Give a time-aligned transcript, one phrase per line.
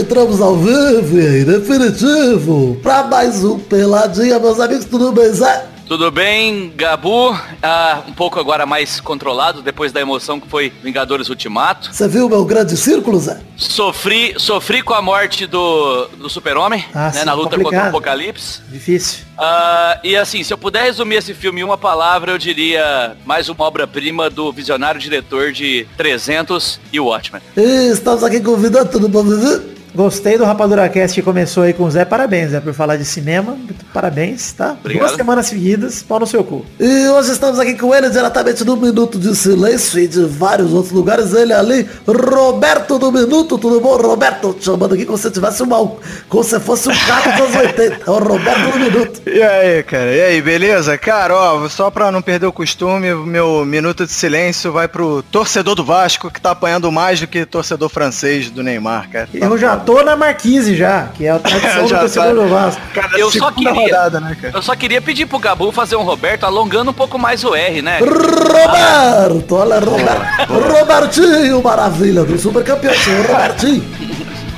[0.00, 5.73] Entramos ao vivo e definitivo pra mais um Peladinha, meus amigos, tudo bem, Zé?
[5.86, 7.38] Tudo bem, Gabu?
[7.62, 11.92] Ah, um pouco agora mais controlado depois da emoção que foi Vingadores Ultimato.
[11.92, 13.38] Você viu meu grande círculo, Zé?
[13.54, 17.64] Sofri, sofri com a morte do, do Super-Homem, Ah, né, na luta complicado.
[17.72, 18.62] contra o Apocalipse.
[18.70, 19.24] Difícil.
[19.36, 23.50] Ah, e assim, se eu puder resumir esse filme em uma palavra, eu diria mais
[23.50, 27.42] uma obra-prima do visionário diretor de 300 e Watchmen.
[27.58, 29.74] E estamos aqui convidando todo mundo, viu?
[29.94, 32.04] Gostei do Rapadura Cast que começou aí com o Zé.
[32.04, 33.52] Parabéns, Zé, por falar de cinema.
[33.52, 34.76] Muito parabéns, tá?
[34.80, 35.06] Obrigado.
[35.06, 36.64] Duas semanas seguidas, pau no seu cu.
[36.80, 40.92] E hoje estamos aqui com ele diretamente do Minuto de Silêncio e de vários outros
[40.92, 41.32] lugares.
[41.32, 43.56] Ele ali, Roberto do Minuto.
[43.56, 44.52] Tudo bom, Roberto?
[44.54, 45.92] Te chamando aqui como se tivesse uma,
[46.28, 47.98] como se fosse um gato dos anos 80.
[48.06, 49.22] É o Roberto do Minuto.
[49.26, 50.12] E aí, cara?
[50.12, 50.98] E aí, beleza?
[50.98, 55.22] Cara, ó, só pra não perder o costume, o meu minuto de silêncio vai pro
[55.30, 59.28] torcedor do Vasco, que tá apanhando mais do que torcedor francês do Neymar, cara.
[59.38, 62.42] Tá Eu já tô na Marquise já, que é a tradição do Já torcedor tá.
[62.42, 62.80] do Vasco.
[62.94, 64.54] Cara, Eu só queria- rodada, né, cara?
[64.56, 67.82] Eu só queria pedir pro Gabu fazer um Roberto alongando um pouco mais o R,
[67.82, 67.98] né?
[68.00, 70.78] Roberto, olha, Roberto.
[70.78, 73.84] Robertinho, maravilha do super campeão, senhor Robertinho.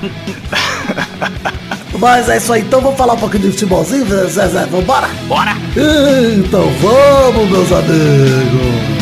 [1.99, 5.09] Mas é isso aí, então vamos falar um pouquinho de futebolzinho, Zé, Zé, vambora?
[5.27, 5.53] Bora!
[5.75, 8.96] Então vamos, meus amigos.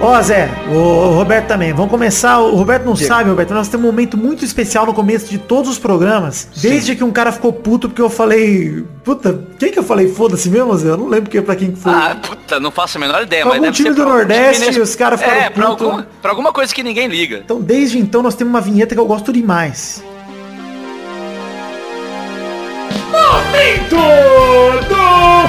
[0.00, 1.72] Ó, Zé, o, Roberto também.
[1.72, 2.38] Vamos começar.
[2.38, 3.52] O Roberto não sabe, Roberto.
[3.52, 6.48] Nós temos um momento muito especial no começo de todos os programas.
[6.56, 8.84] Desde que um cara ficou puto porque eu falei.
[9.02, 10.08] Puta, quem que eu falei?
[10.08, 10.90] Foda-se mesmo, Zé?
[10.90, 11.92] Eu não lembro quem, pra quem que foi.
[11.92, 14.04] Ah, puta, não faço a menor ideia, Pra mas algum deve time ser do pra
[14.04, 15.84] algum Nordeste, nesse- os caras ficaram É, pra, puto.
[15.84, 17.38] alguma, pra alguma coisa que ninguém liga.
[17.44, 20.00] Então, desde então, nós temos uma vinheta que eu gosto demais.
[23.10, 23.96] Momento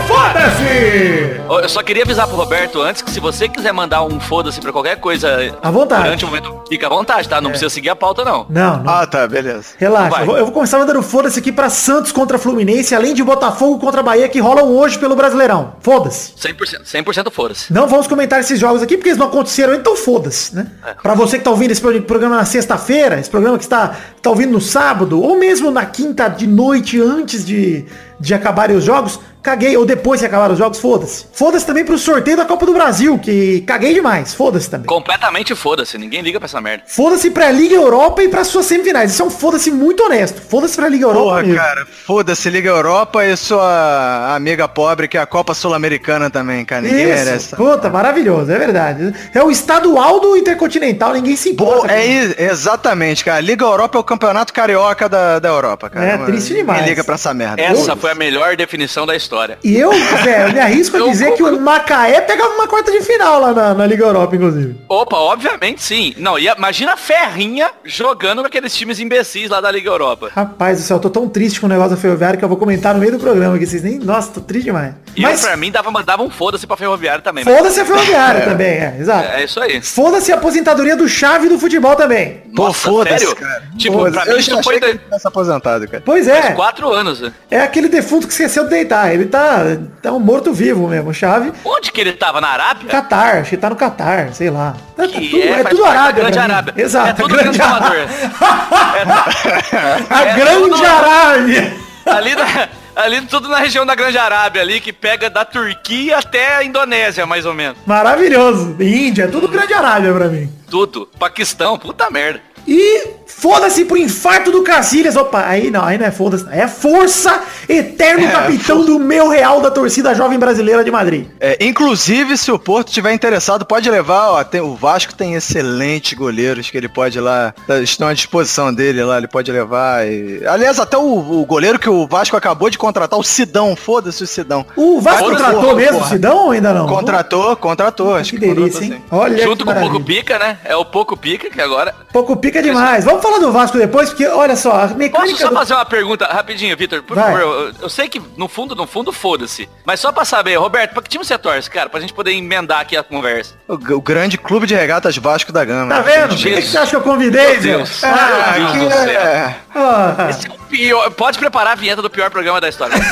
[0.09, 1.39] Foda-se!
[1.63, 4.71] Eu só queria avisar pro Roberto antes que se você quiser mandar um foda-se pra
[4.71, 6.01] qualquer coisa À vontade.
[6.03, 7.39] durante o momento, fica à vontade, tá?
[7.39, 8.47] Não precisa seguir a pauta, não.
[8.49, 8.91] Não, não.
[8.91, 9.67] Ah, tá, beleza.
[9.77, 13.23] Relaxa, eu vou, eu vou começar mandando foda-se aqui pra Santos contra Fluminense, além de
[13.23, 15.73] Botafogo contra Bahia, que rolam hoje pelo Brasileirão.
[15.79, 16.33] Foda-se.
[16.33, 17.71] 100%, 100% foda-se.
[17.71, 20.67] Não vamos comentar esses jogos aqui porque eles não aconteceram, então foda-se, né?
[20.87, 20.93] É.
[20.95, 24.29] Pra você que tá ouvindo esse pro- programa na sexta-feira, esse programa que está tá
[24.31, 27.85] ouvindo no sábado, ou mesmo na quinta de noite antes de,
[28.19, 31.25] de acabarem os jogos, caguei, ou depois que acabaram os jogos, foda-se.
[31.33, 34.85] Foda-se também pro sorteio da Copa do Brasil, que caguei demais, foda-se também.
[34.85, 36.83] Completamente foda-se, ninguém liga pra essa merda.
[36.87, 39.11] Foda-se pra Liga Europa e pra suas semifinais.
[39.11, 40.41] Isso é um foda-se muito honesto.
[40.41, 41.23] Foda-se pra Liga Europa.
[41.23, 41.55] Porra, mesmo.
[41.55, 46.81] cara, foda-se, Liga Europa e sua amiga pobre, que é a Copa Sul-Americana também, cara.
[46.81, 47.47] Ninguém merece.
[47.47, 49.13] Isso, puta, maravilhoso, é verdade.
[49.33, 51.87] É o estadual do Intercontinental, ninguém se importa.
[51.87, 53.39] Pô, é exatamente, cara.
[53.39, 56.05] Liga Europa é o campeonato carioca da, da Europa, cara.
[56.05, 56.85] É, triste ninguém demais.
[56.87, 57.61] liga pra essa merda.
[57.61, 59.38] Essa foi a melhor definição da história.
[59.63, 63.39] E eu, velho, me arrisco a dizer que o Macaé pegava uma quarta de final
[63.39, 64.75] lá na, na Liga Europa, inclusive.
[64.87, 66.13] Opa, obviamente sim.
[66.17, 70.29] Não, e imagina a Ferrinha jogando com aqueles times imbecis lá da Liga Europa.
[70.35, 72.57] Rapaz do céu, eu tô tão triste com o negócio da Ferroviária que eu vou
[72.57, 73.99] comentar no meio do programa, que vocês nem...
[73.99, 74.93] Nossa, tô triste demais.
[75.15, 77.43] E Mas pra mim, dava, dava um foda-se pra Ferroviária também.
[77.43, 79.27] foda-se a Ferroviária também, é, exato.
[79.29, 79.81] É isso aí.
[79.81, 82.43] Foda-se a aposentadoria do chave do futebol também.
[82.55, 83.35] Pô, foda-se, sério?
[83.35, 83.63] cara.
[83.77, 84.15] Tipo, Foda-se.
[84.15, 86.03] pra mim eu isso já foi achei que de- aposentado, cara.
[86.05, 87.21] Pois faz é, quatro anos.
[87.21, 87.31] né?
[87.51, 89.13] é aquele defunto que esqueceu de deitar.
[89.13, 89.59] Ele tá,
[90.01, 91.51] tá um morto-vivo mesmo, chave.
[91.65, 92.41] Onde que ele tava?
[92.41, 92.89] Na Arábia?
[92.89, 94.75] Catar, acho que tá no Catar, sei lá.
[94.95, 96.23] Tá- tá tudo- é, é, tudo Arábia.
[96.23, 96.39] Grande.
[96.39, 96.73] Arábia.
[96.77, 98.07] Exato, É tudo Grande Grande Arábia.
[100.09, 101.73] A É Grande tudo- Arábia.
[102.05, 106.55] Ali, na- ali tudo na região da Grande Arábia ali, que pega da Turquia até
[106.55, 107.77] a Indonésia, mais ou menos.
[107.85, 108.75] Maravilhoso.
[108.79, 110.51] Índia, tudo Grande Arábia pra mim.
[110.69, 111.07] Tudo.
[111.19, 112.41] Paquistão, puta merda.
[112.67, 115.15] E foda-se pro infarto do Cacilhas.
[115.15, 116.43] Opa, aí não, aí não é foda-se.
[116.43, 116.51] não.
[116.51, 121.27] É força eterno É, capitão do meu real da torcida jovem brasileira de Madrid.
[121.39, 126.13] É, inclusive, se o Porto tiver interessado, pode levar, ó, tem- o Vasco tem excelentes
[126.17, 130.05] goleiros que ele pode ir lá, tá- estão à disposição dele lá, ele pode levar.
[130.07, 131.01] e- Aliás, até o,
[131.41, 134.65] o goleiro que o Vasco acabou de contratar, o Sidão, foda-se o Sidão.
[134.75, 136.09] O Vasco contratou porra, mesmo, porra.
[136.09, 136.87] Sidão ou ainda não?
[136.87, 139.03] Contratou, contratou, acho Que que delícia, contratou, hein?
[139.09, 139.15] sim.
[139.15, 140.03] Olha Junto que com o Poco.
[140.03, 140.57] Pica, né?
[140.65, 141.95] É o Poco Pica, que agora...
[142.11, 143.03] Pouco pica demais.
[143.05, 145.85] Vamos falar do Vasco depois, porque olha só, a Posso mecânica só do- fazer uma
[145.85, 147.01] pergunta rapidinho, Vitor?
[147.03, 147.25] Por Vai.
[147.33, 149.69] favor, eu, eu sei que no fundo, no fundo, foda-se.
[149.85, 151.89] Mas só pra saber, Roberto, pra que time você torce, cara?
[151.89, 153.53] Pra gente poder emendar aqui a conversa.
[153.67, 155.93] O, o grande clube de regatas Vasco da Gama.
[155.95, 156.29] Tá vendo?
[156.29, 157.89] Por que que você acha que eu convidei, Meu Deus.
[158.01, 158.07] Zé?
[158.07, 159.21] Ah, Meu Deus aqui do céu.
[159.21, 159.55] é...
[159.75, 161.09] Ah, Esse é o pior.
[161.11, 162.95] Pode preparar a vinheta do pior programa da história.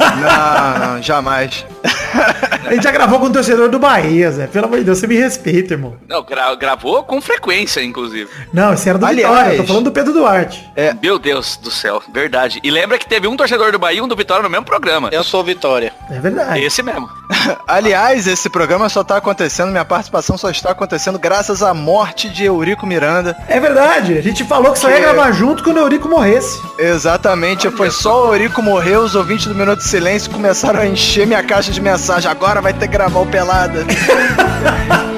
[0.00, 1.64] Não, não, jamais.
[2.66, 4.46] A gente já gravou com o torcedor do Bahia, Zé.
[4.46, 5.96] Pelo amor de Deus, você me respeita, irmão.
[6.08, 8.28] Não, gra- gravou com frequência, inclusive.
[8.52, 9.54] Não, esse era do Aliás- Vitória.
[9.56, 10.68] Eu tô falando do Pedro Duarte.
[11.02, 12.60] Meu Deus do céu, verdade.
[12.62, 15.08] E lembra que teve um torcedor do Bahia e um do Vitória no mesmo programa.
[15.12, 15.92] Eu sou Vitória.
[16.10, 16.62] É verdade.
[16.62, 17.08] Esse mesmo.
[17.66, 22.44] Aliás, esse programa só tá acontecendo, minha participação só está acontecendo graças à morte de
[22.44, 23.36] Eurico Miranda.
[23.48, 24.18] É verdade.
[24.18, 26.60] A gente falou que só ia gravar junto quando o Eurico morresse.
[27.00, 31.26] Exatamente, foi só o Eurico morrer, os ouvintes do Minuto de Silêncio começaram a encher
[31.26, 32.30] minha caixa de mensagem.
[32.30, 33.86] Agora vai ter que gravar o Pelada.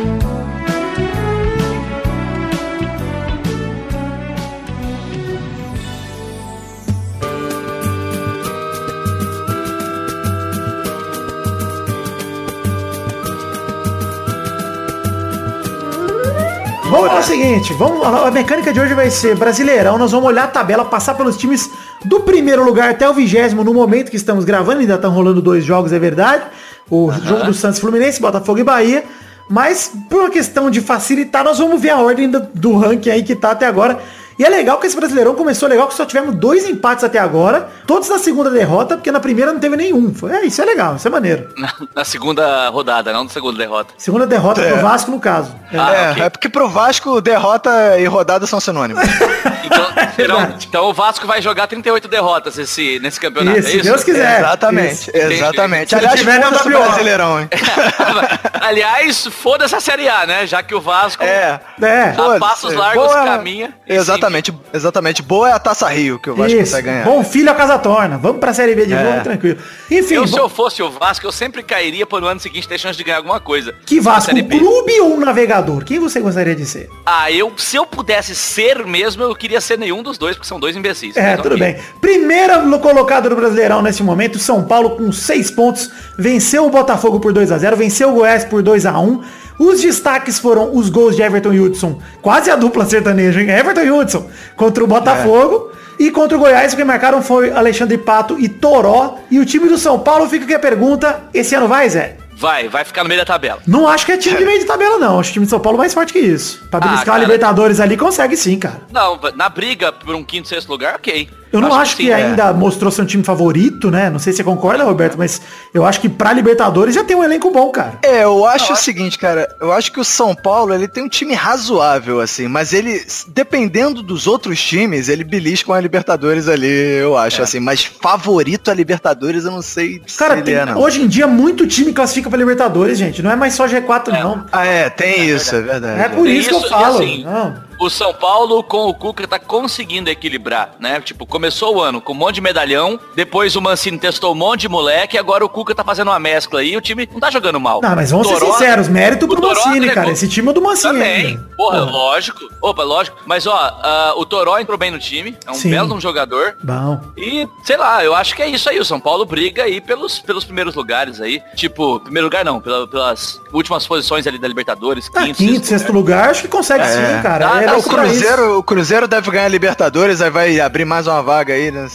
[17.12, 20.49] É o seguinte, vamos a mecânica de hoje vai ser Brasileirão, nós vamos olhar a
[20.49, 21.70] tabela, passar pelos times
[22.06, 25.62] do primeiro lugar até o vigésimo, no momento que estamos gravando, ainda estão rolando dois
[25.62, 26.44] jogos, é verdade,
[26.91, 29.05] o jogo do Santos e Fluminense, Botafogo e Bahia,
[29.49, 33.23] mas por uma questão de facilitar, nós vamos ver a ordem do, do ranking aí
[33.23, 34.00] que tá até agora,
[34.43, 37.69] e é legal que esse Brasileirão começou legal, que só tivemos dois empates até agora,
[37.87, 40.97] todos na segunda derrota, porque na primeira não teve nenhum, Foi- é, isso é legal,
[40.97, 41.49] isso é maneiro.
[41.56, 43.94] Na, na segunda rodada, não na segunda derrota.
[43.97, 45.55] Segunda derrota pro Vasco, no caso.
[45.73, 45.79] É.
[45.79, 46.23] Ah, é, ok.
[46.25, 49.03] é porque pro Vasco derrota e rodada são sinônimos.
[49.65, 49.87] Então,
[50.19, 53.59] então, então o Vasco vai jogar 38 derrotas esse, nesse campeonato.
[53.61, 53.87] Isso, é se isso?
[53.87, 54.39] Deus quiser.
[54.41, 55.11] exatamente, Isso.
[55.17, 55.94] exatamente.
[55.94, 56.71] Aliás, foda-se o.
[56.73, 57.49] Brasileirão, hein?
[58.61, 60.47] Aliás, foda-se a Série A, né?
[60.47, 61.61] Já que o Vasco É.
[61.81, 62.03] É.
[62.11, 62.41] a Foda-se.
[62.41, 63.75] passos largos Boa- caminha.
[63.87, 63.94] e
[64.32, 65.23] Exatamente, exatamente.
[65.23, 66.70] Boa é a Taça Rio que o Vasco Isso.
[66.73, 67.05] consegue ganhar.
[67.05, 68.17] Bom filho a casa torna.
[68.17, 69.02] Vamos pra Série B de É.
[69.02, 69.58] novo, tranquilo.
[69.90, 72.67] Enfim, Eu, se vo- eu fosse o Vasco, eu sempre cairia para no ano seguinte
[72.67, 73.75] ter chance de ganhar alguma coisa.
[73.84, 74.43] que Vasco, B.
[74.58, 75.84] clube ou um navegador?
[75.84, 76.88] Quem você gostaria de ser?
[77.05, 80.58] Ah, eu, se eu pudesse ser mesmo, eu queria ser nenhum dos dois, porque são
[80.58, 81.17] dois imbecis.
[81.17, 81.76] É, Mas tudo bem.
[82.00, 87.20] Primeira lo- colocada do Brasileirão nesse momento, São Paulo com seis pontos, venceu o Botafogo
[87.20, 89.23] por 2 a 0 venceu o Goiás por 2 a 1
[89.64, 93.49] Os destaques foram os gols de Everton e Hudson, quase a dupla sertaneja, hein?
[93.50, 95.70] Everton e Hudson contra o Botafogo.
[95.99, 99.19] E contra o Goiás, o que marcaram foi Alexandre Pato e Toró.
[99.31, 102.17] E o time do São Paulo fica aqui a pergunta, esse ano vai, Zé?
[102.37, 103.61] Vai, vai ficar no meio da tabela.
[103.69, 105.20] Não acho que é time de meio de tabela, não.
[105.20, 106.61] Acho que o time de São Paulo é mais forte que isso.
[106.70, 107.19] Pra Ah, beliscar a.
[107.19, 108.81] Libertadores ali, consegue sim, cara.
[108.91, 111.29] Não, na briga por um quinto, sexto lugar, ok.
[111.53, 112.15] Eu não acho, que, sim, é.
[112.15, 114.09] ainda mostrou ser um time favorito, né?
[114.11, 115.41] Não sei se você concorda, Roberto, mas
[115.75, 117.99] eu acho que pra Libertadores já tem um elenco bom, cara.
[118.03, 121.09] É, eu acho o seguinte, cara, eu acho que o São Paulo, ele tem um
[121.09, 126.67] time razoável, assim, mas ele, dependendo dos outros times, ele belisca com a Libertadores ali,
[126.69, 130.65] eu acho, assim, mas favorito a Libertadores, eu não sei Cara, se ele tem- é,
[130.65, 130.79] não.
[130.81, 133.23] hoje em dia muito time classifica pra Libertadores, gente.
[133.23, 134.45] Não é mais só G4, não.
[134.51, 136.01] Ah, é, tem isso, é verdade.
[136.01, 136.97] É por Tem isso que eu isso, falo.
[136.99, 137.72] assim, Não.
[137.82, 141.00] O São Paulo com o Cuca tá conseguindo equilibrar, né?
[141.00, 144.61] Tipo, começou o ano com um monte de medalhão, depois o Mancini testou um monte
[144.62, 147.19] de moleque, e agora o Cuca tá fazendo uma mescla aí e o time não
[147.19, 147.81] tá jogando mal.
[147.82, 150.11] Não, mas vamos ser sinceros, mérito o pro Mancini, entregou- cara.
[150.11, 151.26] Esse time é do Mancini Também.
[151.26, 151.49] ainda.
[151.56, 151.90] Porra, Porra.
[151.90, 152.40] lógico.
[152.61, 153.17] Opa, lógico.
[153.26, 155.70] Mas ó, ah, o Toró entrou bem no time, é um Sim.
[155.70, 156.55] belo um jogador.
[156.62, 157.00] Bom.
[157.17, 158.79] E, sei lá, eu acho que é isso aí.
[158.79, 161.43] O São Paulo briga aí pelos, pelos primeiros lugares aí.
[161.56, 165.08] Tipo, primeiro lugar não, pela- pelas últimas posições ali da Libertadores.
[165.11, 167.50] Tá, quinto, sexto lugar, acho que consegue sim, cara.
[167.55, 167.89] Ah, é tá, O isso.
[167.89, 171.87] Cruzeiro, o Cruzeiro deve ganhar a Libertadores, aí vai abrir mais uma vaga aí, né?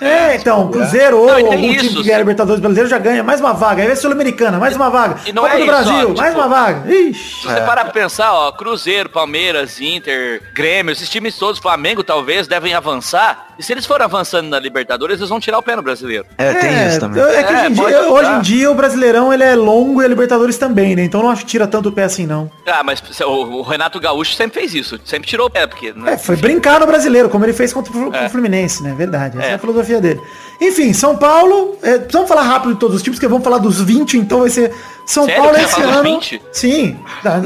[0.00, 2.18] É, então, Cruzeiro ou Não, algum time isso, que ganhar sim.
[2.22, 3.82] Libertadores brasileiro já ganha mais uma vaga.
[3.82, 5.16] Aí vai Sul-Americana, mais uma vaga.
[5.26, 6.92] E não Copa é do isso, Brasil, ó, mais tipo- uma vaga.
[6.92, 7.40] Ixi.
[7.42, 12.46] Se você parar pra pensar, ó, Cruzeiro, Palmeiras, Inter, Grêmio, esses times todos, Flamengo talvez,
[12.46, 13.48] devem avançar.
[13.58, 16.24] E se eles forem avançando na Libertadores, eles vão tirar o pé no brasileiro.
[16.38, 17.22] É, tem isso também.
[17.22, 20.04] É que É, hoje, em dia, hoje em dia o Brasileirão ele é longo e
[20.04, 21.04] a Libertadores também, né?
[21.04, 22.50] Então não acho que tira tanto o pé assim, não.
[22.66, 23.24] Ah, mas o,
[23.58, 24.91] o Renato Gaúcho sempre fez isso.
[25.04, 25.92] Sempre tirou o pé, porque...
[25.92, 28.28] né, É, foi brincar no brasileiro, como ele fez contra o É.
[28.28, 28.94] Fluminense, né?
[28.96, 29.38] Verdade.
[29.38, 29.50] Essa é.
[29.50, 29.54] É.
[29.54, 30.20] a filosofia dele.
[30.60, 31.76] Enfim, São Paulo.
[31.82, 34.50] é, vamos falar rápido de todos os times, que vamos falar dos 20, então vai
[34.50, 34.72] ser.
[35.06, 36.02] São Sério Paulo você esse ano.
[36.02, 36.42] 20?
[36.52, 36.96] Sim.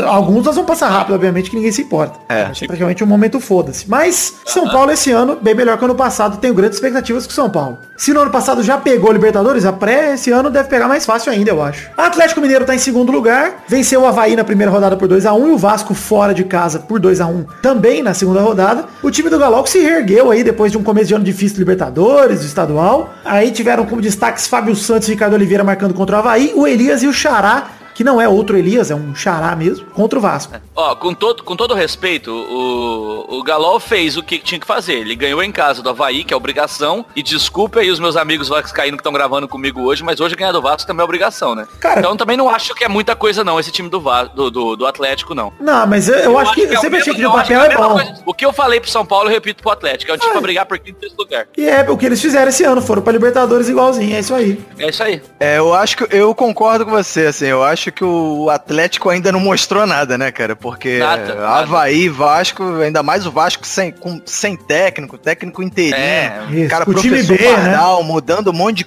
[0.07, 2.19] Alguns nós vamos passar rápido, obviamente, que ninguém se importa.
[2.29, 2.53] É.
[2.55, 3.89] Ser praticamente um momento foda-se.
[3.89, 7.33] Mas São Paulo esse ano, bem melhor que o ano passado, tenho grandes expectativas com
[7.33, 7.79] o São Paulo.
[7.97, 11.33] Se no ano passado já pegou Libertadores, a pré, esse ano deve pegar mais fácil
[11.33, 11.89] ainda, eu acho.
[11.97, 15.33] Atlético Mineiro tá em segundo lugar, venceu o Havaí na primeira rodada por 2 a
[15.33, 18.85] 1 e o Vasco fora de casa por 2 a 1 também na segunda rodada.
[19.03, 21.57] O time do Galo que se reergueu aí depois de um começo de ano difícil
[21.57, 23.15] do Libertadores, do estadual.
[23.25, 27.03] Aí tiveram como destaques Fábio Santos e Ricardo Oliveira marcando contra o Havaí, o Elias
[27.03, 30.23] e o Xará Pará que não é outro Elias, é um xará mesmo, contra o
[30.23, 30.53] Vasco.
[30.75, 34.97] Ó, com todo, com todo respeito, o, o Galol fez o que tinha que fazer.
[34.99, 37.07] Ele ganhou em casa do Havaí, que é obrigação.
[37.17, 40.53] E desculpa aí os meus amigos vascaínos que estão gravando comigo hoje, mas hoje ganhar
[40.53, 41.67] do Vasco também é obrigação, né?
[41.81, 43.99] Cara- então também não acho que é muita coisa não, esse time do,
[44.35, 45.51] do, do, do Atlético, não.
[45.59, 47.61] Não, mas eu, eu acho que, eu é sempre achei que no eu acho papel
[47.61, 47.95] que é mesma bom.
[47.95, 48.23] coisa.
[48.27, 50.13] O que eu falei pro São Paulo, eu repito pro Atlético.
[50.13, 51.47] É um time pra brigar por quinto e lugar.
[51.57, 54.63] E é o que eles fizeram esse ano, foram pra Libertadores igualzinho, é isso aí.
[54.79, 55.23] É isso aí.
[55.41, 59.31] É, eu acho que eu concordo com você, assim, eu acho que o Atlético ainda
[59.33, 60.55] não mostrou nada, né, cara?
[60.57, 61.49] Porque Nada, nada.
[61.49, 65.97] Havaí, Vasco, ainda mais o Vasco sem, com- sem técnico, técnico inteirinho.
[65.97, 67.55] É, Isso, cara, o time professor B, né?
[67.73, 68.85] Pardal, mudando um monte de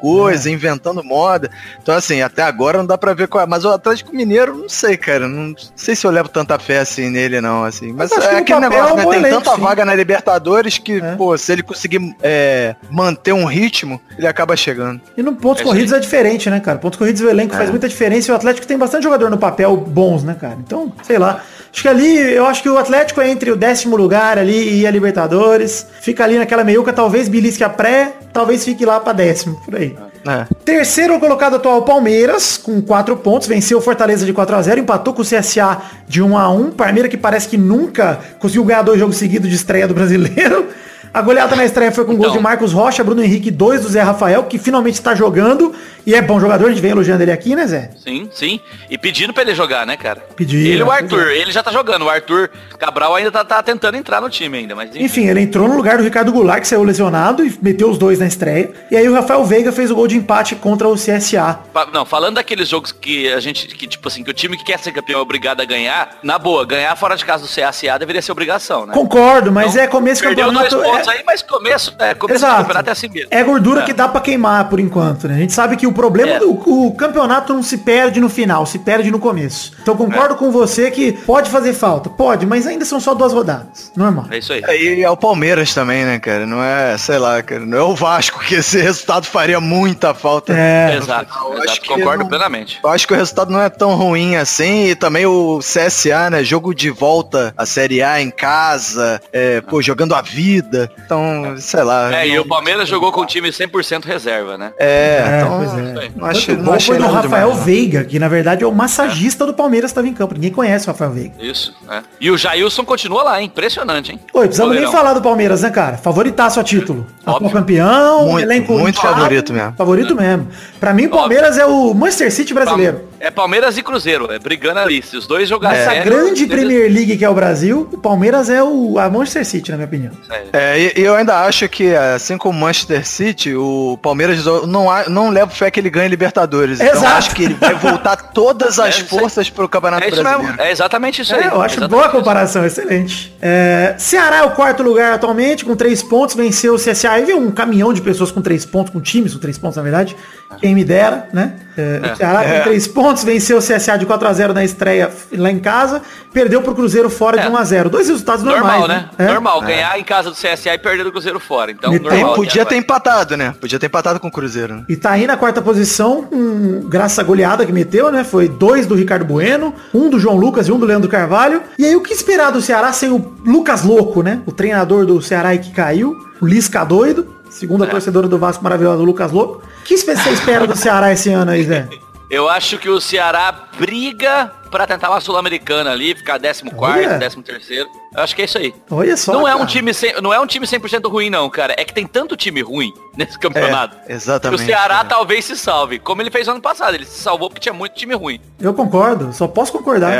[0.00, 1.50] coisa, inventando moda.
[1.82, 3.46] Então, assim, até agora não dá pra ver qual é.
[3.46, 5.26] Mas o Atlético Mineiro, não sei, cara.
[5.28, 7.92] Não sei se eu levo tanta fé assim nele, não, assim.
[7.92, 9.22] Mas, acho é aquele papel negócio, é né?
[9.28, 9.60] Tem tanta sim.
[9.60, 11.14] vaga na Libertadores que, É.
[11.16, 15.00] pô, se ele conseguir é, manter um ritmo, ele acaba chegando.
[15.16, 16.78] E no pontos É corridos é diferente, né, cara?
[16.78, 20.22] Pontos corridos o elenco faz muita diferença o Atlético tem bastante jogador no papel bons,
[20.22, 20.56] né, cara?
[20.58, 21.42] Então, sei lá.
[21.70, 24.86] Acho que ali, eu acho que o Atlético é entre o décimo lugar ali e
[24.86, 25.86] a Libertadores.
[26.00, 29.94] Fica ali naquela meiuca, talvez belisque a pré, talvez fique lá pra décimo, por aí.
[30.26, 30.46] É.
[30.64, 35.14] Terceiro colocado atual Palmeiras, com 4 pontos, venceu o Fortaleza de 4 a 0 empatou
[35.14, 38.98] com o CSA de 1 a 1 Parmeira que parece que nunca conseguiu ganhar dois
[38.98, 40.68] jogos seguidos de estreia do brasileiro.
[41.12, 42.36] A goleada na estreia foi com gols Então.
[42.38, 45.74] de Marcos Rocha, Bruno Henrique, dois do Zé Rafael, que finalmente está jogando
[46.06, 47.90] e é bom jogador, a gente vem elogiando ele aqui, né, Zé?
[48.02, 48.60] Sim, sim.
[48.88, 50.22] E pedindo pra ele jogar, né, cara?
[50.34, 52.06] Pedindo, Ele e o Arthur, ele já tá jogando.
[52.06, 52.48] O Arthur
[52.78, 55.04] Cabral ainda tá, tá tentando entrar no time ainda, mas enfim.
[55.04, 58.18] Enfim, ele entrou no lugar do Ricardo Goulart, que saiu lesionado, e meteu os dois
[58.18, 58.70] na estreia.
[58.90, 61.58] E aí o Rafael Veiga fez o gol de empate contra o CSA.
[61.92, 64.78] Não, falando daqueles jogos que a gente, que tipo assim, que o time que quer
[64.78, 68.22] ser campeão é obrigado a ganhar, na boa, ganhar fora de casa do CSA deveria
[68.22, 68.94] ser obrigação, né?
[68.94, 70.76] Concordo, mas Então, é começo campeonato.
[70.98, 73.28] Pontos é- aí, mas começo, é, começo do campeonato é assim mesmo.
[73.30, 73.84] É gordura É.
[73.84, 75.34] que dá pra queimar por enquanto, né?
[75.34, 76.38] A gente sabe que o problema É.
[76.38, 79.72] do o campeonato não se perde no final, se perde no começo.
[79.82, 80.36] Então concordo É.
[80.36, 84.26] com você que pode fazer falta, pode, mas ainda são só duas rodadas, normal.
[84.30, 84.62] É isso aí.
[84.68, 86.46] E é o Palmeiras também, né, cara?
[86.46, 90.52] Não é, sei lá, cara, não é o Vasco que esse resultado faria muita falta.
[90.52, 92.78] É, Exato, Eu exato, acho que concordo não- plenamente.
[92.82, 94.86] Eu acho que o resultado não é tão ruim assim.
[94.88, 96.42] E também o CSA, né?
[96.44, 100.87] Jogo de volta à Série A em casa, é, pô, jogando a vida.
[101.04, 102.14] Então, sei lá.
[102.14, 104.72] É, e não- o Palmeiras jogou com o time 100% reserva, né?
[104.78, 105.58] É, É, então.
[105.58, 105.72] pois
[106.04, 106.10] é.
[106.16, 107.64] Não achei, não bom achei foi do Rafael demais.
[107.64, 110.34] Veiga, que na verdade é o massagista do Palmeiras que estava em campo.
[110.34, 111.34] Ninguém conhece o Rafael Veiga.
[111.40, 112.02] Isso, é.
[112.20, 113.46] E o Jailson continua lá, hein?
[113.46, 114.20] Impressionante, hein?
[114.34, 115.96] Oi, precisamos nem falar do Palmeiras, né, cara?
[115.96, 117.06] Favoritaço a título.
[117.22, 117.50] Atual Óbvio.
[117.52, 119.14] campeão, Muito, elenco muito inchado.
[119.14, 119.74] favorito mesmo.
[119.76, 120.48] Favorito mesmo.
[120.80, 123.08] Pra mim, o Palmeiras é o Manchester City brasileiro.
[123.20, 125.02] É Palmeiras e Cruzeiro, é brigando ali.
[125.02, 125.78] Se os dois jogarem.
[125.80, 129.70] Essa grande Premier League que é o Brasil, o Palmeiras é o a Manchester City,
[129.70, 130.12] na minha opinião.
[130.52, 134.90] É, e e eu ainda acho que, assim como o Manchester City, o Palmeiras não,
[134.90, 136.80] há- não levo fé que ele ganhe Libertadores.
[136.80, 137.16] Então Exato.
[137.16, 139.20] acho que ele vai voltar todas as É, isso aí.
[139.20, 140.52] forças pro Campeonato É isso Brasileiro.
[140.56, 140.62] mesmo.
[140.62, 141.42] É exatamente isso aí.
[141.42, 142.16] É, eu acho Exatamente boa a isso.
[142.16, 143.36] comparação, excelente.
[143.40, 147.10] É, Ceará é o quarto lugar atualmente, com três pontos, venceu o CSA.
[147.12, 149.82] Aí veio um caminhão de pessoas com três pontos, com times com três pontos, na
[149.82, 150.16] verdade.
[150.60, 151.54] Quem me dera, né?
[151.80, 155.58] É, O Ceará com três pontos, venceu o CSA de 4x0 na estreia lá em
[155.58, 157.50] casa, perdeu pro Cruzeiro fora de É.
[157.50, 157.88] 1x0.
[157.88, 159.10] Dois resultados Normal, normais, né?
[159.18, 159.26] É.
[159.26, 161.70] Normal, ganhar em casa do CSA e perder do Cruzeiro fora.
[161.70, 162.34] Então, Meteu- normal.
[162.34, 163.54] Podia que ter empatado, né?
[163.60, 164.74] Podia ter empatado com o Cruzeiro.
[164.76, 164.84] né?
[164.88, 168.24] E tá aí na quarta posição, com- graças à goleada que meteu, né?
[168.24, 171.62] Foi dois do Ricardo Bueno, um do João Lucas e um do Leandro Carvalho.
[171.78, 174.40] E aí o que esperar do Ceará sem o Lucas Louco, né?
[174.46, 177.90] O treinador do Ceará aí que caiu, o Lisca doido, segundo a É.
[177.90, 179.62] torcedora do Vasco maravilhosa, Lucas Louco.
[179.80, 181.88] O que você espera do Ceará esse ano aí, Zé?
[182.30, 187.18] Eu acho que o Ceará briga pra tentar uma Sul-Americana ali, ficar 14 Olha.
[187.18, 187.88] 13 terceiro.
[188.14, 188.74] Eu acho que é isso aí.
[188.90, 189.32] Olha só.
[189.32, 189.70] não é um cara.
[189.70, 191.74] time sem, não é um time 100% ruim não, cara.
[191.76, 193.96] É que tem tanto time ruim nesse campeonato.
[194.08, 195.04] É, exatamente, Que o Ceará é.
[195.04, 196.94] talvez se salve, como ele fez ano passado.
[196.94, 198.40] Ele se salvou porque tinha muito time ruim.
[198.58, 200.12] Eu concordo, só posso concordar.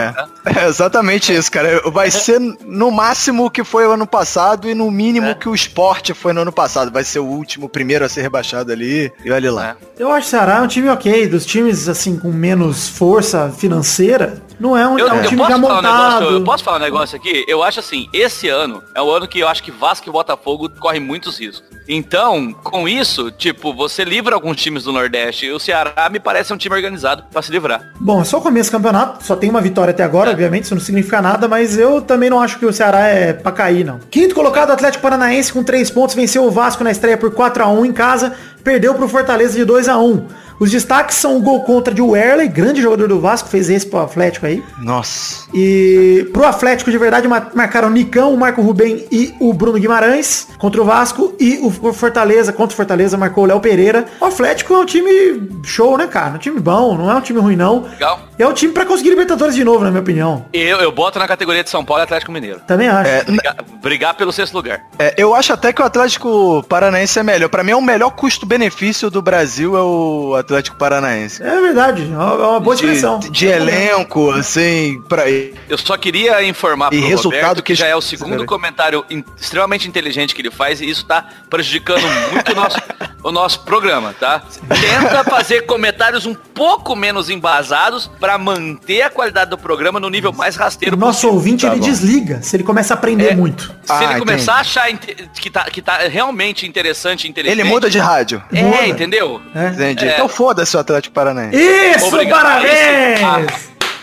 [0.46, 1.80] É, é exatamente isso, cara.
[1.90, 5.34] Vai ser no máximo o que foi o ano passado e no mínimo É.
[5.34, 6.92] que o esporte foi no ano passado.
[6.92, 9.10] Vai ser o último, o primeiro a ser rebaixado ali.
[9.24, 9.76] E olha lá.
[9.98, 10.02] É.
[10.02, 13.50] Eu acho que o Ceará é um time ok, dos times assim com menos força
[13.50, 16.14] financeira, não é um, Eu, é um time posso já falar um montado.
[16.20, 17.44] negócio, eu posso falar um negócio aqui?
[17.48, 20.68] Eu acho assim, esse ano é o ano que eu acho que Vasco e Botafogo
[20.80, 21.66] correm muitos riscos.
[21.90, 25.46] Então, com isso, tipo, você livra alguns times do Nordeste.
[25.46, 27.92] E o Ceará me parece um time organizado pra se livrar.
[27.98, 30.32] Bom, é só o começo do campeonato, só tem uma vitória até agora, É.
[30.34, 33.50] obviamente, isso não significa nada, mas eu também não acho que o Ceará é pra
[33.52, 33.98] cair, não.
[34.10, 37.68] Quinto colocado, Atlético Paranaense com três pontos, venceu o Vasco na estreia por 4 a
[37.68, 40.26] 1 em casa, perdeu pro Fortaleza de 2 a 1
[40.58, 44.00] Os destaques são o gol contra de Werley, grande jogador do Vasco, fez esse pro
[44.00, 44.62] Atlético aí.
[44.82, 45.46] Nossa.
[45.54, 49.78] E pro Atlético de verdade ma- marcaram o Nicão, o Marco Rubem e o Bruno
[49.78, 51.34] Guimarães contra o Vasco.
[51.38, 54.04] E o Fortaleza, contra o Fortaleza, marcou o Léo Pereira.
[54.20, 56.34] O Atlético é um time show, né, cara?
[56.34, 57.82] Um time bom, não é um time ruim, não.
[57.82, 58.20] Legal.
[58.38, 60.44] É um time pra conseguir Libertadores de novo, na minha opinião.
[60.52, 62.60] Eu, eu boto na categoria de São Paulo e Atlético Mineiro.
[62.66, 63.08] Também acho.
[63.10, 64.80] É, Brigar, brigar pelo sexto lugar.
[64.98, 67.48] É, eu acho até que o Atlético Paranaense é melhor.
[67.48, 71.42] Pra mim, é o melhor custo-benefício do Brasil é o Atlético Paranaense.
[71.42, 73.18] É verdade, é uma, é boa De, expressão.
[73.18, 75.24] de elenco, assim, pra...
[75.30, 79.04] Eu só queria informar E pro resultado Roberto que que já é o segundo comentário
[79.10, 82.02] in- extremamente inteligente que ele faz e isso tá prejudicando
[82.32, 82.78] muito o nosso,
[83.24, 84.42] o nosso programa, tá?
[84.68, 90.32] Tenta fazer comentários um pouco menos embasados pra manter a qualidade do programa no nível
[90.32, 91.34] mais O rasteiro nosso possível.
[91.34, 91.86] ouvinte, Tá ele bom.
[91.86, 93.36] desliga se ele começa a aprender É.
[93.36, 93.64] muito.
[93.84, 94.78] Se Ah, ele começar entendi.
[94.78, 94.98] a achar
[95.34, 97.60] que tá, que tá realmente interessante inteligente...
[97.60, 98.42] Ele muda de rádio.
[98.52, 98.86] É, muda.
[98.86, 99.40] entendeu?
[99.54, 99.68] É.
[99.68, 100.06] Entendi.
[100.08, 100.14] É.
[100.14, 101.56] Então foda-se o Atlético Paranaense.
[101.58, 102.40] Isso, Obrigado.
[102.40, 103.20] parabéns!
[103.24, 103.42] Ah,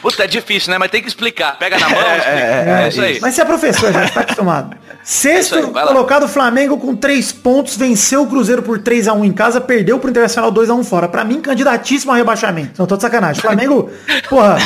[0.01, 0.77] Puta, é difícil, né?
[0.77, 1.57] Mas tem que explicar.
[1.57, 2.29] Pega na mão, explica.
[2.29, 3.19] é, é, isso aí.
[3.21, 4.77] Mas você é professor, já está acostumado.
[5.05, 9.13] Sexto Isso aí, colocado o Flamengo com 3 pontos, venceu o Cruzeiro por 3 a
[9.13, 11.07] 1 em casa, perdeu pro Internacional 2 a 1 fora.
[11.07, 12.71] Pra mim, candidatíssimo ao rebaixamento.
[12.79, 13.39] Não tô de sacanagem.
[13.39, 13.91] Flamengo,
[14.27, 14.57] porra,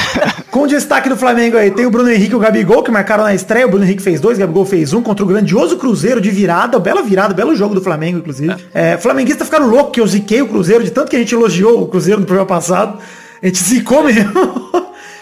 [0.50, 3.36] com destaque do Flamengo aí, tem o Bruno Henrique e o Gabigol, que marcaram na
[3.36, 3.68] estreia.
[3.68, 6.80] O Bruno Henrique fez dois, o Gabigol fez um contra o grandioso Cruzeiro de virada.
[6.80, 8.56] Bela virada, belo jogo do Flamengo, inclusive.
[8.74, 11.82] É, flamenguista ficaram louco que eu ziquei o Cruzeiro, de tanto que a gente elogiou
[11.82, 12.98] o Cruzeiro no programa passado.
[13.44, 14.32] A gente zicou mesmo.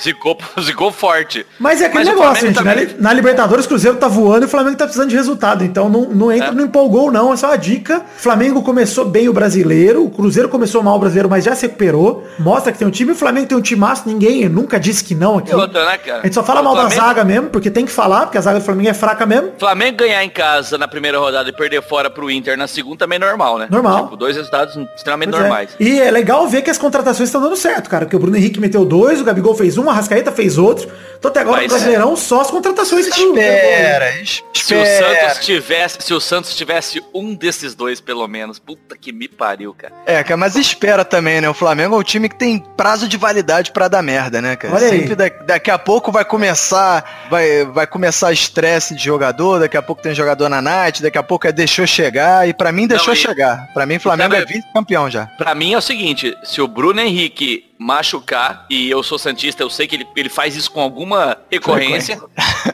[0.02, 1.46] Zicou, zicou forte.
[1.60, 2.56] Mas é aquele Mas negócio, gente.
[2.56, 5.16] Na, também- li- na Libertadores, o Cruzeiro tá voando e o Flamengo tá precisando de
[5.16, 5.64] resultado.
[5.64, 6.52] Então não, não entra, É.
[6.52, 7.34] não empolgou, não.
[7.34, 8.00] É só uma dica.
[8.00, 10.04] O Flamengo começou bem o brasileiro.
[10.06, 12.26] O Cruzeiro começou mal o brasileiro, mas já se recuperou.
[12.40, 13.12] Mostra que tem um time.
[13.12, 14.04] O Flamengo tem um timaço.
[14.06, 15.54] Ninguém nunca disse que não aqui.
[15.54, 16.20] Outra, né, cara?
[16.20, 18.42] A gente só fala O mal da zaga mesmo, porque tem que falar, porque a
[18.42, 19.52] zaga do Flamengo é fraca mesmo.
[19.58, 23.18] Flamengo ganhar em casa na primeira rodada e perder fora pro Inter na segunda também
[23.18, 23.68] é normal, né?
[23.70, 24.04] Normal.
[24.06, 25.48] Tipo, dois resultados extremamente Pois é.
[25.48, 25.70] normais.
[25.80, 28.06] E é legal ver que as contratações estão dando certo, cara.
[28.06, 30.90] Porque o Bruno Henrique meteu dois, o Gabigol fez um, o Arrascaeta fez outro.
[31.18, 34.12] Então até agora Mas- o Brasileirão só as contratações que Espera,
[34.54, 35.30] Se o espera.
[35.30, 39.74] Santos tivesse, se o Santos tivesse um desses dois, pelo menos, puta que me pariu,
[39.74, 39.94] cara.
[40.06, 41.50] É, cara, mas espera também, né?
[41.50, 44.76] O Flamengo é um time que tem prazo de validade pra dar merda, né, cara?
[44.76, 45.00] Olha aí.
[45.00, 49.82] Sempre da- daqui a pouco vai começar, vai, vai começar estresse de jogador, daqui a
[49.82, 53.08] pouco tem jogador na night, daqui a pouco é deixou chegar, e pra mim deixou
[53.08, 53.68] Não, e- chegar.
[53.74, 55.26] Pra mim, Flamengo sabe- é vice-campeão já.
[55.38, 59.70] Pra mim é o seguinte, se o Bruno Henrique machucar, e eu sou Santista, eu
[59.70, 62.20] sei que ele, ele faz isso com alguma recorrência.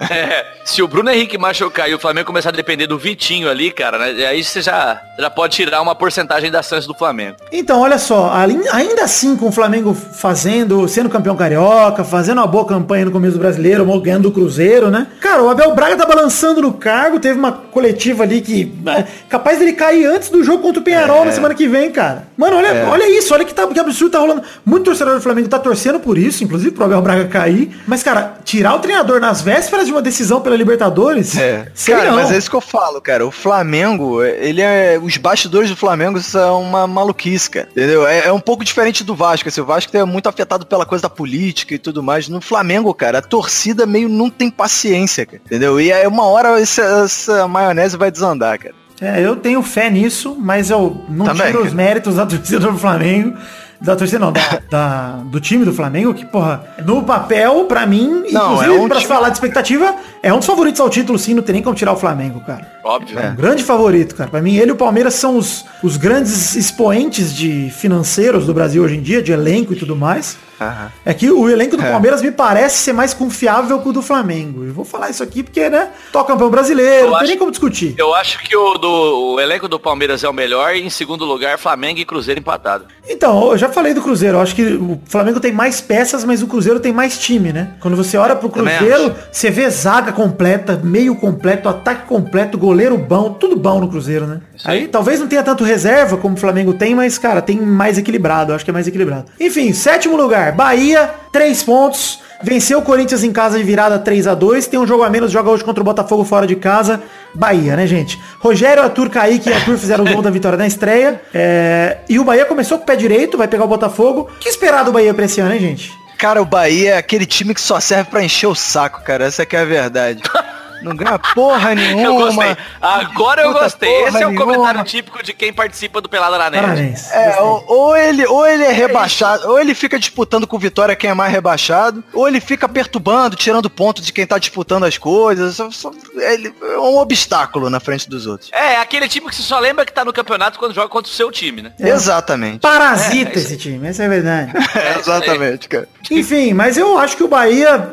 [0.09, 3.71] É, se o Bruno Henrique machucar e o Flamengo começar a depender do Vitinho ali,
[3.71, 7.37] cara, né, aí você já, já pode tirar uma porcentagem das chances do Flamengo.
[7.51, 12.65] Então, olha só, ainda assim com o Flamengo fazendo, sendo campeão carioca, fazendo uma boa
[12.65, 15.07] campanha no começo do brasileiro, ganhando do Cruzeiro, né?
[15.19, 19.59] Cara, o Abel Braga tá balançando no cargo, teve uma coletiva ali que é capaz
[19.59, 22.27] dele cair antes do jogo contra o Penharol na semana que vem, cara.
[22.35, 24.41] Mano, olha, olha isso, olha que, tá, que absurdo tá rolando.
[24.65, 27.69] Muito torcedor do Flamengo tá torcendo por isso, inclusive pro Abel Braga cair.
[27.85, 31.68] Mas, cara, tirar o treinador nas vésperas de uma decisão pela Libertadores, É.
[31.86, 32.16] Cara, não.
[32.16, 33.25] mas é isso que eu falo, cara.
[33.25, 35.00] O Flamengo, ele é.
[35.01, 37.68] Os bastidores do Flamengo são uma maluquice, cara.
[37.72, 38.05] Entendeu?
[38.07, 39.48] É, é um pouco diferente do Vasco.
[39.50, 42.27] Assim, o Vasco é muito afetado pela coisa da política e tudo mais.
[42.27, 45.42] No Flamengo, cara, a torcida meio não tem paciência, cara.
[45.46, 45.79] Entendeu?
[45.79, 48.75] E aí uma hora essa, essa maionese vai desandar, cara.
[49.01, 51.48] É, eu tenho fé nisso, mas eu não Também.
[51.48, 53.36] tiro os méritos da torcida do Flamengo.
[53.83, 58.24] Da torcida não, da, da- do time do Flamengo, que, porra, no papel, pra mim,
[58.31, 61.19] Não, inclusive, é um pra time- falar de expectativa, é um dos favoritos ao título,
[61.19, 62.65] sim, não tem nem como tirar o Flamengo, cara.
[62.83, 63.19] Óbvio.
[63.19, 64.29] É um grande favorito, cara.
[64.29, 68.83] Pra mim, ele e o Palmeiras são os, os grandes expoentes de financeiros do Brasil
[68.83, 70.37] hoje em dia, de elenco e tudo mais.
[70.61, 70.91] Aham.
[71.03, 71.91] É que o elenco do É.
[71.91, 74.63] Palmeiras me parece ser mais confiável que o do Flamengo.
[74.63, 77.37] Eu vou falar isso aqui porque, né, toca campeão brasileiro, Eu não tem acho- nem
[77.37, 77.96] como discutir.
[77.98, 81.25] Eu acho que o, do, o elenco do Palmeiras é o melhor e em segundo
[81.25, 82.85] lugar Flamengo e Cruzeiro empatado.
[83.09, 84.38] Então, eu já falei do Cruzeiro.
[84.38, 87.70] Eu acho que o Flamengo tem mais peças, mas o Cruzeiro tem mais time, né?
[87.79, 93.33] Quando você olha pro Cruzeiro, você vê zaga completa, meio completo, ataque completo, goleiro bom,
[93.33, 94.40] tudo bom no Cruzeiro, né?
[94.55, 94.79] Isso aí.
[94.79, 98.51] Aí talvez não tenha tanto reserva como o Flamengo tem, mas, cara, tem mais equilibrado.
[98.51, 99.25] Eu acho que é mais equilibrado.
[99.40, 102.23] Enfim, sétimo lugar, Bahia, três pontos.
[102.44, 105.32] Venceu o Corinthians em casa de virada 3 a 2 Tem um jogo a menos,
[105.32, 107.01] joga hoje contra o Botafogo fora de casa.
[107.34, 108.22] Bahia, né, gente?
[108.40, 111.22] Rogério, Arthur, Kaique e Arthur fizeram o gol da vitória na estreia.
[111.34, 114.29] É, E o Bahia começou com o pé direito, vai pegar o Botafogo.
[114.36, 115.92] O que esperar do Bahia pra esse ano, hein, gente?
[116.18, 119.25] Cara, o Bahia é aquele time que só serve pra encher o saco, cara.
[119.25, 120.22] Essa que é a verdade.
[120.83, 122.03] Não ganha porra nenhuma.
[122.03, 122.57] Eu gostei.
[122.81, 123.89] Agora eu gostei.
[124.05, 124.46] Esse é o nenhuma.
[124.46, 126.51] comentário típico de quem participa do Pelada na.
[126.51, 127.11] Parabéns.
[127.11, 130.96] É, ou, ou ele, ou ele é rebaixado, ou ele fica disputando com o Vitória
[130.96, 134.98] quem é mais rebaixado, ou ele fica perturbando, tirando ponto de quem tá disputando as
[134.98, 135.55] coisas.
[135.55, 138.50] Só- só- ele é um obstáculo na frente dos outros.
[138.53, 141.13] É, aquele time que você só lembra que tá no campeonato quando joga contra o
[141.15, 141.72] seu time, né?
[141.79, 142.59] Exatamente.
[142.59, 144.51] Parasita É, é esse time, essa é a verdade.
[144.75, 145.87] É, exatamente, cara.
[146.09, 147.89] Enfim, mas eu acho que o Bahia,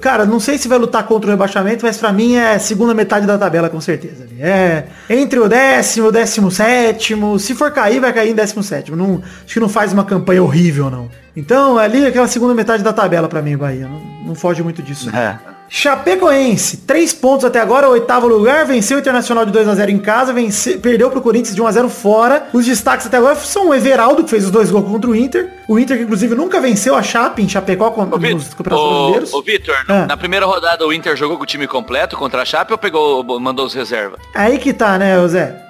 [0.00, 3.26] cara, não sei se vai lutar contra o rebaixamento, mas pra mim é segunda metade
[3.26, 4.26] da tabela com certeza.
[4.40, 7.38] É entre o décimo décimo sétimo.
[7.38, 8.96] Se for cair, vai cair em décimo sétimo.
[8.96, 11.08] Não, acho que não faz uma campanha horrível, não.
[11.36, 13.86] Então, ali é aquela segunda metade da tabela pra mim, Bahia.
[13.86, 15.08] Não, não foge muito disso.
[15.14, 15.57] É.
[15.68, 19.98] Chapecoense, três pontos até agora, oitavo lugar, venceu o Internacional de 2 a 0 em
[19.98, 22.48] casa, vence, perdeu pro Corinthians de 1 a 0 fora.
[22.52, 25.50] Os destaques até agora são o Everaldo, que fez os dois gols contra o Inter.
[25.68, 29.32] O Inter, que inclusive nunca venceu a Chape em Chapecó nos campeonatos brasileiros.
[29.32, 30.06] Ô, ô, Vitor, Ah.
[30.06, 33.22] na primeira rodada o Inter jogou com o time completo contra a Chape ou pegou,
[33.38, 34.20] mandou os reservas?
[34.34, 35.67] Aí que tá, né, Zé?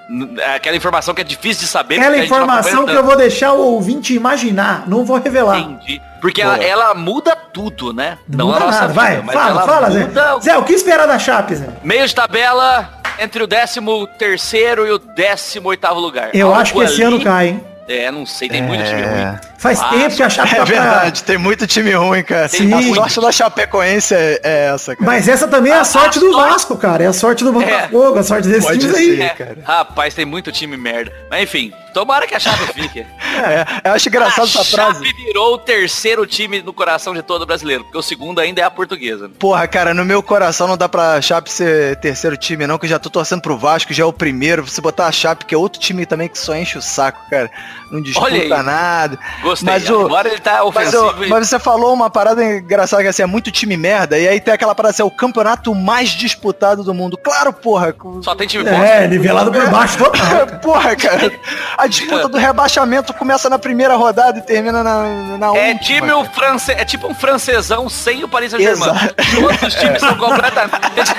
[0.55, 1.95] Aquela informação que é difícil de saber.
[1.99, 5.59] Aquela não informação que eu vou deixar o ouvinte imaginar, não vou revelar.
[5.59, 6.01] Entendi.
[6.19, 8.17] Porque ela, ela muda tudo, né?
[8.27, 8.87] Não, a muda nada.
[8.87, 9.99] vida, Vai, fala, fala, Zé.
[10.05, 11.67] muda Zé, o que esperar da Chape, Zé?
[11.83, 13.79] Meio de tabela entre o 13
[14.17, 16.29] terceiro e o 18 oitavo lugar.
[16.33, 17.63] Eu Algo acho que esse ali- ano cai, hein?
[17.89, 19.37] É, não sei, tem muito time ruim.
[19.57, 22.47] Faz Ah, tempo que a Chape É tá pra- verdade, tem muito time ruim, cara.
[22.47, 25.05] Tem a sorte da Chapecoense é, é essa, cara.
[25.11, 27.03] Mas essa também é a A- sorte a do sorte- Vasco, cara.
[27.03, 29.01] É a sorte do Botafogo, a sorte desses Pode times ser.
[29.01, 29.21] aí.
[29.21, 29.57] É, cara.
[29.65, 31.11] rapaz, tem muito time merda.
[31.31, 33.05] Mas enfim, tomara que a Chape fique.
[33.39, 35.05] É, eu acho engraçado a essa frase.
[35.05, 38.65] Chape virou o terceiro time no coração de todo brasileiro, porque o segundo ainda é
[38.65, 39.29] a portuguesa.
[39.39, 42.89] Porra, cara, no meu coração não dá pra Chape ser terceiro time, não, que eu
[42.89, 44.67] já tô torcendo pro Vasco, já é o primeiro.
[44.67, 47.49] Você botar a Chape, que é outro time também que só enche o saco, cara.
[47.89, 49.17] Não disputa nada.
[49.41, 49.71] Gostei.
[49.73, 51.21] Mas o- Agora ele tá Mas, ofensivo.
[51.21, 54.27] ô, e- mas você falou uma parada engraçada que assim, é muito time merda, e
[54.27, 57.17] aí tem aquela parada assim, é o campeonato mais disputado do mundo.
[57.17, 57.93] Claro, porra.
[57.93, 60.45] com- Só tem time É, nivelado por baixo total.
[60.61, 61.31] Porra, cara.
[61.79, 65.79] A disputa do rebaixamento começa na primeira rodada e termina na, na É última.
[65.79, 66.71] time um france...
[66.71, 68.89] é tipo um francesão sem o Paris Saint-Germain.
[68.91, 69.15] Exato.
[69.39, 71.13] Todos os times são completamente.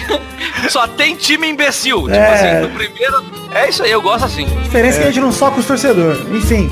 [0.70, 2.02] Só tem time imbecil.
[2.04, 2.34] Tipo É.
[2.34, 3.24] assim, no primeiro.
[3.54, 4.44] É isso aí, eu gosto assim.
[4.46, 6.20] A diferença é que a gente não soca os torcedores.
[6.30, 6.70] Enfim.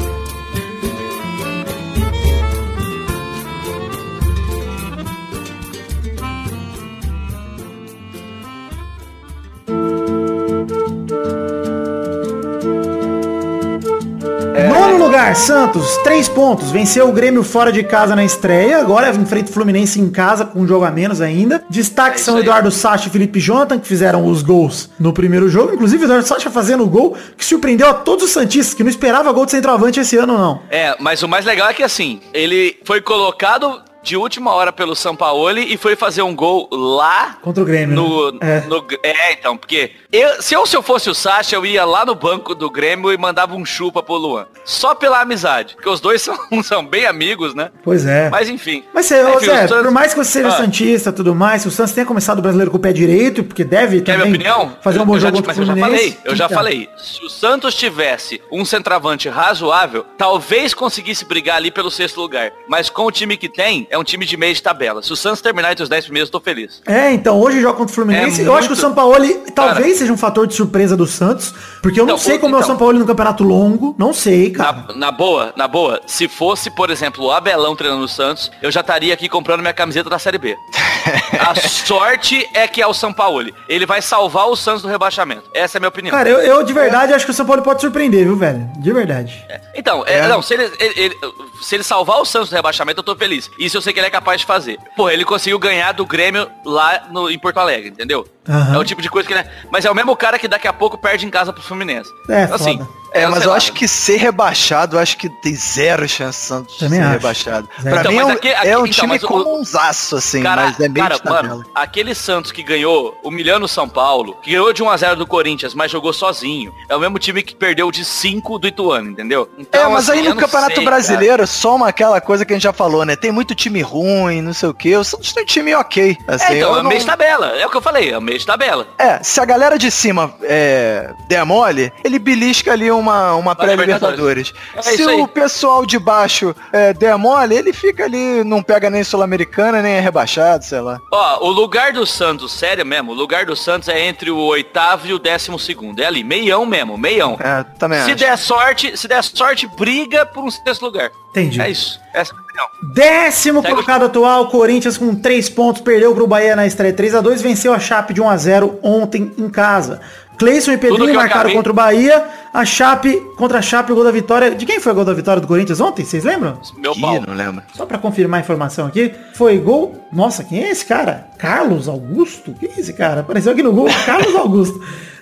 [14.66, 16.70] Nono lugar, Santos, três pontos.
[16.70, 18.78] Venceu o Grêmio fora de casa na estreia.
[18.78, 21.62] Agora enfrenta o Fluminense em casa com um jogo a menos ainda.
[21.70, 22.38] Destaque É são.
[22.38, 25.74] Eduardo Sacha e Felipe Jonathan, que fizeram os gols no primeiro jogo.
[25.74, 29.32] Inclusive, Eduardo Sacha fazendo o gol que surpreendeu a todos os Santistas, que não esperava
[29.32, 30.60] gol de centroavante esse ano, não.
[30.70, 34.94] É, mas o mais legal é que assim, ele foi colocado de última hora pelo
[34.94, 37.94] Sampaoli e foi fazer um gol lá Contra o Grêmio.
[37.94, 38.38] no, né?
[38.42, 38.60] É.
[38.66, 42.04] no- é, então, porque eu, se, eu, se eu fosse o Sacha, eu ia lá
[42.06, 44.46] no banco do Grêmio e mandava um chupa pro Luan.
[44.64, 45.74] Só pela amizade.
[45.74, 47.70] Porque os dois são, são bem amigos, né?
[47.84, 48.30] Pois é.
[48.30, 48.82] Mas enfim.
[48.94, 50.52] Mas você, Enfim, Zé, Santos- por mais que você seja Ah.
[50.52, 53.44] Santista e tudo mais, se o Santos tenha começado o brasileiro com o pé direito,
[53.44, 54.76] porque deve Quer também minha opinião?
[54.82, 56.56] fazer um bom eu já jogo o Mas eu já falei, eu já então.
[56.56, 56.88] falei.
[56.96, 62.52] Se o Santos tivesse um centroavante razoável, talvez conseguisse brigar ali pelo sexto lugar.
[62.68, 65.02] Mas com o time que tem, é um time de meio de tabela.
[65.02, 66.80] Se o Santos terminar entre os 10 primeiros, eu tô feliz.
[66.86, 68.42] É, então hoje joga contra o Fluminense.
[68.42, 69.14] É eu acho que o muito- São Paulo
[69.54, 69.94] talvez Cara.
[69.98, 72.60] seja um fator de surpresa do Santos, porque eu não Então, sei como é o
[72.60, 72.68] então.
[72.68, 74.84] São Paulo no campeonato longo, não sei, cara.
[74.88, 78.70] Na, na boa, na boa, se fosse, por exemplo, o Abelão treinando o Santos, eu
[78.70, 80.56] já estaria aqui comprando minha camiseta da Série B.
[81.38, 83.50] A sorte é que é o São Paulo.
[83.68, 85.44] Ele vai salvar o Santos do rebaixamento.
[85.54, 86.14] Essa é a minha opinião.
[86.16, 88.68] Cara, eu, eu de verdade acho que o São Paulo pode surpreender, viu, velho?
[88.78, 89.44] De verdade.
[89.74, 91.16] Então, é, não, se ele, ele- ele-
[91.62, 93.50] se ele salvar o Santos do rebaixamento, eu tô feliz.
[93.58, 94.78] Isso eu sei que ele é capaz de fazer.
[94.96, 98.26] Pô, ele conseguiu ganhar do Grêmio lá no, em Porto Alegre, entendeu?
[98.48, 98.74] Aham.
[98.74, 99.50] É o tipo de coisa que ele é.
[99.70, 102.10] Mas é o mesmo cara que daqui a pouco perde em casa pro Fluminense.
[102.28, 102.78] É, assim.
[102.78, 102.90] foda.
[103.12, 106.46] É, mas eu lá, acho que ser rebaixado, eu acho que tem zero chance de
[106.46, 107.10] Santos de ser acho.
[107.10, 107.68] rebaixado.
[107.80, 107.90] Zero.
[107.94, 110.42] Pra Então, mim é um, aqui- aqui- é um então, time mas o- comunzaço, assim,
[110.42, 114.50] Cara, mas é meio cara mano, aquele Santos que ganhou humilhando o São Paulo, que
[114.50, 118.04] ganhou de 1x0 do Corinthians, mas jogou sozinho, é o mesmo time que perdeu de
[118.04, 119.48] 5 do Ituano, entendeu?
[119.58, 122.62] Então, é, mas assim, aí no Campeonato sei, Brasileiro soma aquela coisa que a gente
[122.64, 123.16] já falou, né?
[123.16, 124.96] Tem muito time ruim, não sei o quê.
[124.96, 126.16] O Santos tem um time ok.
[126.26, 126.54] Assim, Cara.
[126.54, 128.22] É, então, é o não- meio de tabela, é o que eu falei, é o
[128.22, 128.86] meio de tabela.
[128.98, 134.52] É, se a galera de cima é, der mole, ele belisca ali uma, uma pré-libertadores.
[134.76, 139.02] É se o pessoal de baixo é, der mole, ele fica ali, não pega nem
[139.04, 140.98] Sul-Americana, nem é rebaixado, sei lá.
[141.12, 145.06] Ó, o lugar do Santos, sério mesmo, o lugar do Santos é entre o oitavo
[145.06, 146.00] e o décimo segundo.
[146.00, 147.36] É ali, meião mesmo, meião.
[147.40, 148.16] É, também Se acho.
[148.16, 151.10] der sorte, se der sorte, briga por um sexto lugar.
[151.30, 151.60] Entendi.
[151.60, 152.00] É isso.
[152.14, 152.66] Essa- campeão.
[152.94, 157.40] Décimo Segue o- colocado atual, Corinthians com 3 pontos, perdeu pro Bahia na estreia 3x2,
[157.40, 160.00] venceu a Chape de 1x0 ontem em casa.
[160.38, 162.24] Cleison e Pedrinho marcaram acabei- contra o Bahia.
[162.52, 164.54] A Chape, contra a Chape, o gol da vitória.
[164.54, 166.04] De quem foi o gol da vitória do Corinthians ontem?
[166.04, 166.58] Vocês lembram?
[166.78, 167.20] Meu Ih, pau.
[167.26, 167.62] não lembro.
[167.74, 170.08] Só pra confirmar a informação aqui, foi gol.
[170.12, 171.26] Nossa, quem é esse cara?
[171.38, 172.54] Carlos Augusto?
[172.58, 173.20] Quem é esse cara?
[173.20, 173.86] Apareceu aqui no gol.
[174.06, 174.80] Carlos Augusto.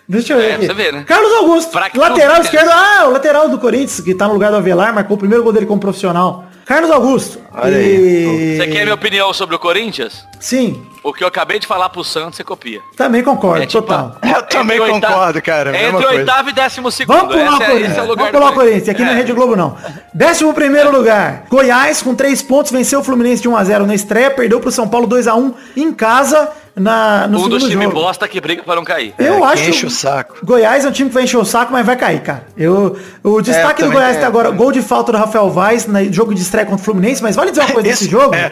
[0.09, 0.51] Deixa eu ver.
[0.51, 0.67] É, aqui.
[0.67, 1.05] você vê, né?
[1.07, 1.77] Carlos Augusto.
[1.97, 2.69] Lateral esquerdo.
[2.71, 5.53] Ah, o lateral do Corinthians, que tá no lugar do Avelar, marcou o primeiro gol
[5.53, 6.45] dele como profissional.
[6.67, 7.41] Carlos Augusto.
[7.55, 10.27] Olha E- Você quer minha opinião sobre o Corinthians?
[10.41, 12.81] Sim, O que eu acabei de falar pro Santos, você copia.
[12.97, 14.17] também concordo, É tipo, total.
[14.27, 15.77] Eu também concordo, cara.
[15.77, 17.17] É entre o oitavo e décimo segundo.
[17.17, 17.91] Vamos pular o é, Corinthians.
[17.93, 18.89] esse é o lugar Vamos pular o Corinthians.
[18.89, 19.15] Aqui é É.
[19.15, 19.77] Rede Globo, não.
[20.13, 21.45] Décimo primeiro lugar.
[21.49, 22.73] Goiás com três pontos.
[22.73, 24.33] Venceu o Fluminense de 1x0 na estreia.
[24.33, 28.41] Perdeu pro São Paulo 2x1 em casa na, no Um segundo dos times bosta que
[28.41, 29.15] briga pra não cair.
[29.19, 30.37] Eu É, acho que enche o saco.
[30.45, 32.47] Goiás é um time que vai encher o saco, mas vai cair, cara.
[32.57, 35.87] Eu, o destaque do também Goiás é, até agora, gol de falta do Rafael Vaz
[35.87, 38.35] no jogo de estreia contra o Fluminense, mas vale dizer uma coisa desse jogo?
[38.35, 38.51] é,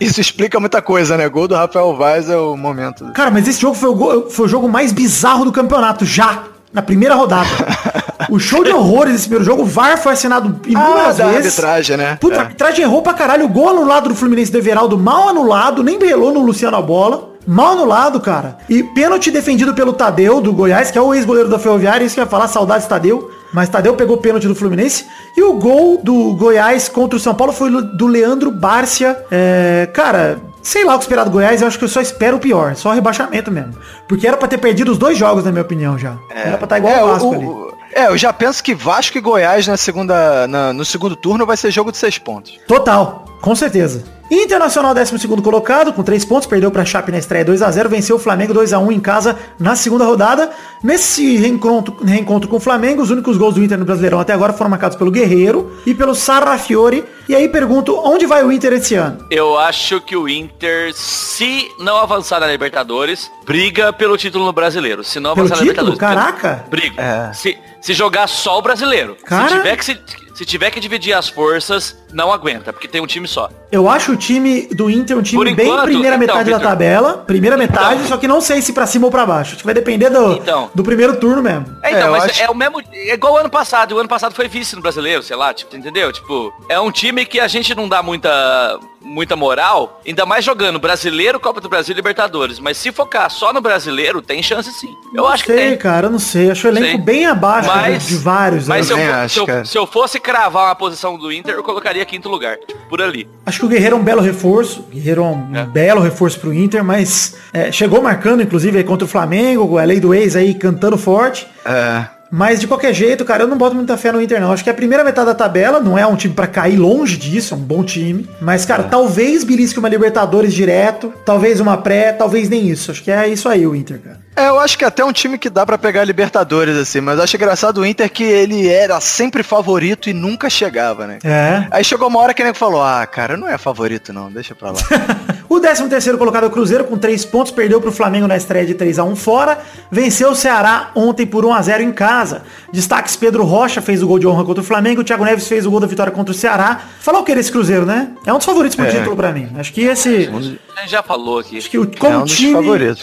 [0.00, 1.28] isso explica muita coisa, né?
[1.28, 3.04] Gol do Rafael Vaz é o momento.
[3.12, 6.44] Cara, mas esse jogo foi o, gol- foi o jogo mais bizarro do campeonato, já.
[6.72, 7.48] Na primeira rodada.
[8.28, 11.46] o show de horrores desse primeiro jogo, o VAR foi assinado Ah, inúmeras da vezes.
[11.58, 12.18] arbitragem, né?
[12.20, 12.40] Puta, a É.
[12.42, 13.46] arbitragem errou pra caralho.
[13.46, 17.30] O gol anulado do Fluminense do Everaldo, mal anulado, nem belou no Luciano a bola.
[17.46, 18.58] Mal anulado, cara.
[18.68, 22.04] E pênalti defendido pelo Tadeu, do Goiás, que é o ex-goleiro da Ferroviária.
[22.04, 23.30] Isso que eu ia falar, saudades Tadeu.
[23.52, 25.06] Mas Tadeu pegou o pênalti do Fluminense.
[25.36, 29.16] E o gol do Goiás contra o São Paulo foi do Leandro Bárcia.
[29.30, 31.62] É, cara, sei lá o que esperar do Goiás.
[31.62, 32.74] Eu acho que eu só espero o pior.
[32.74, 33.74] Só rebaixamento mesmo.
[34.08, 36.16] Porque era pra ter perdido os dois jogos, na minha opinião, já.
[36.28, 37.46] Era pra estar igual É, o o- Vasco ali.
[37.46, 41.46] o- é, eu já penso que Vasco e Goiás na segunda, na- no segundo turno
[41.46, 42.58] vai ser jogo de seis pontos.
[42.66, 44.02] Total, com certeza.
[44.30, 48.18] Internacional 12 colocado, com 3 pontos, perdeu para a Chape na estreia 2x0, venceu o
[48.18, 50.50] Flamengo 2x1 em casa na segunda rodada.
[50.82, 54.52] Nesse reencontro, reencontro com o Flamengo, os únicos gols do Inter no Brasileirão até agora
[54.52, 57.04] foram marcados pelo Guerreiro e pelo Sarrafiore.
[57.28, 59.18] E aí pergunto, onde vai o Inter esse ano?
[59.30, 65.02] Eu acho que o Inter, se não avançar na Libertadores, briga pelo título no brasileiro.
[65.04, 65.92] Se não Pelo avançar na título?
[65.92, 66.32] Libertadores.
[66.32, 66.64] Caraca!
[66.68, 67.02] Briga.
[67.02, 67.32] É.
[67.32, 69.16] Se, se jogar só o brasileiro.
[69.24, 69.48] Cara.
[69.48, 69.98] Se tiver, que se,
[70.36, 73.48] se tiver que dividir as forças, não aguenta, porque tem um time só.
[73.72, 76.56] Eu acho o time do Inter um time Por bem enquanto, primeira então, metade da
[76.58, 76.70] Victor.
[76.70, 77.12] tabela.
[77.26, 78.06] Primeira metade, Então.
[78.08, 79.52] só que não sei se pra cima ou pra baixo.
[79.52, 80.70] Acho que vai depender do, Então.
[80.74, 81.66] do primeiro turno mesmo.
[81.82, 82.80] É, É, então, eu mas acho- é o mesmo.
[82.92, 83.94] É igual o ano passado.
[83.94, 86.12] O ano passado foi vice no brasileiro, sei lá, tipo, entendeu?
[86.12, 90.78] Tipo, é um time que a gente não dá muita, muita moral, ainda mais jogando
[90.78, 92.58] brasileiro, Copa do Brasil e Libertadores.
[92.58, 94.88] Mas se focar só no brasileiro, tem chance sim.
[95.14, 95.78] Eu não acho que sei, tem.
[95.78, 96.50] cara, eu não sei.
[96.50, 96.98] Acho o elenco Sei.
[96.98, 98.68] bem abaixo Mas- de vários.
[98.68, 99.00] Mas se né?
[99.00, 101.62] eu, também fo- acho, se, eu, se eu fosse cravar uma posição do Inter, eu
[101.62, 102.56] colocaria quinto lugar.
[102.58, 103.28] Tipo, por ali.
[103.44, 104.80] Acho que o Guerreiro é um belo reforço.
[104.80, 105.64] O Guerreiro é um É.
[105.64, 110.00] belo reforço pro Inter, mas é, chegou marcando, inclusive, aí contra o Flamengo, a lei
[110.00, 111.46] do ex aí cantando forte.
[111.64, 112.15] É.
[112.30, 114.52] Mas de qualquer jeito, cara, eu não boto muita fé no Inter, não.
[114.52, 117.16] Acho que é a primeira metade da tabela não é um time pra cair longe
[117.16, 118.28] disso, é um bom time.
[118.40, 122.90] Mas, cara, talvez belisque uma Libertadores direto, talvez uma pré, talvez nem isso.
[122.90, 124.26] Acho que é isso aí o Inter, cara.
[124.36, 127.24] É, eu acho que até um time que dá pra pegar Libertadores, assim, mas eu
[127.24, 131.18] acho engraçado o Inter que ele era sempre favorito e nunca chegava, né?
[131.24, 131.66] É.
[131.70, 134.72] Aí chegou uma hora que ele falou, ah, cara, não é favorito não, deixa pra
[134.72, 134.78] lá.
[135.48, 138.66] O 13 terceiro colocado é o Cruzeiro com 3 pontos, perdeu pro Flamengo na estreia
[138.66, 139.58] de 3 a 1 fora,
[139.90, 142.42] venceu o Ceará ontem por 1 a 0 em casa.
[142.72, 145.64] Destaques Pedro Rocha fez o gol de honra contra o Flamengo, o Thiago Neves fez
[145.64, 146.80] o gol da vitória contra o Ceará.
[147.00, 148.10] Falar o que desse Cruzeiro, né?
[148.26, 148.90] É um dos favoritos pro É.
[148.90, 149.48] título pra mim.
[149.56, 150.28] Acho que esse
[150.76, 151.58] A gente já falou aqui.
[151.58, 152.56] Acho que o, como É um dos time,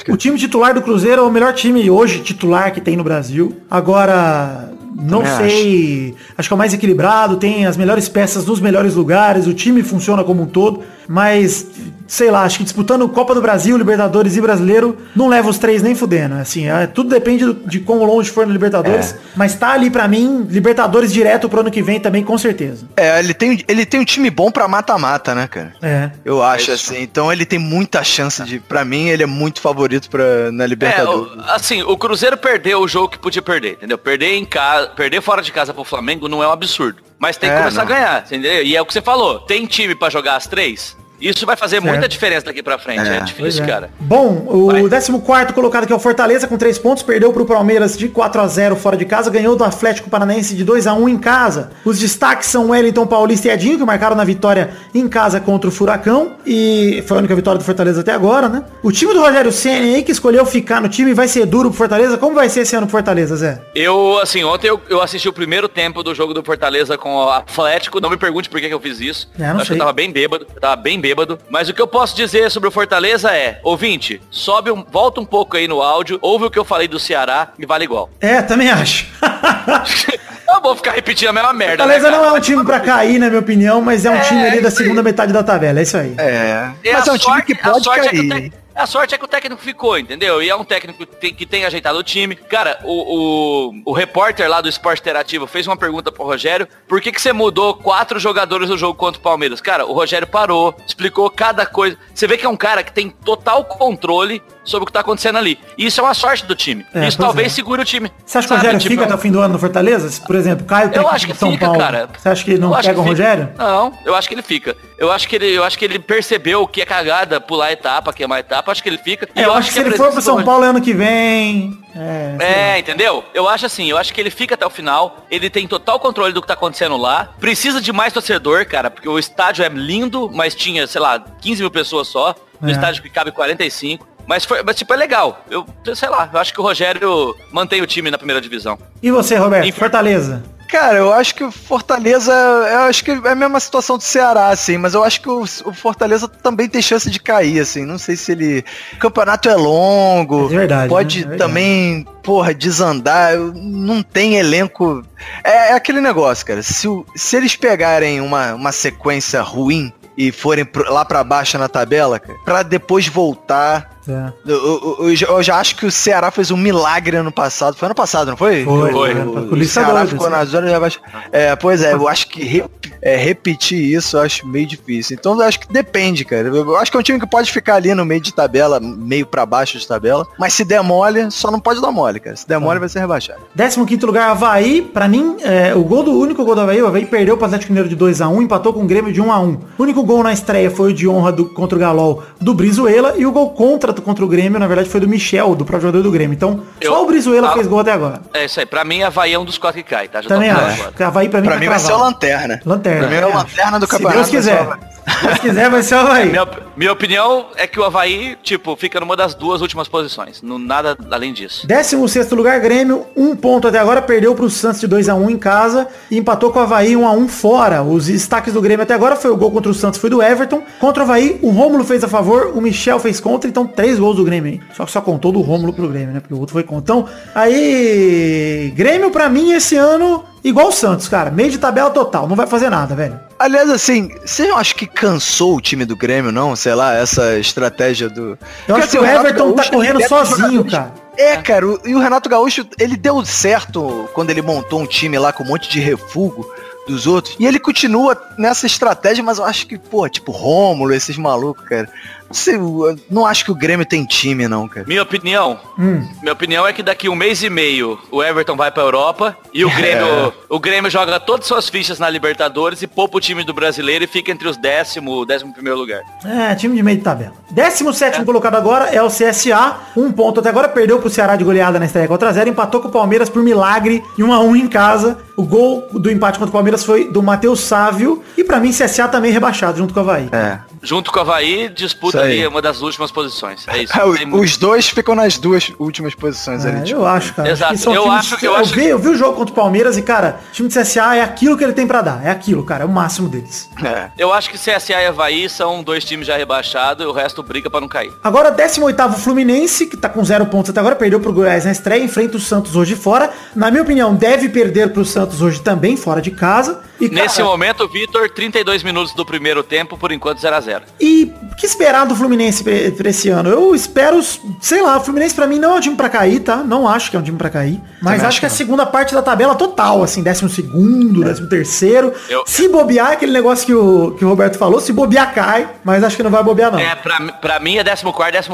[0.10, 3.56] o time titular do Cruzeiro é o melhor time hoje titular que tem no Brasil.
[3.70, 6.16] Agora, não Também sei.
[6.38, 6.50] Acho.
[6.50, 10.24] que é o mais equilibrado, tem as melhores peças nos melhores lugares, o time funciona
[10.24, 10.84] como um todo.
[11.08, 11.68] Mas,
[12.08, 15.82] sei lá, acho que disputando Copa do Brasil, Libertadores e Brasileiro, não leva os três
[15.82, 16.36] nem fudendo.
[16.36, 19.14] Assim, é, tudo depende do- de quão longe for no Libertadores.
[19.14, 19.18] É.
[19.36, 22.86] Mas tá ali pra mim, Libertadores direto pro ano que vem também, com certeza.
[22.96, 25.74] é, ele tem, ele tem um time bom pra mata-mata, né, cara?
[25.82, 26.12] É.
[26.24, 26.92] Eu acho isso.
[26.94, 27.02] assim.
[27.02, 28.60] Então ele tem muita chance de.
[28.60, 31.34] Pra mim, ele é muito favorito pra, na É, Libertadores.
[31.34, 33.98] o- assim, o Cruzeiro perdeu o jogo que podia perder, entendeu?
[33.98, 36.98] Perder em casa, perder fora de casa pro Flamengo não é um absurdo.
[37.20, 37.84] Mas tem que É, começar não.
[37.84, 38.64] a ganhar, entendeu?
[38.64, 40.98] E é o que você falou, tem time pra jogar as três?
[41.20, 42.12] Isso vai fazer muita Certo.
[42.12, 43.20] diferença daqui pra frente, é, É.
[43.22, 43.68] Difícil, é.
[43.68, 43.90] cara.
[44.00, 44.84] Bom, o Vai.
[44.84, 48.48] 14 colocado que é o Fortaleza com 3 pontos, perdeu pro Palmeiras de 4 a
[48.48, 51.72] 0 fora de casa, ganhou do Atlético Paranaense de 2 a 1 em casa.
[51.86, 55.72] Os destaques são Wellington Paulista e Edinho, que marcaram na vitória em casa contra o
[55.72, 58.64] Furacão, e foi a única vitória do Fortaleza até agora, né?
[58.82, 61.78] O time do Rogério Senna aí, que escolheu ficar no time, vai ser duro pro
[61.78, 62.18] Fortaleza.
[62.18, 63.62] Como vai ser esse ano pro Fortaleza, Zé?
[63.74, 67.30] Eu, assim, ontem eu, eu assisti o primeiro tempo do jogo do Fortaleza com o
[67.30, 68.00] Atlético.
[68.02, 69.30] Não me pergunte por que, que eu fiz isso.
[69.40, 69.66] É, eu acho sei.
[69.68, 70.46] que eu tava bem bêbado.
[70.54, 71.38] Eu tava bem bêbado.
[71.50, 75.26] Mas o que eu posso dizer sobre o Fortaleza é, ouvinte, sobe um, volta um
[75.26, 78.10] pouco aí no áudio, ouve o que eu falei do Ceará e vale igual.
[78.22, 79.06] É, também acho.
[80.56, 81.78] Eu vou ficar repetindo a mesma merda.
[81.84, 84.20] Fortaleza né, não é um time pra cair, na minha opinião, mas é um É,
[84.20, 86.14] time ali da segunda metade da tabela, é isso aí.
[86.16, 86.70] É.
[86.84, 88.54] E Mas é um time sorte- que a pode é que cair.
[88.76, 90.42] A sorte é que o técnico ficou, entendeu?
[90.42, 92.36] E é um técnico que tem, que tem ajeitado o time.
[92.36, 96.68] Cara, o, o, o repórter lá do Esporte Interativo fez uma pergunta pro Rogério.
[96.88, 99.62] Por que, que você mudou quatro jogadores no jogo contra o Palmeiras?
[99.62, 101.98] Cara, o Rogério parou, explicou cada coisa.
[102.14, 105.38] Você vê que é um cara que tem total controle sobre o que tá acontecendo
[105.38, 105.60] ali.
[105.78, 106.86] E isso é uma sorte do time.
[106.94, 107.56] É, isso talvez é.
[107.56, 108.12] segure o time.
[108.26, 110.22] Você acha que o Rogério tipo, fica até o fim do ano no Fortaleza?
[110.26, 111.80] Por exemplo, cai o Eu técnico acho que de São fica, Paulo.
[111.80, 112.10] cara.
[112.18, 113.04] Você acha que não Eu pega o.
[113.04, 113.50] Rogério?
[113.58, 114.76] Não, eu acho que ele fica.
[114.98, 118.14] Eu acho que ele, eu acho que ele percebeu que é cagada pular a etapa,
[118.14, 119.28] queimar etapa, acho que ele fica.
[119.36, 121.78] É, eu acho que se a ele for presença pro São Paulo ano que vem.
[121.96, 122.76] É.
[122.76, 123.24] É, entendeu?
[123.34, 126.32] Eu acho assim, eu acho que ele fica até o final, ele tem total controle
[126.34, 130.30] do que tá acontecendo lá, precisa de mais torcedor, cara, porque o estádio é lindo,
[130.34, 132.72] mas tinha, sei lá, 15 mil pessoas só, no É.
[132.72, 134.08] estádio que cabe 45.
[134.26, 135.44] Mas, foi, mas, tipo, é legal.
[135.50, 138.80] Eu, sei lá, eu acho que o Rogério mantém o time na primeira divisão.
[139.02, 139.68] E você, Roberto?
[139.68, 139.78] Enfim.
[139.78, 140.42] Fortaleza.
[140.74, 144.48] Cara, eu acho que o Fortaleza, eu acho que é a mesma situação do Ceará,
[144.48, 148.00] assim, mas eu acho que o, o Fortaleza também tem chance de cair, assim, não
[148.00, 148.66] sei se ele...
[148.94, 151.26] O campeonato é longo, É verdade, pode né?
[151.26, 151.48] É verdade.
[151.48, 155.06] também, porra, desandar, não tem elenco...
[155.44, 160.64] É, é aquele negócio, cara, se, se eles pegarem uma, uma sequência ruim e forem
[160.66, 163.92] pro- lá pra baixo na tabela, cara, pra depois voltar...
[164.08, 164.34] É.
[164.46, 164.58] Eu,
[165.00, 167.76] eu- eu já- eu já acho que o Ceará fez um milagre ano passado.
[167.78, 168.66] Foi ano passado, não foi?
[168.66, 169.14] Foi, Foi.
[169.16, 171.00] O, o polícia Ceará doido, ficou na zona de abaixo.
[171.32, 172.66] É, pois é, eu acho que re-
[173.06, 175.18] é, repetir isso eu acho meio difícil.
[175.20, 176.48] Então eu acho que depende, cara.
[176.48, 179.26] Eu acho que é um time que pode ficar ali no meio de tabela, meio
[179.26, 180.26] pra baixo de tabela.
[180.40, 182.36] Mas se der mole, só não pode dar mole, cara.
[182.36, 183.42] Se der mole, vai ser rebaixado.
[183.58, 184.82] 15 lugar, Havaí.
[184.82, 187.46] Pra mim, é, o gol do o único gol do Havaí, o Havaí perdeu pro
[187.46, 189.58] Atlético Mineiro de 2x1, empatou com o Grêmio de 1x1.
[189.78, 193.16] O único gol na estreia foi o de honra do, contra o Galol do Brizuela
[193.18, 196.04] e o gol contra contra o Grêmio, na verdade, foi do Michel, do próprio jogador
[196.04, 196.34] do Grêmio.
[196.36, 198.22] Então, Eu- só o Brizuela fez gol até agora.
[198.34, 200.22] É isso aí, pra mim, Havaí é um dos quatro que cai, tá?
[200.22, 200.82] Já Também acho.
[200.84, 201.08] agora.
[201.08, 201.98] Havaí pra mim Pra tá mim vai ser o.
[201.98, 202.62] Lanterna.
[202.66, 202.93] Lanterna.
[203.00, 203.48] Pra mim é também acho.
[203.48, 204.18] Lanterna do Se campeonato.
[204.18, 204.68] Deus quiser.
[205.06, 206.30] Se quiser, vai ser o Havaí.
[206.34, 210.42] Minha, minha opinião é que o Havaí, tipo, fica numa das duas últimas posições.
[210.42, 211.68] Não, nada além disso.
[211.68, 216.18] 16 lugar, Grêmio, um ponto até agora, perdeu pro Santos de 2x1 em casa e
[216.18, 217.84] empatou com o Havaí 1x1 fora.
[217.84, 220.64] Os destaques do Grêmio até agora foi o gol contra o Santos, foi do Everton.
[220.80, 224.18] Contra o Havaí, o Rômulo fez a favor, o Michel fez contra, então três gols
[224.18, 224.62] do Grêmio, hein?
[224.76, 226.20] Só que só contou do Rômulo pro Grêmio, né?
[226.20, 226.84] Porque o outro foi contra.
[226.84, 232.28] Então, aí, Grêmio pra mim esse ano, igual o Santos, cara, meio de tabela total,
[232.28, 233.20] não vai fazer nada, velho.
[233.44, 236.56] Aliás, assim, você não acha que cansou o time do Grêmio, não?
[236.56, 238.38] Sei lá, essa estratégia do.
[238.68, 240.94] Eu acho que o Everton tá Gaúcho, ele correndo sozinho, cara.
[241.18, 245.20] É, cara, o- e o Renato Gaúcho, ele deu certo quando ele montou um time
[245.20, 246.50] lá com um monte de refugo
[246.88, 247.36] dos outros.
[247.40, 251.88] E ele continua nessa estratégia, mas eu acho que, pô, tipo, Rômulo, esses malucos, cara.
[252.28, 254.86] Não, sei, eu não acho que o Grêmio tem time, não, cara.
[254.88, 256.08] Minha opinião, Hum.
[256.22, 259.64] minha opinião é que daqui um mês e meio o Everton vai pra Europa e
[259.64, 263.54] o Grêmio, o Grêmio joga todas suas fichas na Libertadores e poupa o time do
[263.54, 266.02] brasileiro e fica entre os décimo, décimo primeiro lugar.
[266.26, 267.34] É, time de meio de tabela.
[267.52, 269.78] 17 colocado agora é o CSA.
[269.96, 272.88] Um ponto até agora, perdeu pro Ceará de goleada na estreia contra 0, empatou com
[272.88, 275.18] o Palmeiras por milagre e 1 a 1 em casa.
[275.38, 278.24] O gol do empate contra o Palmeiras foi do Matheus Sávio.
[278.38, 280.30] E pra mim, CSA também rebaixado junto com o Havaí.
[280.32, 280.60] É.
[280.84, 283.66] Junto com o Havaí, disputa ali uma das últimas posições.
[283.68, 283.94] É isso.
[283.98, 286.80] É, muito- Os dois ficam nas duas últimas posições ali.
[286.80, 287.00] É, tipo.
[287.00, 287.50] eu acho, cara.
[287.50, 287.74] Exato.
[287.74, 289.52] que são Eu times- acho que- eu eu, acho vi, eu vi o jogo contra
[289.54, 292.22] o Palmeiras e, cara, o time de CSA é aquilo que ele tem pra dar.
[292.26, 292.84] É aquilo, cara.
[292.84, 293.70] É o máximo deles.
[293.84, 294.10] É.
[294.18, 297.70] Eu acho que CSA e Havaí são dois times já rebaixados e o resto briga
[297.70, 298.12] pra não cair.
[298.24, 302.04] Agora, 18º Fluminense, que tá com zero pontos até agora, perdeu pro Goiás na estreia,
[302.04, 303.32] enfrenta o Santos hoje fora.
[303.56, 306.82] Na minha opinião, deve perder pro Santos hoje também, fora de casa.
[307.00, 310.84] E, Nesse cara, momento, Vitor, 32 minutos do primeiro tempo, por enquanto 0 a 0
[311.00, 313.50] E o que esperar do Fluminense pra, esse ano?
[313.50, 314.22] Eu espero,
[314.62, 316.58] sei lá, o Fluminense pra mim não é um time pra cair, tá?
[316.58, 317.80] Não acho que é um time pra cair.
[318.02, 321.48] Mas acho acho que é a segunda parte da tabela total, assim, décimo segundo, décimo
[321.48, 322.14] terceiro.
[322.28, 325.70] Eu- Se bobear, é aquele negócio que o, que o Roberto falou, se bobear cai,
[325.84, 326.80] mas acho que não vai bobear não.
[326.80, 328.04] É, pra, pra mim é 14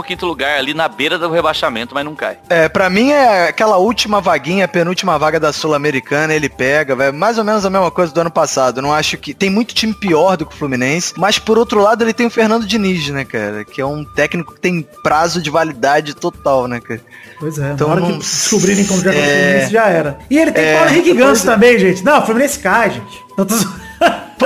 [0.03, 2.37] 15 lugar, ali na beira do rebaixamento, mas não cai.
[2.49, 7.37] É, pra mim é aquela última vaguinha, penúltima vaga da Sul-Americana, ele pega, vai mais
[7.37, 8.81] ou menos a mesma coisa do ano passado.
[8.81, 12.03] Não acho que tem muito time pior do que o Fluminense, mas por outro lado
[12.09, 15.49] ele tem o Fernando Diniz, né, cara, que é um técnico que tem prazo de
[15.49, 17.01] validade total, né, cara.
[17.39, 19.19] Pois é, Então na hora que não- descobrirem como já é, o.
[19.23, 20.19] Fluminense já era.
[20.29, 21.53] E ele tem É, Paulo Henrique Ganso é.
[21.53, 22.03] também, gente.
[22.03, 23.19] Não, Fluminense cai, gente.
[23.35, 23.45] Tô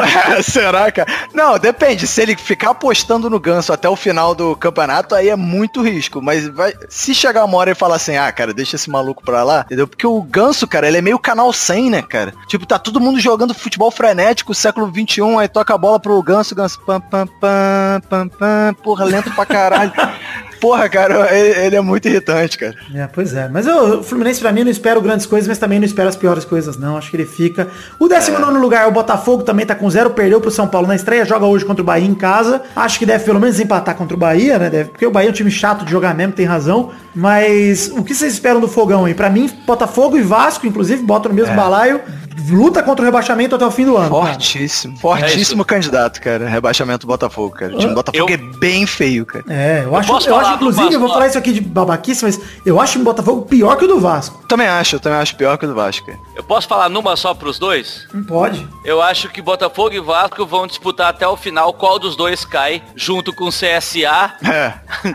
[0.43, 1.11] Será, cara?
[1.33, 2.07] Não, depende.
[2.07, 6.21] Se ele ficar apostando no ganso até o final do campeonato, aí é muito risco.
[6.21, 9.43] Mas vai, se chegar uma hora e falar assim, ah, cara, deixa esse maluco pra
[9.43, 9.87] lá, entendeu?
[9.87, 12.33] Porque o ganso, cara, ele é meio canal 100, né, cara?
[12.47, 16.55] Tipo, tá todo mundo jogando futebol frenético, século 21, aí toca a bola pro ganso,
[16.55, 19.93] ganso, pam, pam, pam, pam, pam, porra, lento pra caralho.
[20.63, 22.73] porra, cara, ele, ele é muito irritante, cara.
[22.95, 23.49] É, pois é.
[23.49, 26.15] Mas eu, o Fluminense, pra mim, não espero grandes coisas, mas também não espero as
[26.15, 26.95] piores coisas, não.
[26.97, 27.67] Acho que ele fica.
[27.99, 31.25] O 19 lugar, o Botafogo, também tá com zero, perdeu pro São Paulo na estreia,
[31.25, 32.61] joga hoje contra o Bahia em casa.
[32.75, 34.69] Acho que deve pelo menos empatar contra o Bahia, né?
[34.69, 36.91] Deve, porque o Bahia é um time chato de jogar mesmo, tem razão.
[37.13, 39.13] Mas o que vocês esperam do Fogão aí?
[39.13, 42.01] Pra mim, Botafogo e Vasco, inclusive, botam no mesmo balaio.
[42.49, 44.09] Luta contra o rebaixamento até o fim do ano.
[44.09, 44.33] cara.
[44.33, 44.97] Fortíssimo.
[44.97, 46.49] Fortíssimo candidato, cara.
[46.49, 47.73] Rebaixamento do Botafogo, cara.
[47.75, 49.45] O time do Botafogo Eu- é bem feio, cara.
[49.47, 52.23] É, eu acho, eu falar acho inclusive, Vasco, eu vou falar isso aqui de babaquice,
[52.23, 54.43] mas eu acho o Botafogo pior que o do Vasco.
[54.47, 56.11] Também acho, eu também acho pior que o do Vasco.
[56.35, 58.07] Eu posso falar numa só pros dois?
[58.13, 58.67] Não pode.
[58.83, 62.81] Eu acho que Botafogo e Vasco vão disputar até o final qual dos dois cai,
[62.95, 64.73] junto com CSA, É.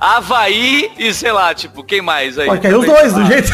[0.00, 2.46] Havaí e sei lá, tipo, quem mais aí?
[2.46, 3.52] Pode cair os dois, do jeito.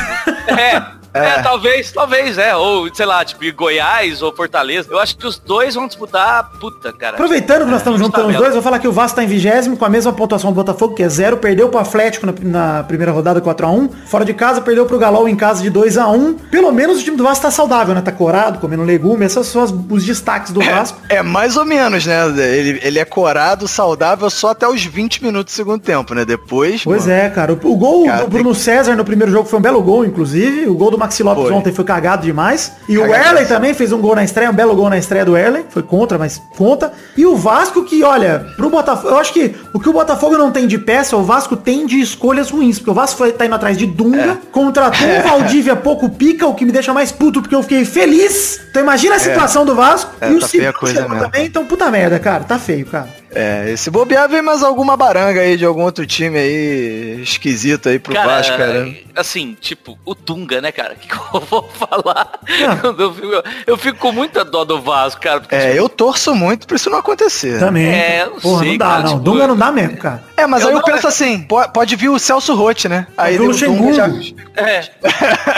[0.49, 0.95] É.
[1.15, 1.43] É.
[1.43, 2.57] talvez, talvez, é.
[2.57, 4.89] Ou, sei lá, tipo, Goiás ou Fortaleza.
[4.91, 7.15] Eu acho que os dois vão disputar, puta, cara.
[7.15, 9.27] Aproveitando que nós estamos É, juntando os dois, vou falar que o Vasco tá em
[9.29, 12.83] vigésimo com a mesma pontuação do Botafogo, que é zero, perdeu pro Atlético na, na
[12.83, 13.91] primeira rodada 4x1.
[14.07, 16.37] Fora de casa, perdeu pro Galol em casa de 2x1.
[16.51, 18.01] Pelo menos o time do Vasco tá saudável, né?
[18.01, 19.25] Tá corado, comendo legume.
[19.25, 20.99] Esses são os destaques do Vasco.
[21.09, 22.27] É mais ou menos, né?
[22.37, 26.25] Ele, ele é corado, saudável só até os 20 minutos do segundo tempo, né?
[26.25, 26.83] Depois.
[26.83, 27.53] Pois mano, é, cara.
[27.53, 30.67] O, o gol Cara, do Bruno César no primeiro jogo foi um belo gol, inclusive.
[30.67, 31.53] O gol do Maxi Lopes Foi.
[31.53, 32.73] ontem foi cagado demais.
[32.89, 33.29] E o Cagadaço.
[33.29, 35.65] Erley também fez um gol na estreia, um belo gol na estreia do Erley.
[35.69, 36.93] Foi contra, mas conta.
[37.17, 40.51] E o Vasco que, olha, pro Botafogo, eu acho que o que o Botafogo não
[40.51, 42.79] tem de peça, o Vasco tem de escolhas ruins.
[42.79, 46.55] Porque o Vasco foi, tá indo atrás de Dunga, contratou o Valdívia pouco pica, o
[46.55, 48.61] que me deixa mais puto porque eu fiquei feliz.
[48.71, 50.11] Então imagina a situação do Vasco.
[50.21, 51.19] É, e o tá chegou mesmo.
[51.19, 52.45] também, então puta merda, cara.
[52.45, 53.09] Tá feio, cara.
[53.35, 57.99] É, esse bobear vem mais alguma baranga aí de algum outro time aí esquisito aí
[57.99, 58.95] pro Vasco, cara.
[59.17, 60.95] assim, tipo, o Dunga, né, cara?
[60.95, 62.39] O que, que eu vou falar?
[62.43, 62.95] Ah.
[62.99, 65.41] Eu, fico, eu fico com muita dó do Vasco, cara.
[65.41, 67.59] Porque, É, eu torço muito pra isso não acontecer.
[67.59, 67.87] Também.
[67.89, 69.09] É, eu não Porra, sei, não dá, cara, não.
[69.11, 70.23] tipo, Dunga não dá mesmo, cara.
[70.37, 73.07] É, mas Eu aí eu penso assim, po- pode vir o Celso Rotti, né?
[73.17, 74.37] Aí o Dunga Luxemburgo.
[74.57, 74.81] É.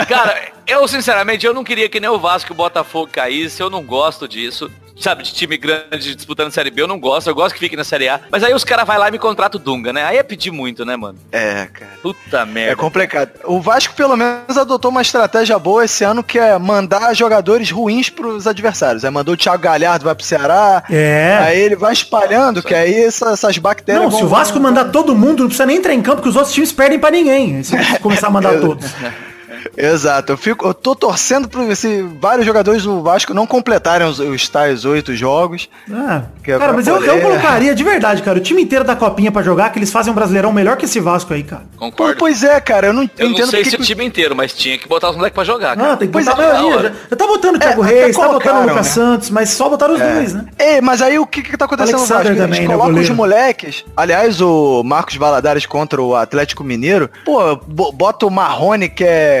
[0.07, 3.69] Cara, eu sinceramente eu não queria que nem o Vasco e o Botafogo caísse, eu
[3.69, 4.69] não gosto disso.
[4.99, 7.83] Sabe, de time grande disputando Série B, eu não gosto, eu gosto que fique na
[7.83, 8.19] Série A.
[8.31, 10.03] Mas aí os caras vai lá e me contratam o Dunga, né?
[10.03, 11.17] Aí é pedir muito, né, mano?
[11.31, 11.91] É, cara.
[12.01, 12.75] Puta É merda.
[12.75, 13.29] complicado.
[13.45, 18.09] O Vasco, pelo menos, adotou uma estratégia boa esse ano, que é mandar jogadores ruins
[18.09, 19.05] pros adversários.
[19.05, 20.83] Aí mandou o Thiago Galhardo, vai pro Ceará.
[20.89, 21.37] É.
[21.41, 24.85] Aí ele vai espalhando, que aí essa- essas bactérias Não, vão- se o Vasco mandar
[24.85, 27.61] todo mundo, não precisa nem entrar em campo, que os outros times perdem pra ninguém.
[27.61, 28.87] Se começar a mandar todos.
[29.75, 30.33] Exato.
[30.33, 34.47] Eu, fico, eu tô torcendo pra esse, vários jogadores do Vasco não completarem os, os
[34.49, 35.69] tais oito jogos.
[35.91, 38.95] Ah, Que é cara, mas eu, eu colocaria de verdade, cara, o time inteiro da
[38.95, 41.63] copinha pra jogar, que eles fazem um brasileirão melhor que esse Vasco aí, cara.
[41.77, 42.15] Pô, Concordo.
[42.17, 44.53] pois é, cara, eu não eu entendo não sei se o que- time inteiro, mas
[44.53, 45.93] tinha que botar os moleques pra jogar, cara.
[45.93, 46.95] Ah, tem que Pois botar é, a maioria.
[47.09, 48.83] já tá botando o Thiago É, Reis, tá botando o Lucas né?
[48.83, 50.45] Santos, mas só botaram os dois, né?
[50.57, 52.41] É, mas aí o que que tá acontecendo Alexander no Vasco?
[52.43, 53.85] também, Eles né, colocam os moleques.
[53.95, 57.09] Aliás, o Marcos Valadares contra o Atlético Mineiro.
[57.25, 59.36] Pô, bo- bota o Marrone que é,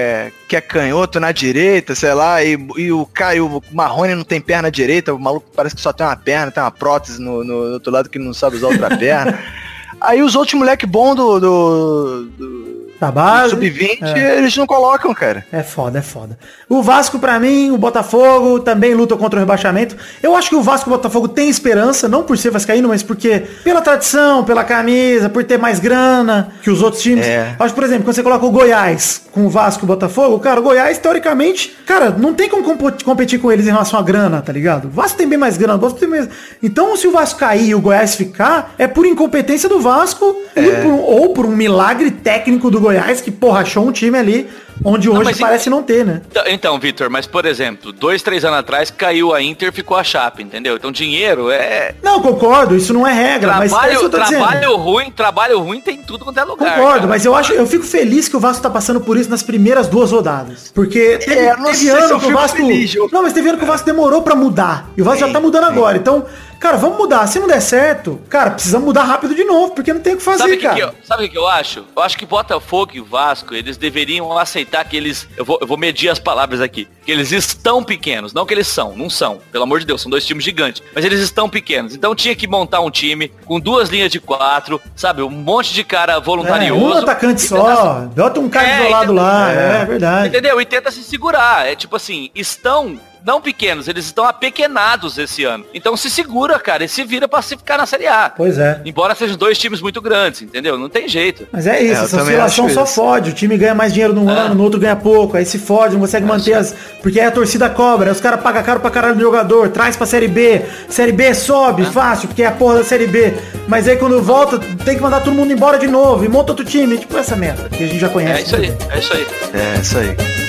[0.47, 4.71] que é canhoto na direita, sei lá, e, e o Caio Marrone não tem perna
[4.71, 7.91] direita, o maluco parece que só tem uma perna, tem uma prótese no, no outro
[7.91, 9.37] lado que não sabe usar outra perna.
[9.99, 12.66] Aí os outros moleque bom do, do, do-
[12.99, 13.51] Da base.
[13.51, 14.37] sub-20, É.
[14.39, 15.45] eles não colocam, cara.
[15.51, 16.37] É foda, é foda.
[16.67, 19.95] O Vasco, pra mim, o Botafogo também luta contra o rebaixamento.
[20.21, 23.03] Eu acho que o Vasco e o Botafogo tem esperança, não por ser vascaíno, mas
[23.03, 27.25] porque pela tradição, pela camisa, por ter mais grana que os outros times.
[27.25, 27.55] É.
[27.59, 30.59] Acho, por exemplo, quando você coloca o Goiás com o Vasco e o Botafogo, cara,
[30.59, 34.51] o Goiás, teoricamente, cara, não tem como competir com eles em relação à grana, tá
[34.51, 34.85] ligado?
[34.85, 36.27] O Vasco tem bem mais grana, o Vasco tem mais...
[36.61, 40.81] Então, se o Vasco cair e o Goiás ficar, é por incompetência do Vasco É.
[40.81, 42.86] por- ou por um milagre técnico do Goiás,
[43.23, 44.47] que, porra, achou um time ali
[44.85, 46.21] onde hoje e- parece não ter, né?
[46.29, 50.03] Então, Então, Vitor, mas por exemplo, dois, três anos atrás caiu a Inter, ficou a
[50.03, 50.75] Chape, entendeu?
[50.75, 51.95] Então dinheiro é.
[52.03, 54.37] Não, concordo, isso não é regra, mas é isso que Trabalho, eu tô dizendo.
[54.47, 56.75] trabalho ruim, trabalho ruim tem em tudo quanto é lugar.
[56.75, 57.07] Concordo, cara.
[57.07, 59.87] mas eu acho, eu fico feliz que o Vasco tá passando por isso nas primeiras
[59.87, 60.71] duas rodadas.
[60.73, 62.57] Porque teve, É, não teve ano que o Vasco.
[62.57, 64.89] feliz, eu- Não, mas teve ano que o Vasco demorou pra mudar.
[64.95, 65.97] E o Vasco já tá mudando agora.
[65.97, 66.25] Então,
[66.59, 67.25] cara, vamos mudar.
[67.27, 70.23] Se não der certo, cara, precisamos mudar rápido de novo, porque não tem o que
[70.23, 70.75] fazer, Sabe o que, cara.
[70.75, 71.85] que eu, sabe o que eu acho?
[71.95, 75.27] Eu acho que Botafogo e Vasco, eles deveriam aceitar que eles.
[75.37, 76.87] Eu vou, eu vou medir as palavras aqui.
[77.05, 78.33] Que eles estão pequenos.
[78.33, 79.39] Não que eles são, não são.
[79.51, 80.83] Pelo amor de Deus, são dois times gigantes.
[80.93, 81.95] Mas eles estão pequenos.
[81.95, 85.21] Então tinha que montar um time com duas linhas de quatro, sabe?
[85.21, 86.83] Um monte de cara É, voluntarioso.
[86.95, 89.85] um atacante só, bota um cara É, isolado então- lá, é, é.
[89.85, 90.27] verdade.
[90.29, 90.59] Entendeu?
[90.59, 91.65] E tenta se segurar.
[91.67, 95.65] É tipo assim, estão não pequenos, eles estão apequenados esse ano.
[95.73, 98.29] Então se segura, cara, e se vira pra se ficar na Série A.
[98.35, 98.81] Pois é.
[98.85, 100.77] Embora sejam dois times muito grandes, entendeu?
[100.77, 101.47] Não tem jeito.
[101.51, 102.93] Mas é isso, É, essa oscilação acho só isso.
[102.95, 103.29] fode.
[103.31, 104.33] O time ganha mais dinheiro num É.
[104.33, 105.37] ano, no outro ganha pouco.
[105.37, 106.73] Aí se fode, não consegue manter as.
[107.01, 109.95] Porque aí a torcida cobra, aí os caras pagam caro pra caralho do jogador, traz
[109.95, 113.33] pra Série B, Série B sobe, fácil, porque é a porra da Série B.
[113.67, 116.65] Mas aí quando volta, tem que mandar todo mundo embora de novo e monta outro
[116.65, 118.39] time, tipo essa merda, que a gente já conhece.
[118.39, 119.27] É isso aí, é isso aí.
[119.53, 120.46] É, isso aí.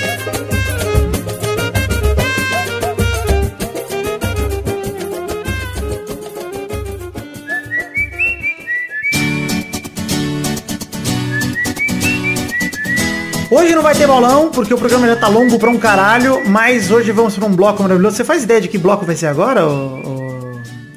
[13.51, 16.91] Hoje não vai ter bolão, porque o programa já tá longo pra um caralho, mas
[16.91, 18.15] hoje vamos pra um bloco maravilhoso.
[18.15, 19.71] Você faz ideia de que bloco vai ser agora, ô,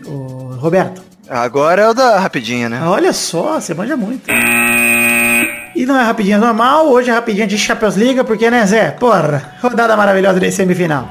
[0.07, 1.03] ô- ô, Roberto?
[1.29, 2.83] Agora é o da rapidinha, né?
[2.85, 4.31] Olha só, você manja muito.
[5.75, 8.91] E não é rapidinha normal, hoje é rapidinha de Champions Liga, porque, né, Zé?
[8.91, 11.09] Porra, rodada maravilhosa de semifinal.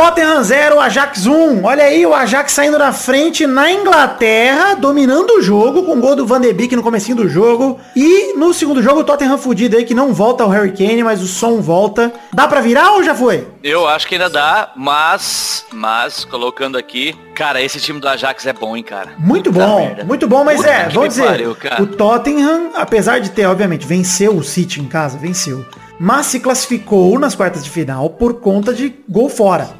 [0.00, 1.62] Tottenham 0, Ajax 1.
[1.62, 6.16] Olha aí o Ajax saindo na frente na Inglaterra, dominando o jogo, com o gol
[6.16, 7.78] do Van de Beek no comecinho do jogo.
[7.94, 11.20] E no segundo jogo o Tottenham fudido aí, que não volta o Harry Kane, mas
[11.20, 12.10] o som volta.
[12.32, 13.46] Dá pra virar ou já foi?
[13.62, 18.54] Eu acho que ainda dá, mas, mas, colocando aqui, cara, esse time do Ajax é
[18.54, 19.10] bom, hein, cara.
[19.18, 20.04] Muito Puta bom, merda.
[20.04, 24.34] muito bom, mas Puta é, vamos dizer, pariu, o Tottenham, apesar de ter, obviamente, venceu
[24.34, 25.62] o City em casa, venceu,
[25.98, 29.78] mas se classificou nas quartas de final por conta de gol fora.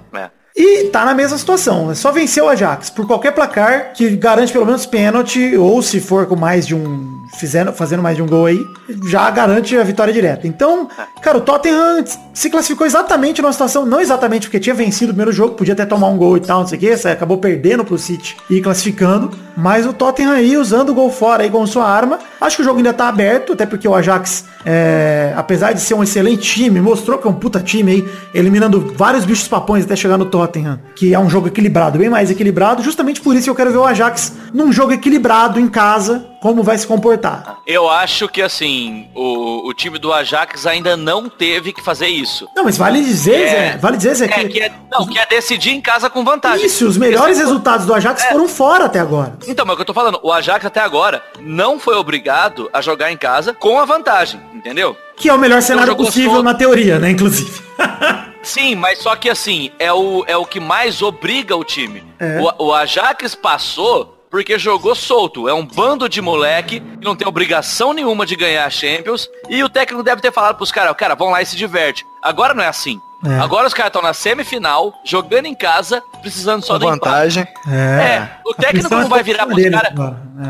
[0.56, 2.90] E tá na mesma situação, é só vencer o Ajax.
[2.90, 7.19] Por qualquer placar que garante pelo menos pênalti, ou se for com mais de um,
[7.38, 8.66] fizendo, fazendo mais de um gol aí,
[9.04, 10.46] já garante a vitória direta.
[10.46, 10.88] Então,
[11.22, 12.04] cara, o Tottenham
[12.34, 15.86] se classificou exatamente numa situação, não exatamente porque tinha vencido o primeiro jogo, podia até
[15.86, 19.30] tomar um gol e tal, não sei o que, acabou perdendo pro City e classificando,
[19.56, 22.64] mas o Tottenham aí usando o gol fora aí como sua arma, acho que o
[22.64, 26.80] jogo ainda tá aberto, até porque o Ajax, é, apesar de ser um excelente time,
[26.80, 30.80] mostrou que é um puta time aí, eliminando vários bichos papões até chegar no Tottenham,
[30.94, 33.84] que é um jogo equilibrado, bem mais equilibrado, justamente por isso eu quero ver o
[33.84, 37.58] Ajax num jogo equilibrado em casa, como vai se comportar.
[37.66, 42.48] Eu acho que, assim, o, o time do Ajax ainda não teve que fazer isso.
[42.56, 43.48] Não, mas vale dizer, É.
[43.72, 44.48] Zé, vale dizer, Zé, É, que...
[44.48, 46.64] que é, não, que é decidir em casa com vantagem.
[46.66, 48.30] Isso, os melhores Esse- resultados do Ajax É.
[48.32, 49.36] foram fora até agora.
[49.46, 52.68] Então, mas é o que eu tô falando, o Ajax até agora não foi obrigado
[52.72, 54.96] a jogar em casa com a vantagem, entendeu?
[55.16, 57.60] Que é o melhor cenário possível só- na teoria, né, inclusive.
[58.42, 62.02] Sim, mas só que assim, é o, é o que mais obriga o time.
[62.18, 62.40] É.
[62.58, 65.48] O, o Ajax passou porque jogou solto.
[65.48, 69.28] É um bando de moleque que não tem obrigação nenhuma de ganhar a Champions.
[69.48, 72.06] E o técnico deve ter falado pros caras, cara, vão lá e se diverte.
[72.22, 73.00] Agora não é assim.
[73.24, 73.38] É.
[73.38, 76.90] Agora os caras estão na semifinal, jogando em casa, precisando só empate.
[76.90, 77.46] vantagem.
[77.70, 79.92] É, o A técnico não é vai virar pros caras.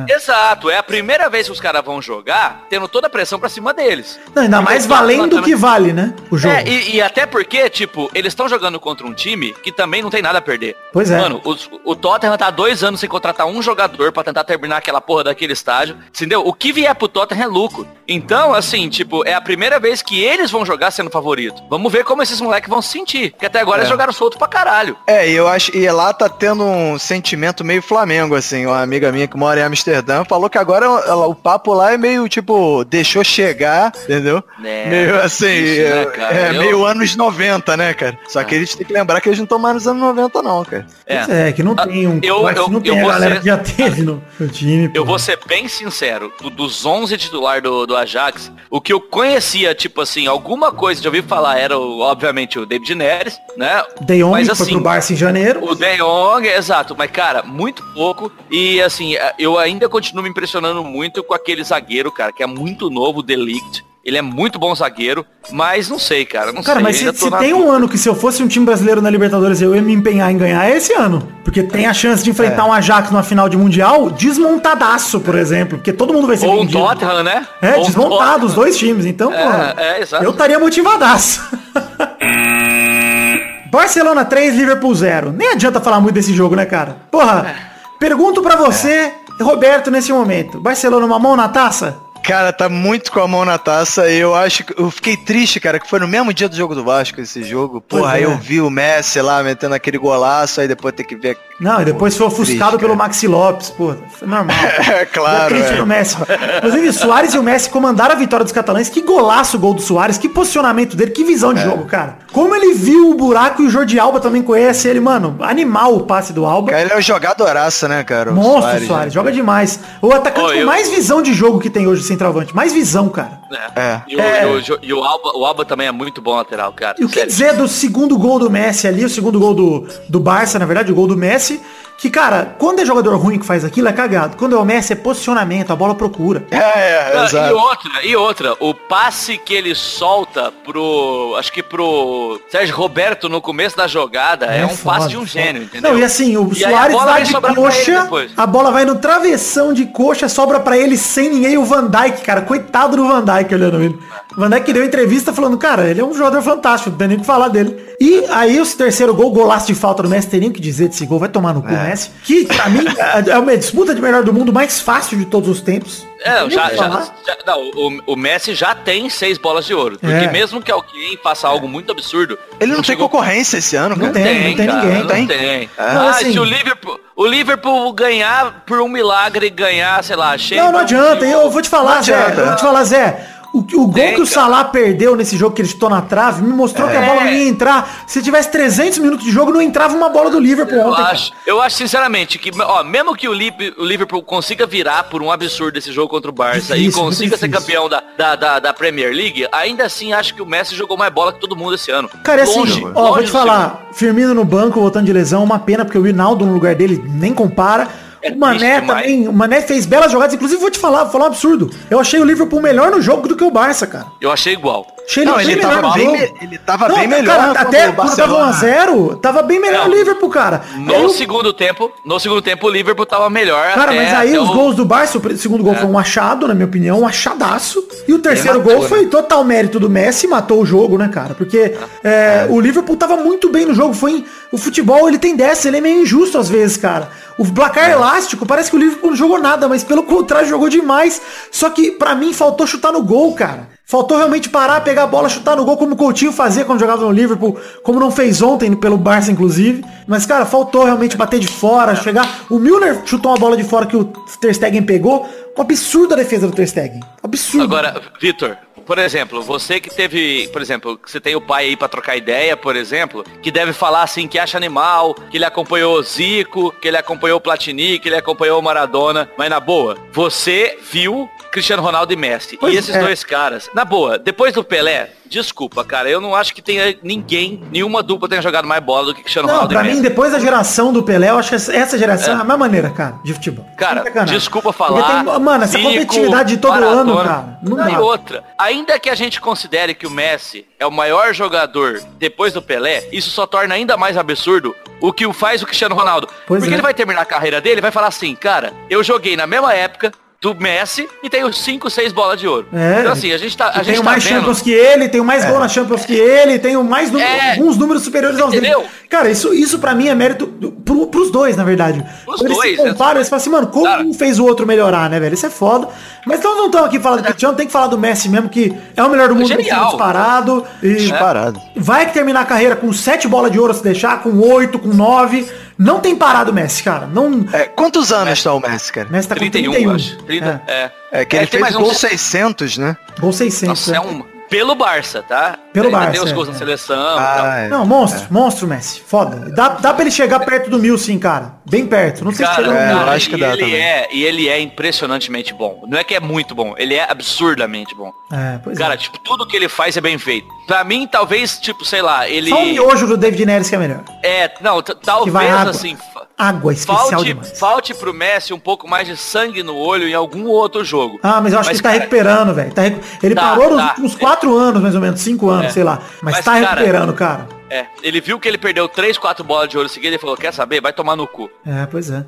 [0.08, 0.14] é.
[0.14, 3.48] Exato, é a primeira vez que os caras vão jogar, tendo toda a pressão pra
[3.48, 4.18] cima deles.
[4.34, 6.14] Não, ainda mais valendo levantando- que vale, né?
[6.30, 6.54] O jogo.
[6.54, 10.10] É, e, e até porque, tipo, eles estão jogando contra um time que também não
[10.10, 10.76] tem nada a perder.
[10.92, 11.18] Pois é.
[11.20, 14.76] Mano, os- o Tottenham tá há dois anos sem contratar um jogador pra tentar terminar
[14.76, 15.96] aquela porra daquele estádio.
[16.08, 16.46] Entendeu?
[16.46, 17.86] O que vier pro Tottenham é lucro.
[18.06, 21.62] Então, assim, tipo, é a primeira vez que eles vão jogar sendo favorito.
[21.70, 23.30] Vamos ver como esses moleques vão se sentir.
[23.32, 23.80] Porque até agora É.
[23.82, 24.96] eles jogaram solto pra caralho.
[25.06, 29.10] É, e eu acho, e lá tá tendo um sentimento meio Flamengo, assim, uma amiga
[29.12, 32.84] minha que mora em Amsterdã falou que agora ela- o papo lá é meio, tipo,
[32.84, 34.42] deixou chegar, entendeu?
[34.64, 38.18] É, meio assim, difícil, né, é, é meio anos 90, né, cara?
[38.28, 40.64] Só que eles têm que lembrar que eles não estão mais nos anos 90 não,
[40.64, 40.86] cara.
[41.06, 42.20] Pois é, que não Ah, tem um.
[42.22, 44.90] eu- eu- não tem eu a vou galera ser- que já teve no, no time.
[44.94, 49.00] Eu vou ser bem sincero, do- dos 11 titular do, do Ajax, o que eu
[49.00, 52.02] conhecia, tipo assim, alguma coisa de ouvir falar era, o-
[52.50, 53.82] obviamente, o David Neres, né?
[54.00, 55.64] De Jong Mas que foi assim, pro Barça em janeiro.
[55.64, 58.32] O De Jong, exato, mas cara, muito pouco.
[58.50, 62.90] E assim, eu ainda continuo me impressionando muito com aquele zagueiro, cara, que é muito
[62.90, 63.84] novo, o Delict.
[64.02, 66.82] Ele é muito bom zagueiro, mas não sei, cara, não Cara, sei.
[66.82, 67.56] mas se, se tem dúvida.
[67.56, 70.32] um ano que se eu fosse um time brasileiro na Libertadores eu ia me empenhar
[70.32, 71.28] em ganhar, é esse ano.
[71.44, 75.76] Porque tem a chance de enfrentar um Ajax numa final de Mundial desmontadaço, por exemplo.
[75.76, 76.78] Porque todo mundo vai ser Ou um vendido.
[76.78, 77.46] Tottenham, né?
[77.60, 79.04] É, Ou um desmontado os dois times.
[79.04, 80.24] Então, É, porra, é, exato.
[80.24, 81.42] eu estaria motivadaço.
[83.70, 85.32] Barcelona 3, Liverpool 0.
[85.32, 86.96] Nem adianta falar muito desse jogo, né, cara?
[87.10, 87.54] Porra, É.
[87.98, 90.58] pergunto pra você, Roberto, nesse momento.
[90.60, 91.96] Barcelona uma mão na taça?
[92.22, 95.58] Cara, tá muito com a mão na taça e eu acho que eu fiquei triste,
[95.58, 97.80] cara, que foi no mesmo dia do jogo do Vasco esse jogo.
[97.80, 98.26] Porra, aí é.
[98.26, 101.36] eu vi o Messi lá metendo aquele golaço, aí depois ter que ver.
[101.58, 102.96] Não, e depois foi ofuscado Triste, pelo.
[102.96, 104.56] Maxi Lopes, pô, foi normal.
[104.90, 105.76] É claro, Eu acredito é.
[105.80, 106.16] no Messi.
[106.58, 108.88] Inclusive, Soares e o Messi comandaram a vitória dos catalães.
[108.88, 111.54] Que golaço o gol do Soares, que posicionamento dele, que visão É.
[111.54, 112.18] de jogo, cara.
[112.32, 115.36] Como ele viu o buraco e o Jordi Alba também conhece ele, mano.
[115.40, 116.70] Animal o passe do Alba.
[116.70, 118.30] Cara, ele é um jogadoraço, né, cara?
[118.30, 119.10] O Monstro Soares, né?
[119.10, 119.80] joga demais.
[120.00, 122.54] O atacante Ô, com eu- mais visão de jogo que tem hoje, centroavante.
[122.54, 123.40] Mais visão, cara.
[123.76, 124.00] É.
[124.08, 124.42] E, o, É.
[124.44, 126.96] e o- e o Alba, o Alba também é muito bom lateral, cara.
[126.98, 127.30] E o que Sério.
[127.30, 130.90] dizer do segundo gol do Messi ali, o segundo gol do, do Barça, na verdade,
[130.92, 131.60] o gol do Messi,
[132.00, 134.34] que, cara, quando é jogador ruim que faz aquilo, é cagado.
[134.38, 136.46] Quando é o Messi, é posicionamento, a bola procura.
[136.50, 137.54] É, é, e exato.
[137.54, 143.42] outra, e outra, o passe que ele solta pro, acho que pro Sérgio Roberto no
[143.42, 145.44] começo da jogada é, um foda, passe de um foda.
[145.44, 145.92] gênio, entendeu?
[145.92, 148.84] Não, e assim, o E aí a Soares bola vai de coxa, a bola vai
[148.86, 153.06] no travessão de coxa, sobra pra ele sem ninguém, o Van Dijk, cara, coitado do
[153.06, 153.98] Van Dijk olhando ele.
[154.34, 157.16] O Van Dijk deu entrevista falando, cara, ele é um jogador fantástico, não tem nem
[157.18, 157.90] o que falar dele.
[158.00, 160.88] E aí o terceiro gol, golaço de falta do Messi, tem nem o que dizer
[160.88, 162.10] desse gol, vai tomar no cu, Messi.
[162.24, 162.84] Que, pra mim,
[163.28, 166.06] é uma disputa de melhor do mundo mais fácil de todos os tempos.
[166.22, 167.08] É, Não já, já, já-
[167.46, 169.98] não, o, o Messi já tem seis bolas de ouro.
[169.98, 170.30] Porque É.
[170.30, 172.38] mesmo que alguém faça algo muito absurdo.
[172.60, 174.98] Ele não tem chegou- concorrência esse ano, Não tem, não tem cara, ninguém.
[175.00, 175.26] Não Tem?
[175.26, 175.70] tem.
[175.78, 180.36] Não, ah, assim- se o Liverpool, o Liverpool ganhar por um milagre, ganhar, sei lá,
[180.36, 180.62] cheio.
[180.62, 181.24] Não, não adianta.
[181.24, 182.14] Eu vou te falar, Não Zé.
[182.14, 182.40] adianta.
[182.42, 183.26] Eu vou te falar, Zé.
[183.52, 184.26] O, o gol Tem, que o cara.
[184.26, 187.06] Salah perdeu nesse jogo que ele chutou na trave me mostrou que a É.
[187.06, 188.04] bola não ia entrar.
[188.06, 190.96] Se tivesse 300 minutos de jogo, não entrava uma bola do Liverpool Eu ontem.
[191.02, 191.12] cara.
[191.12, 195.76] acho, eu acho sinceramente que, ó, mesmo que o, Liverpool consiga virar por um absurdo
[195.78, 198.72] esse jogo contra o Barça e Difícil, consiga muito ser campeão da, da, da, da
[198.72, 201.90] Premier League, ainda assim acho que o Messi jogou mais bola que todo mundo esse
[201.90, 202.08] ano.
[202.22, 205.42] Cara, é assim, Longe, ó, longe vou te falar, Firmino no banco, voltando de lesão,
[205.42, 207.88] uma pena, porque o Rinaldo no lugar dele nem compara.
[208.22, 211.24] É o Mané também, o Mané fez belas jogadas, inclusive vou te falar, vou falar
[211.24, 211.70] um absurdo.
[211.90, 214.06] Eu achei o Liverpool melhor no jogo do que o Barça, cara.
[214.20, 214.86] Eu achei igual.
[215.08, 217.46] Achei Não, bem ele melhor tava no bem me- ele tava Não, bem melhor Cara,
[217.48, 218.52] contra até o quando tava Barcelona.
[218.52, 219.92] 1x0, tava bem melhor Não.
[219.94, 220.62] o Liverpool, cara.
[220.76, 223.72] No o- segundo tempo, no segundo tempo o Liverpool tava melhor.
[223.74, 226.46] Cara, até- mas aí os o- gols do Barça, o segundo gol foi um achado,
[226.46, 227.82] na minha opinião, um achadaço.
[228.06, 228.88] E o terceiro gol né?
[228.88, 231.34] foi total mérito do Messi, matou o jogo, né, cara?
[231.34, 233.94] Porque é, o Liverpool tava muito bem no jogo.
[233.94, 237.08] Foi em- o futebol, ele tem dessa, ele é meio injusto às vezes, cara.
[237.38, 241.20] O placar elástico, parece que o Liverpool não jogou nada, mas pelo contrário, jogou demais.
[241.50, 243.68] Só que pra mim faltou chutar no gol, cara.
[243.84, 247.04] Faltou realmente parar, pegar a bola, chutar no gol, como o Coutinho fazia quando jogava
[247.04, 249.84] no Liverpool, como não fez ontem pelo Barça, inclusive.
[250.06, 252.44] Mas, cara, faltou realmente bater de fora, chegar.
[252.48, 254.04] O Milner chutou uma bola de fora que o
[254.40, 255.28] Ter Stegen pegou.
[255.58, 257.00] Um absurdo a defesa do Ter Stegen.
[257.22, 257.64] Absurdo.
[257.64, 258.56] Agora, Vitor,
[258.90, 262.56] por exemplo, você que teve, por exemplo, você tem o pai aí pra trocar ideia,
[262.56, 266.88] por exemplo, que deve falar assim que acha animal, que ele acompanhou o Zico, que
[266.88, 271.82] ele acompanhou o Platini, que ele acompanhou o Maradona, mas na boa, você viu Cristiano
[271.82, 272.56] Ronaldo e Messi.
[272.58, 273.00] Pois e esses é.
[273.00, 277.62] dois caras, na boa, depois do Pelé, desculpa, cara, eu não acho que tenha ninguém,
[277.70, 280.38] nenhuma dupla tenha jogado mais bola do que Cristiano Não, Ronaldo pra mim, depois da
[280.38, 283.66] geração do Pelé, eu acho que essa- geração é, a mesma maneira, cara, de futebol.
[283.76, 285.24] Cara, desculpa falar.
[285.24, 287.58] tem- mano, essa Zico, competitividade de todo ano, cara.
[287.62, 288.00] Não Não, e dá.
[288.00, 292.62] outra, ainda que a gente considere que o Messi é o maior jogador depois do
[292.62, 296.28] Pelé, isso só torna ainda mais absurdo o que o faz o Cristiano Ronaldo.
[296.46, 296.76] Pois Porque é.
[296.76, 299.72] ele vai terminar a carreira dele e vai falar assim, cara, eu joguei na mesma
[299.74, 300.12] época
[300.42, 302.66] do Messi e tenho 5, 6 bolas de ouro.
[302.72, 303.00] É.
[303.00, 304.36] Então assim, a gente tá, a gente tenho tá mais vendo...
[304.36, 307.50] Champions que ele, tenho mais gol na Champions que ele, tenho mais número- É.
[307.52, 308.66] alguns números superiores aos dele.
[308.68, 308.86] Entendeu?
[309.10, 312.02] Cara, isso, isso pra mim é mérito do, pro, pros dois, na verdade.
[312.24, 314.02] Quando eles dois, se comparam, eles falam assim, mano, como Cara.
[314.02, 315.34] um fez o outro melhorar, né, velho?
[315.34, 315.88] Isso é foda.
[316.26, 318.74] Mas nós não estamos aqui falando do Cristiano, tem que falar do Messi mesmo, que
[318.96, 319.88] é o melhor do mundo Genial.
[319.88, 320.64] disparado.
[320.82, 321.60] E Disparado.
[321.76, 324.88] vai que terminar a carreira com sete bolas de ouro se deixar, com oito, com
[324.88, 325.46] nove.
[325.80, 327.06] Não tem parado o Messi, cara.
[327.06, 327.46] Não.
[327.54, 329.08] É, quantos anos está o Messi, cara?
[329.08, 329.88] O Messi tá com 31, 31.
[329.90, 330.16] eu acho.
[330.24, 330.90] 30, é.
[331.10, 332.96] É que ele tem fez mais gol uns 600, né?
[333.18, 333.68] Gol 600.
[333.68, 333.96] Nossa, né?
[333.96, 334.22] é um...
[334.50, 335.56] Pelo Barça, tá?
[335.72, 336.52] Pelo Barça, Tem os é, gols é.
[336.52, 336.98] na seleção.
[336.98, 337.68] Ah, é.
[337.68, 339.00] Não, monstro, monstro Messi.
[339.00, 339.48] Foda.
[339.54, 341.54] Dá, dá pra ele chegar perto do mil, sim, cara.
[341.70, 342.24] Bem perto.
[342.24, 343.80] Não sei se Cara, chega no é, cara, acho que e dá ele também.
[343.80, 345.84] é E ele é impressionantemente bom.
[345.86, 348.12] Não é que é muito bom, ele é absurdamente bom.
[348.32, 348.96] É, pois Cara, é.
[348.96, 350.48] tipo, tudo que ele faz é bem feito.
[350.70, 352.48] Pra mim, talvez, tipo, sei lá, ele...
[352.48, 354.04] Só o miojo do David Neres que é melhor.
[354.22, 355.34] É, não, talvez,
[355.66, 355.98] assim...
[356.38, 357.58] Água especial Falte, demais.
[357.58, 361.18] falte pro Messi um pouco mais de sangue no olho em algum outro jogo.
[361.24, 362.72] Ah, mas eu acho que ele tá cara, recuperando, velho.
[362.72, 363.88] Tá recu- Ele Tá, parou nos tá.
[363.88, 365.70] últimos quatro anos, mais ou menos, cinco anos, É.
[365.70, 365.98] sei lá.
[366.22, 367.48] Mas, Mas, tá recuperando, cara.
[367.68, 370.54] É, ele viu que ele perdeu 3, 4 bolas de ouro seguidas e falou, quer
[370.54, 370.80] saber?
[370.80, 371.50] Vai tomar no cu.
[371.66, 372.24] É, pois é.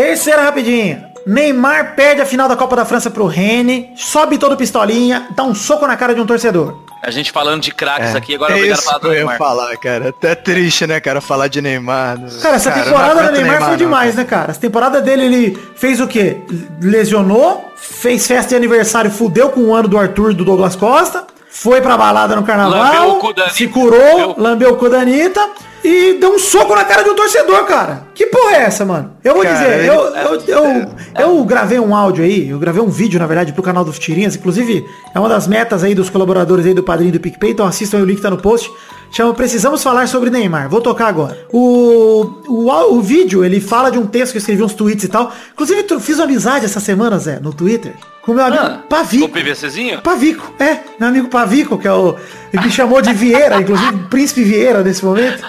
[0.00, 1.10] Terceira rapidinha.
[1.26, 5.54] Neymar perde a final da Copa da França pro Rene, sobe todo pistolinha, dá um
[5.54, 6.78] soco na cara de um torcedor.
[7.02, 9.18] A gente falando de craques aqui, agora é obrigado a isso falar do eu ia
[9.18, 9.36] Neymar.
[9.36, 10.08] falar, cara.
[10.08, 12.16] Até triste, né, cara, falar de Neymar.
[12.40, 14.22] Cara, essa Cara, temporada não do aguento Neymar, foi não, demais, cara.
[14.24, 14.50] né, cara?
[14.52, 16.38] Essa temporada dele, ele fez o quê?
[16.80, 21.26] Lesionou, fez festa de aniversário, fudeu com o ano do Arthur e do Douglas Costa,
[21.50, 23.20] foi pra balada no carnaval,
[23.50, 24.34] se curou, lambeu.
[24.38, 25.46] lambeu o cu da Anitta,
[25.82, 28.06] e deu um soco na cara de um torcedor, cara.
[28.14, 29.12] Que porra é essa, mano?
[29.24, 30.86] Eu vou Cara, dizer, eu, eu, eu,
[31.18, 34.36] eu gravei um áudio aí, eu gravei um vídeo, na verdade, pro canal dos Tirinhas.
[34.36, 37.96] Inclusive, é uma das metas aí dos colaboradores aí do Padrinho do PicPay, então assistam
[37.96, 38.70] aí, o link tá no post.
[39.12, 40.68] Chama Precisamos Falar sobre Neymar.
[40.68, 41.36] Vou tocar agora.
[41.52, 45.08] O, o, o vídeo, ele fala de um texto que eu escrevi uns tweets e
[45.08, 45.32] tal.
[45.52, 47.94] Inclusive, eu fiz uma amizade essa semana, Zé, no Twitter.
[48.22, 49.24] Com meu amigo Ah, Pavico.
[49.24, 50.00] O PVCzinho?
[50.02, 52.14] Pavico, é, meu amigo Pavico, que é o.
[52.52, 55.42] Ele me chamou de Vieira, inclusive Príncipe Vieira nesse momento.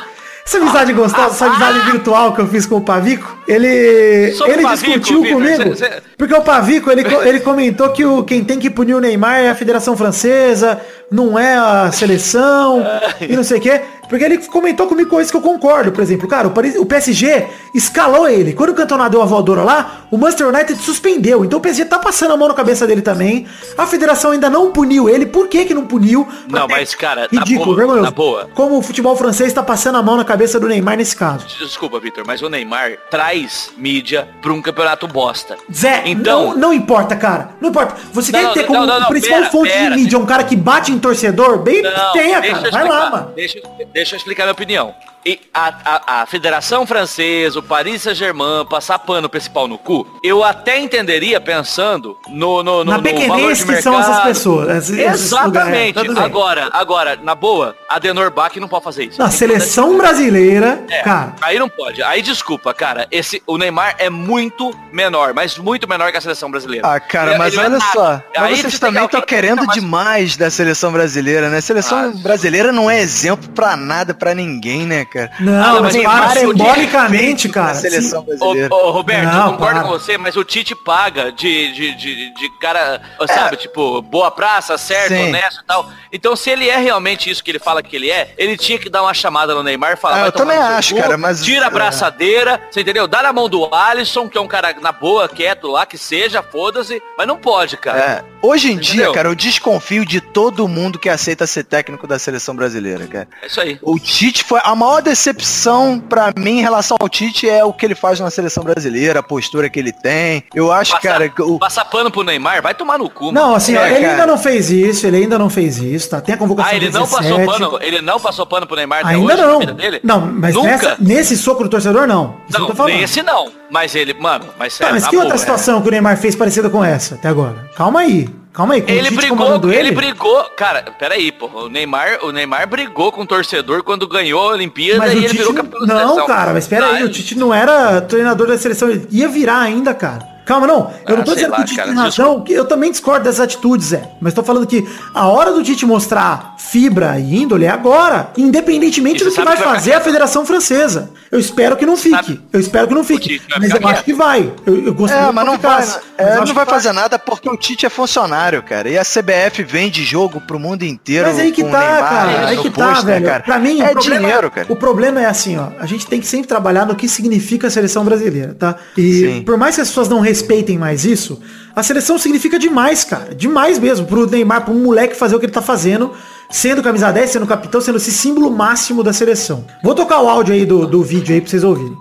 [0.51, 4.33] Essa amizade gostosa, essa amizade virtual que eu fiz com o Pavico, ele.
[4.33, 5.75] Sobre o ele Pavico, discutiu comigo.
[5.77, 8.99] cê- cê- Porque o Pavico, ele, ele comentou que o, quem tem que punir o
[8.99, 12.85] Neymar é a Federação Francesa, não é a seleção,
[13.19, 13.81] e não sei o quê.
[14.07, 15.89] Porque ele comentou comigo coisas que eu concordo.
[15.93, 18.51] Por exemplo, cara, o, Paris- o PSG escalou ele.
[18.51, 21.45] Quando o Cantona deu a voadora lá, o Manchester United suspendeu.
[21.45, 23.47] Então o PSG tá passando a mão na cabeça dele também.
[23.77, 25.25] A federação ainda não puniu ele.
[25.25, 26.27] Por que que não puniu?
[26.49, 28.03] Não, mas, cara, na Ridículo, boa, vergonhoso.
[28.03, 28.49] na boa.
[28.53, 31.45] Como o futebol francês tá passando a mão na cabeça do Neymar nesse caso.
[31.57, 35.55] Desculpa, Vitor, mas o Neymar traz mídia pra um campeonato bosta.
[35.73, 37.49] Zé, Então- não, não importa, cara.
[37.59, 37.95] Não importa.
[38.13, 40.43] Você Não, quer não, ter como não, principal pera, fonte pera, de mídia um cara
[40.43, 41.59] que bate em torcedor?
[41.59, 41.81] Bem,
[42.13, 42.71] tenha, cara.
[42.71, 43.31] Vai lá, mano.
[43.35, 43.59] Deixa,
[43.93, 44.93] deixa eu explicar minha opinião.
[45.25, 49.77] E a, a, a Federação Francesa, o Paris Saint-Germain, passar pano pra esse pau no
[49.77, 54.07] cu, eu até entenderia pensando no, no, no, Na no valor de que são essas
[54.07, 54.27] mercado.
[54.27, 55.93] pessoas, esses- esses lugares, Exatamente.
[55.93, 56.23] tudo bem.
[56.23, 59.19] agora, agora, na boa, a Denor Bach não pode fazer isso.
[59.19, 61.35] Na seleção brasileira, É, cara.
[61.41, 62.01] Aí não pode.
[62.01, 63.07] Aí desculpa, cara.
[63.11, 66.87] Esse, o Neymar é muito menor, mas muito menor que a seleção brasileira.
[66.87, 67.91] Ah, cara, Ele- mas ele é olha nada.
[67.93, 68.11] só.
[68.13, 71.57] Aí Mas você vocês também estão que querendo mais- demais da seleção brasileira, né?
[71.57, 75.31] A seleção Ah, brasileira não é exemplo pra nada, pra ninguém, né, cara?
[75.39, 77.73] Não, Ah, mas mas para, Neymar é o simbolicamente, Da cara.
[77.75, 78.73] seleção Ô, brasileira.
[78.73, 79.83] ô, Roberto, Não, eu concordo para.
[79.83, 84.77] com você, mas o Tite paga de, de, de, de cara, sabe, tipo, boa praça,
[84.77, 85.29] certo, Sim.
[85.29, 85.89] honesto e tal.
[86.13, 88.89] Então, se ele é realmente isso que ele fala que ele é, ele tinha que
[88.89, 91.17] dar uma chamada no Neymar e falar, Ah, vai eu tomar também acho, cu, cara,
[91.17, 91.71] mas- Tira a é.
[91.71, 93.07] braçadeira, você entendeu?
[93.07, 96.41] Dá na mão do Alisson, que é um cara na boa, quieto lá, que seja,
[96.43, 97.99] foda-se, mas não pode, cara.
[97.99, 102.17] É, hoje em dia, cara, eu desconfio de todo mundo que aceita ser técnico da
[102.19, 103.27] seleção brasileira, cara.
[103.41, 103.79] É isso aí.
[103.81, 107.85] O Tite foi a maior decepção pra mim em relação ao Tite é o que
[107.85, 110.43] ele faz na seleção brasileira, a postura que ele tem.
[110.53, 113.25] Eu acho, Passar, cara, o passar pano pro Neymar, vai tomar no cu.
[113.25, 113.39] mano.
[113.41, 114.11] Não, assim, É, ele cara.
[114.11, 116.21] ainda não fez isso, ele ainda não fez isso, tá?
[116.21, 117.29] Tem a convocação Ah, ele não 17.
[117.29, 119.59] passou pano, ele não passou pano pro Neymar Ainda hoje não.
[120.03, 120.67] Não, mas Nunca.
[120.67, 122.35] nessa- nesse soco do torcedor, não.
[122.51, 122.93] Não, tô falando.
[122.93, 123.51] nesse não.
[123.69, 125.37] Mas ele, mano, mas Tá, sério, mas que outra boa, é.
[125.39, 127.69] situação que o Neymar fez parecida com essa até agora?
[127.75, 128.27] Calma aí.
[128.53, 128.81] Calma aí.
[128.81, 133.21] Com Ele brigou, comandando ele brigou, cara, peraí, pô, o Neymar, o Neymar brigou com
[133.21, 135.93] o torcedor quando ganhou a Olimpíada Mas e o ele Tite virou não, campeão da
[135.93, 136.27] não, seleção.
[136.27, 139.59] cara, mas espera aí, Ah, o Tite não era treinador da seleção, ele ia virar
[139.59, 140.27] ainda, cara.
[140.51, 140.91] Calma, não.
[141.07, 142.91] Eu Ah, não tô dizendo lá, que o Tite cara, tem razão, que eu também
[142.91, 144.03] discordo dessas atitudes, Zé.
[144.19, 149.23] Mas tô falando que a hora do Tite mostrar fibra e índole é agora, independentemente
[149.23, 151.09] do que vai que vai fazer a Federação Francesa.
[151.31, 152.15] Eu espero que não fique.
[152.15, 153.41] sabe- Eu espero que não fique.
[153.57, 154.51] Mas eu acho que vai.
[154.65, 155.83] Eu, eu gostaria É, que mas não vai,
[156.17, 158.89] é, não vai fazer nada porque o Tite é funcionário, cara.
[158.89, 161.27] E a CBF vende jogo pro mundo inteiro.
[161.27, 162.47] Mas aí que tá, Neymar cara.
[162.47, 163.25] Aí no que tá, pôster, velho.
[163.25, 163.43] cara.
[163.43, 164.67] Pra mim, é o problema, dinheiro, cara.
[164.69, 165.67] O problema é assim, ó.
[165.79, 168.75] A gente tem que sempre trabalhar no que significa a seleção brasileira, tá?
[168.97, 169.43] E Sim.
[169.43, 170.40] por mais que as pessoas não respeitem
[170.77, 171.41] mais isso,
[171.75, 173.33] a seleção significa demais, cara.
[173.33, 174.05] Demais mesmo.
[174.05, 176.11] Pro Neymar, pro moleque fazer o que ele tá fazendo.
[176.49, 179.65] Sendo camisa 10, sendo capitão, sendo esse símbolo máximo da seleção.
[179.83, 181.95] Vou tocar o áudio aí do, do vídeo aí pra vocês ouvirem.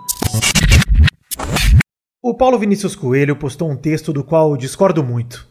[2.23, 5.47] O Paulo Vinícius Coelho postou um texto do qual discordo muito.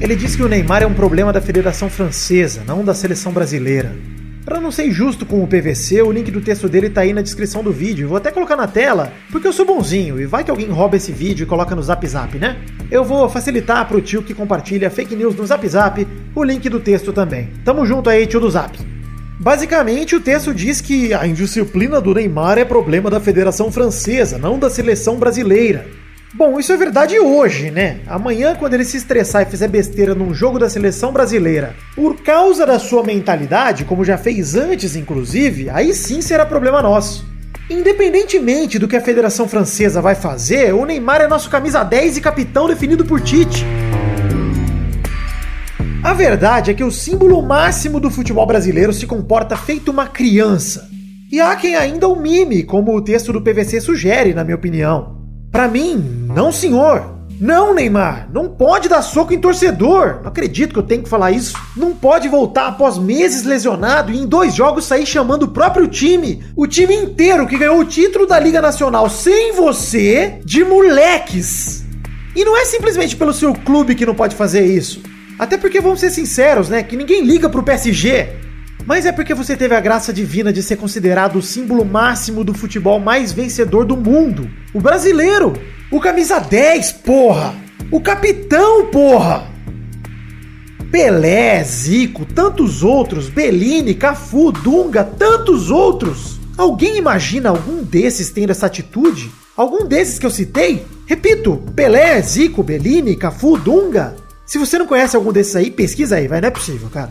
[0.00, 3.94] Ele diz que o Neymar é um problema da Federação Francesa, não da seleção brasileira.
[4.44, 7.22] Para não ser injusto com o PVC, o link do texto dele tá aí na
[7.22, 8.08] descrição do vídeo.
[8.08, 11.12] Vou até colocar na tela, porque eu sou bonzinho e vai que alguém rouba esse
[11.12, 12.56] vídeo e coloca no Zap Zap, né?
[12.90, 16.80] Eu vou facilitar pro tio que compartilha fake news no Zap Zap o link do
[16.80, 17.50] texto também.
[17.64, 18.76] Tamo junto aí, tio do Zap.
[19.38, 24.58] Basicamente, o texto diz que a indisciplina do Neymar é problema da Federação Francesa, não
[24.58, 25.86] da seleção brasileira.
[26.34, 28.00] Bom, isso é verdade hoje, né?
[28.06, 32.64] Amanhã, quando ele se estressar e fizer besteira num jogo da seleção brasileira, por causa
[32.64, 37.26] da sua mentalidade, como já fez antes, inclusive, aí sim será problema nosso.
[37.68, 42.20] Independentemente do que a Federação Francesa vai fazer, o Neymar é nosso camisa 10 e
[42.22, 43.66] capitão definido por Tite.
[46.02, 50.88] A verdade é que o símbolo máximo do futebol brasileiro se comporta feito uma criança.
[51.30, 55.21] E há quem ainda o mime, como o texto do PVC sugere, na minha opinião.
[55.52, 57.12] Pra mim, não senhor.
[57.38, 60.20] Não, Neymar, não pode dar soco em torcedor.
[60.22, 61.54] Não acredito que eu tenho que falar isso.
[61.76, 66.42] Não pode voltar após meses lesionado e em dois jogos sair chamando o próprio time,
[66.56, 71.84] o time inteiro que ganhou o título da Liga Nacional sem você, de moleques.
[72.34, 75.02] E não é simplesmente pelo seu clube que não pode fazer isso.
[75.38, 76.82] Até porque vamos ser sinceros, né?
[76.82, 78.28] Que ninguém liga pro PSG.
[78.86, 82.52] Mas é porque você teve a graça divina de ser considerado o símbolo máximo do
[82.52, 84.50] futebol mais vencedor do mundo.
[84.74, 85.52] O brasileiro.
[85.90, 87.54] O camisa 10, porra.
[87.90, 89.46] O capitão, porra.
[90.90, 96.38] Pelé, Zico, tantos outros, Bellini, Cafu, Dunga, tantos outros.
[96.56, 99.30] Alguém imagina algum desses tendo essa atitude?
[99.56, 100.84] Algum desses que eu citei?
[101.06, 104.16] Repito, Pelé, Zico, Bellini, Cafu, Dunga.
[104.44, 107.10] Se você não conhece algum desses aí, pesquisa aí, vai, não é possível, cara.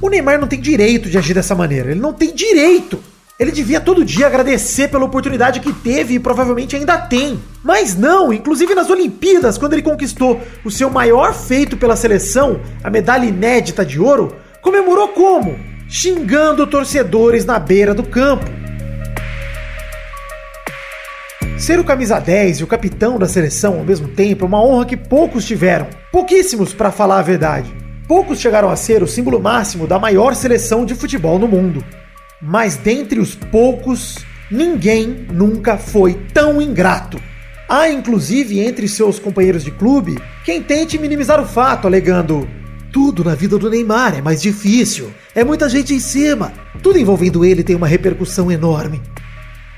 [0.00, 1.90] O Neymar não tem direito de agir dessa maneira.
[1.90, 3.00] Ele não tem direito.
[3.38, 7.40] Ele devia todo dia agradecer pela oportunidade que teve e provavelmente ainda tem.
[7.64, 12.88] Mas não, inclusive nas Olimpíadas, quando ele conquistou o seu maior feito pela seleção, a
[12.88, 15.58] medalha inédita de ouro, comemorou como?
[15.88, 18.44] Xingando torcedores na beira do campo.
[21.58, 24.86] Ser o camisa 10 e o capitão da seleção ao mesmo tempo é uma honra
[24.86, 25.88] que poucos tiveram.
[26.12, 27.83] Pouquíssimos, para falar a verdade.
[28.06, 31.84] Poucos chegaram a ser o símbolo máximo da maior seleção de futebol no mundo.
[32.40, 34.18] Mas dentre os poucos,
[34.50, 37.18] ninguém nunca foi tão ingrato.
[37.68, 42.46] Há inclusive entre seus companheiros de clube quem tente minimizar o fato, alegando:
[42.92, 46.52] tudo na vida do Neymar é mais difícil, é muita gente em cima,
[46.82, 49.00] tudo envolvendo ele tem uma repercussão enorme.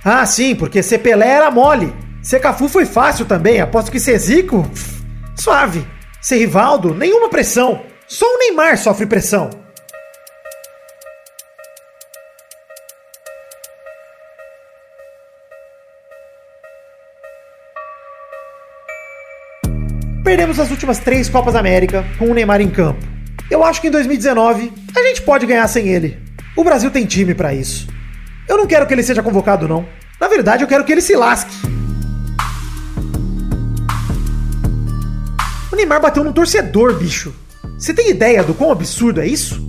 [0.04, 1.92] Ah, sim, porque ser Pelé era mole.
[2.22, 4.68] Ser Cafu foi fácil também, aposto que ser Zico,
[5.36, 5.86] suave.
[6.20, 7.82] Ser Rivaldo, nenhuma pressão.
[8.08, 9.50] Só o Neymar sofre pressão.
[20.22, 23.04] Perdemos as últimas três Copas América com o Neymar em campo.
[23.50, 26.22] Eu acho que em 2019 a gente pode ganhar sem ele.
[26.56, 27.88] O Brasil tem time pra isso.
[28.48, 29.84] Eu não quero que ele seja convocado, não.
[30.20, 31.54] Na verdade, eu quero que ele se lasque.
[35.72, 37.34] O Neymar bateu num torcedor, bicho.
[37.78, 39.60] Você tem ideia do quão absurdo é isso?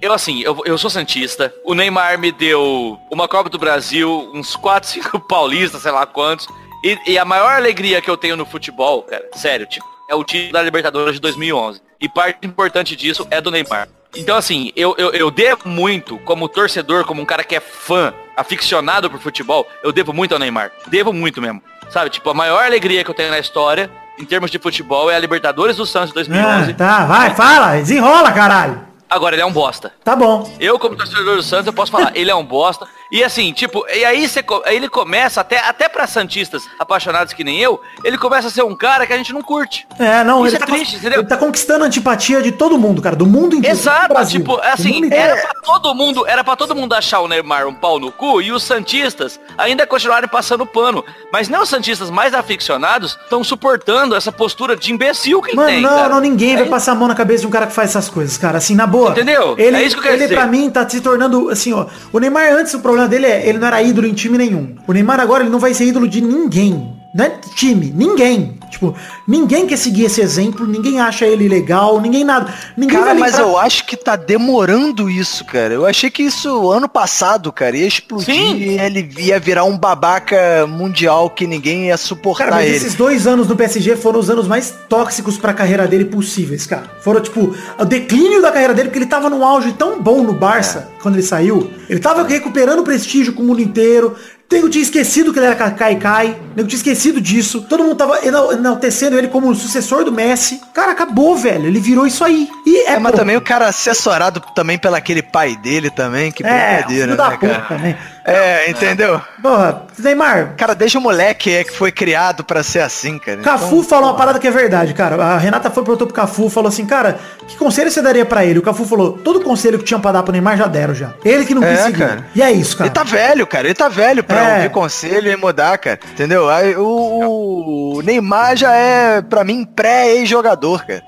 [0.00, 1.54] Eu, assim, eu, eu sou Santista.
[1.64, 6.46] O Neymar me deu uma Copa do Brasil, uns 4, 5 paulistas, sei lá quantos.
[6.84, 10.22] E, e a maior alegria que eu tenho no futebol, cara, sério, tipo, é o
[10.22, 11.80] título da Libertadores de 2011.
[11.98, 13.88] E parte importante disso é do Neymar.
[14.14, 18.12] Então, assim, eu, eu, eu devo muito, como torcedor, como um cara que é fã,
[18.36, 20.70] aficionado por futebol, eu devo muito ao Neymar.
[20.86, 21.62] Devo muito mesmo.
[21.90, 25.16] Sabe, tipo, a maior alegria que eu tenho na história, em termos de futebol, é
[25.16, 26.70] a Libertadores do Santos de 2011.
[26.72, 28.80] Ah, tá, vai, fala, desenrola, caralho.
[29.08, 29.92] Agora, ele é um bosta.
[30.02, 30.50] Tá bom.
[30.58, 32.86] Eu, como torcedor do Santos, eu posso falar, ele é um bosta.
[33.12, 37.44] E assim, tipo, e aí, você, aí ele começa, até, até pra Santistas apaixonados que
[37.44, 39.86] nem eu, ele começa a ser um cara que a gente não curte.
[39.98, 41.20] É, não, Isso ele, é tá, triste, entendeu?
[41.20, 43.76] ele tá conquistando a antipatia de todo mundo, cara, do mundo inteiro.
[43.76, 47.28] do Exato, tipo, do assim, era pra todo mundo, era para todo mundo achar o
[47.28, 51.04] Neymar um pau no cu e os santistas ainda continuarem passando pano.
[51.32, 55.68] Mas nem os santistas mais aficionados estão suportando essa postura de imbecil que ele Mano,
[55.68, 55.80] tem.
[55.82, 56.08] não, cara.
[56.08, 58.08] não, ninguém vai É passar a mão na cabeça de um cara que faz essas
[58.08, 58.58] coisas, cara.
[58.58, 59.10] Assim, na boa.
[59.10, 59.54] Entendeu?
[59.58, 60.34] Ele, É isso que eu quero ele dizer.
[60.34, 61.86] pra mim, tá se tornando, assim, ó.
[62.12, 64.76] O Neymar antes, o problema dele é, ele não era ídolo em time nenhum.
[64.86, 66.94] O Neymar agora, ele não vai ser ídolo de ninguém.
[67.14, 68.58] Não é time, ninguém.
[68.70, 68.92] Tipo,
[69.28, 72.52] ninguém quer seguir esse exemplo, ninguém acha ele legal, ninguém nada.
[72.76, 75.72] Ninguém Cara, mas eu acho que tá demorando isso, cara.
[75.72, 78.56] Eu achei que isso ano passado, cara, ia explodir Sim.
[78.56, 82.76] e ele ia virar um babaca mundial que ninguém ia suportar Cara, mas ele.
[82.78, 86.90] esses dois anos no PSG foram os anos mais tóxicos pra carreira dele possíveis, cara.
[87.00, 90.32] Foram, tipo, o declínio da carreira dele, porque ele tava num auge tão bom no
[90.32, 91.00] Barça, É.
[91.00, 91.70] quando ele saiu.
[91.88, 94.16] Ele tava recuperando prestígio com o mundo inteiro.
[94.52, 96.36] Nego tinha esquecido que ele era Kai Kai.
[96.54, 97.62] Nego tinha esquecido disso.
[97.68, 100.60] Todo mundo tava enal- enaltecendo ele como o sucessor do Messi.
[100.72, 101.66] Cara, acabou, velho.
[101.66, 102.48] Ele virou isso aí.
[102.64, 106.30] E é, É, mas pô, também o cara assessorado também pelo aquele pai dele também,
[106.30, 107.78] que É, brincadeira, da né, puta, cara?
[107.80, 107.98] né?
[108.26, 109.20] É, entendeu?
[109.42, 113.38] Porra, Neymar, Cara, desde o moleque é que foi criado pra ser assim, cara.
[113.42, 115.22] Cafu Então, falou uma parada que é verdade, cara.
[115.22, 118.58] A Renata foi perguntou pro Cafu, falou assim, cara, que conselho você daria pra ele?
[118.58, 121.12] O Cafu falou, todo conselho que tinha pra dar pro Neymar já deram já.
[121.24, 121.98] Ele que não É, quis seguir.
[121.98, 122.26] cara.
[122.34, 122.88] E é isso, cara.
[122.88, 123.66] Ele tá velho, cara.
[123.66, 124.56] Ele tá velho pra É.
[124.56, 126.00] ouvir conselho e mudar, cara.
[126.12, 126.48] Entendeu?
[126.48, 131.02] Aí, o, o Neymar já é, pra mim, pré-jogador, cara.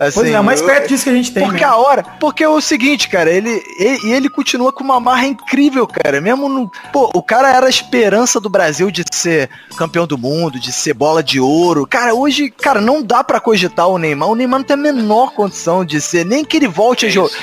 [0.00, 1.66] Assim, pois é, mais eu- perto disso que a gente tem, Porque né?
[1.70, 2.02] a hora.
[2.20, 6.20] Porque é o seguinte, cara, ele, ele, e ele continua com uma marra incrível, cara.
[6.20, 6.57] Mesmo no.
[6.92, 10.94] Pô, o cara era a esperança do Brasil de ser campeão do mundo, de ser
[10.94, 11.86] bola de ouro.
[11.86, 14.28] Cara, hoje, cara, não dá pra cogitar o Neymar.
[14.28, 17.36] O Neymar não tem a menor condição de ser, nem que ele volte a jogar.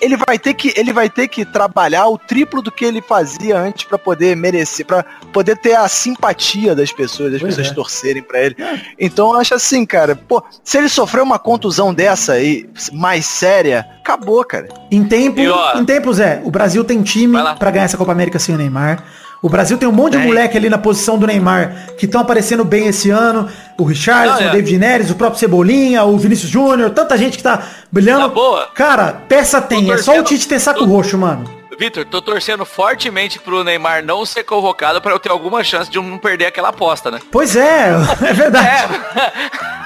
[0.00, 3.58] Ele vai ter que, ele vai ter que trabalhar o triplo do que ele fazia
[3.58, 7.74] antes pra poder merecer, pra poder ter a simpatia das pessoas, das pessoas é.
[7.74, 8.56] torcerem pra ele.
[8.98, 13.86] Então eu acho assim, cara, pô, se ele sofrer uma contusão dessa aí, mais séria,
[14.06, 14.68] acabou, cara.
[14.90, 18.12] Em tempo, E, ó, em tempo, Zé, o Brasil tem time pra ganhar essa Copa
[18.12, 19.02] América sem o Neymar.
[19.42, 20.26] O Brasil tem um monte de Tem.
[20.26, 23.46] moleque ali na posição do Neymar que estão aparecendo bem esse ano.
[23.78, 24.48] O Richardson, Não, é.
[24.48, 28.20] o David Neres, o próprio Cebolinha, o Vinícius Júnior, tanta gente que tá brilhando.
[28.20, 28.68] Na boa.
[28.74, 29.90] Cara, peça tem.
[29.92, 31.44] É só o Tite ter saco tô- roxo, mano.
[31.78, 35.98] Vitor, tô torcendo fortemente pro Neymar não ser convocado pra eu ter alguma chance de
[35.98, 37.20] eu não perder aquela aposta, né?
[37.30, 37.90] Pois é,
[38.26, 39.00] é verdade.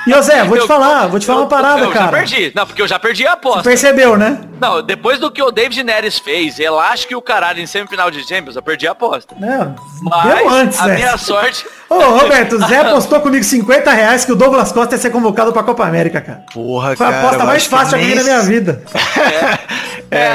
[0.07, 2.05] E ô Zé, vou te Eu- falar, vou te falar eu- uma parada, eu cara.
[2.07, 2.53] já perdi.
[2.55, 3.63] Não, porque eu já perdi a aposta.
[3.65, 4.41] Percebeu, né?
[4.61, 8.23] Não, depois do que o David Neres fez, elástico e o caralho em semifinal de
[8.27, 9.35] Champions, eu perdi a aposta.
[9.39, 10.95] Não, Mas deu antes, a né?
[10.97, 11.67] minha sorte...
[11.89, 15.53] Ô, Roberto, o Zé apostou comigo 50 reais que o Douglas Costa ia ser convocado
[15.53, 16.45] pra Copa América, cara.
[16.55, 17.23] Porra, Foi a cara.
[17.23, 18.85] aposta eu mais fácil que eu nem na minha vida.
[18.95, 19.59] É,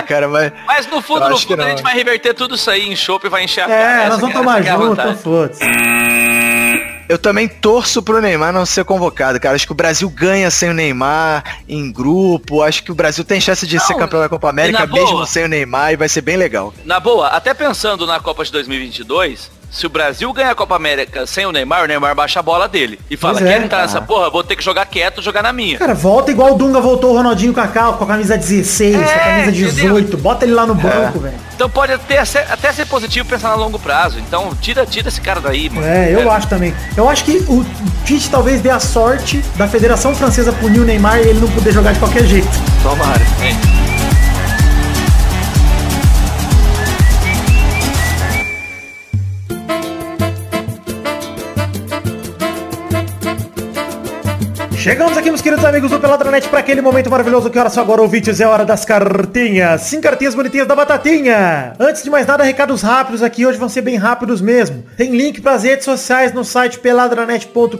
[0.07, 0.53] cara, mas...
[0.65, 3.29] Mas no fundo, no fundo, a gente vai reverter tudo isso aí em chopp e
[3.29, 4.03] vai encher a cara.
[4.03, 5.63] É, nós vamos tomar é junto, foda-se.
[7.07, 9.55] Eu também torço pro Neymar não ser convocado, cara.
[9.55, 12.63] Acho que o Brasil ganha sem o Neymar em grupo.
[12.63, 15.03] Acho que o Brasil tem chance de Não, ser campeão da Copa América na boa.
[15.03, 16.73] mesmo sem o Neymar e vai ser bem legal.
[16.83, 21.25] Na boa, até pensando na Copa de 2022, se o Brasil ganhar a Copa América
[21.27, 22.97] sem o Neymar, o Neymar baixa a bola dele.
[23.11, 23.81] E fala, Pois é, entrar cara.
[23.83, 25.77] nessa porra, vou ter que jogar quieto, jogar na minha.
[25.77, 28.95] Cara, volta igual o Dunga voltou o Ronaldinho com a, cal- com a camisa 16,
[28.95, 30.17] com a É, camisa 18.
[30.17, 31.35] Bota ele lá no banco, velho.
[31.53, 34.17] Então pode até ser, até ser positivo pensar a longo prazo.
[34.19, 35.85] Então tira, tira esse cara daí, mano.
[35.85, 36.73] É, eu acho também.
[36.95, 37.65] Eu acho que o
[38.05, 41.71] Tite talvez dê a sorte da Federação Francesa punir o Neymar e ele não poder
[41.73, 42.47] jogar de qualquer jeito.
[42.81, 43.21] Tomara.
[54.85, 58.03] Chegamos aqui, meus queridos amigos do Peladranet, para aquele momento maravilhoso que hora só agora,
[58.03, 59.81] ouvintes, é hora das cartinhas.
[59.81, 61.73] Sim, cartinhas bonitinhas da Batatinha.
[61.79, 64.83] Antes de mais nada, recados rápidos aqui, hoje vão ser bem rápidos mesmo.
[64.95, 67.79] Tem link para as redes sociais no site peladranet.com.br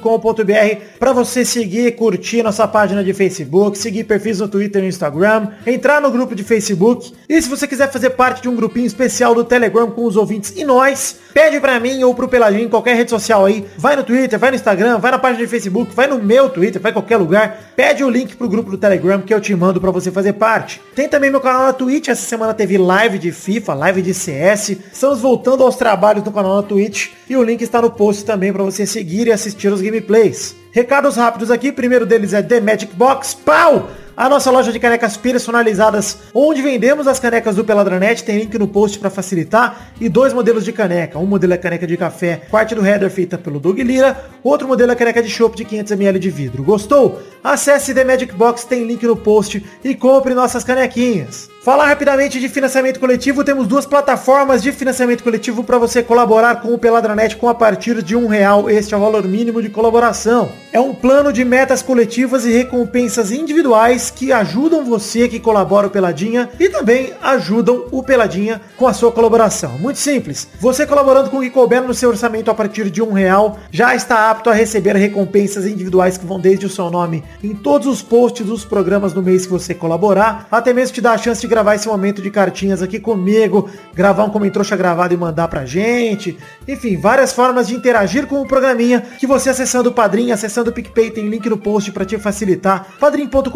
[0.98, 5.50] para você seguir, curtir nossa página de Facebook, seguir perfis no Twitter e no Instagram,
[5.64, 7.14] entrar no grupo de Facebook.
[7.30, 10.56] E se você quiser fazer parte de um grupinho especial do Telegram com os ouvintes
[10.56, 13.64] e nós, pede pra mim ou pro Peladinho em qualquer rede social aí.
[13.78, 16.82] Vai no Twitter, vai no Instagram, vai na página de Facebook, vai no meu Twitter,
[16.82, 17.74] vai qualquer lugar.
[17.76, 20.82] Pede o link pro grupo do Telegram que eu te mando pra você fazer parte.
[20.96, 22.08] Tem também meu canal na Twitch.
[22.08, 24.70] Essa semana teve live de FIFA, live de CS.
[24.92, 27.12] Estamos voltando aos trabalhos no canal na Twitch.
[27.30, 30.56] E o link está no post também pra você seguir e assistir os gameplays.
[30.72, 31.72] Recados rápidos aqui.
[31.72, 33.34] Primeiro deles é The Magic Box.
[33.34, 33.90] Pau!
[34.18, 38.66] A nossa loja de canecas personalizadas, onde vendemos as canecas do Peladranet, tem link no
[38.66, 41.20] post para facilitar, e dois modelos de caneca.
[41.20, 44.94] Um modelo é caneca de café, parte do header feita pelo Doug Lira, outro modelo
[44.94, 46.64] é caneca de chopp de 500ml de vidro.
[46.64, 47.22] Gostou?
[47.44, 51.50] Acesse The Magic Box, tem link no post e compre nossas canequinhas.
[51.66, 56.72] Falar rapidamente de financiamento coletivo, temos duas plataformas de financiamento coletivo para você colaborar com
[56.72, 58.70] o Peladranet com a partir de um real.
[58.70, 60.52] Este é o valor mínimo de colaboração.
[60.72, 65.90] É um plano de metas coletivas e recompensas individuais que ajudam você que colabora o
[65.90, 69.80] Peladinha e também ajudam o Peladinha com a sua colaboração.
[69.80, 70.48] Muito simples.
[70.60, 73.96] Você colaborando com o que couber no seu orçamento a partir de um real já
[73.96, 78.04] está apto a receber recompensas individuais que vão desde o seu nome em todos os
[78.04, 81.55] posts dos programas no mês que você colaborar, até mesmo te dar a chance de
[81.56, 86.38] gravar esse momento de cartinhas aqui comigo, gravar um comentrouxa gravado e mandar pra gente.
[86.68, 90.74] Enfim, várias formas de interagir com o programinha que você acessando o Padrim, acessando o
[90.74, 92.88] PicPay, tem link no post pra te facilitar.
[93.00, 93.50] padrim.com.br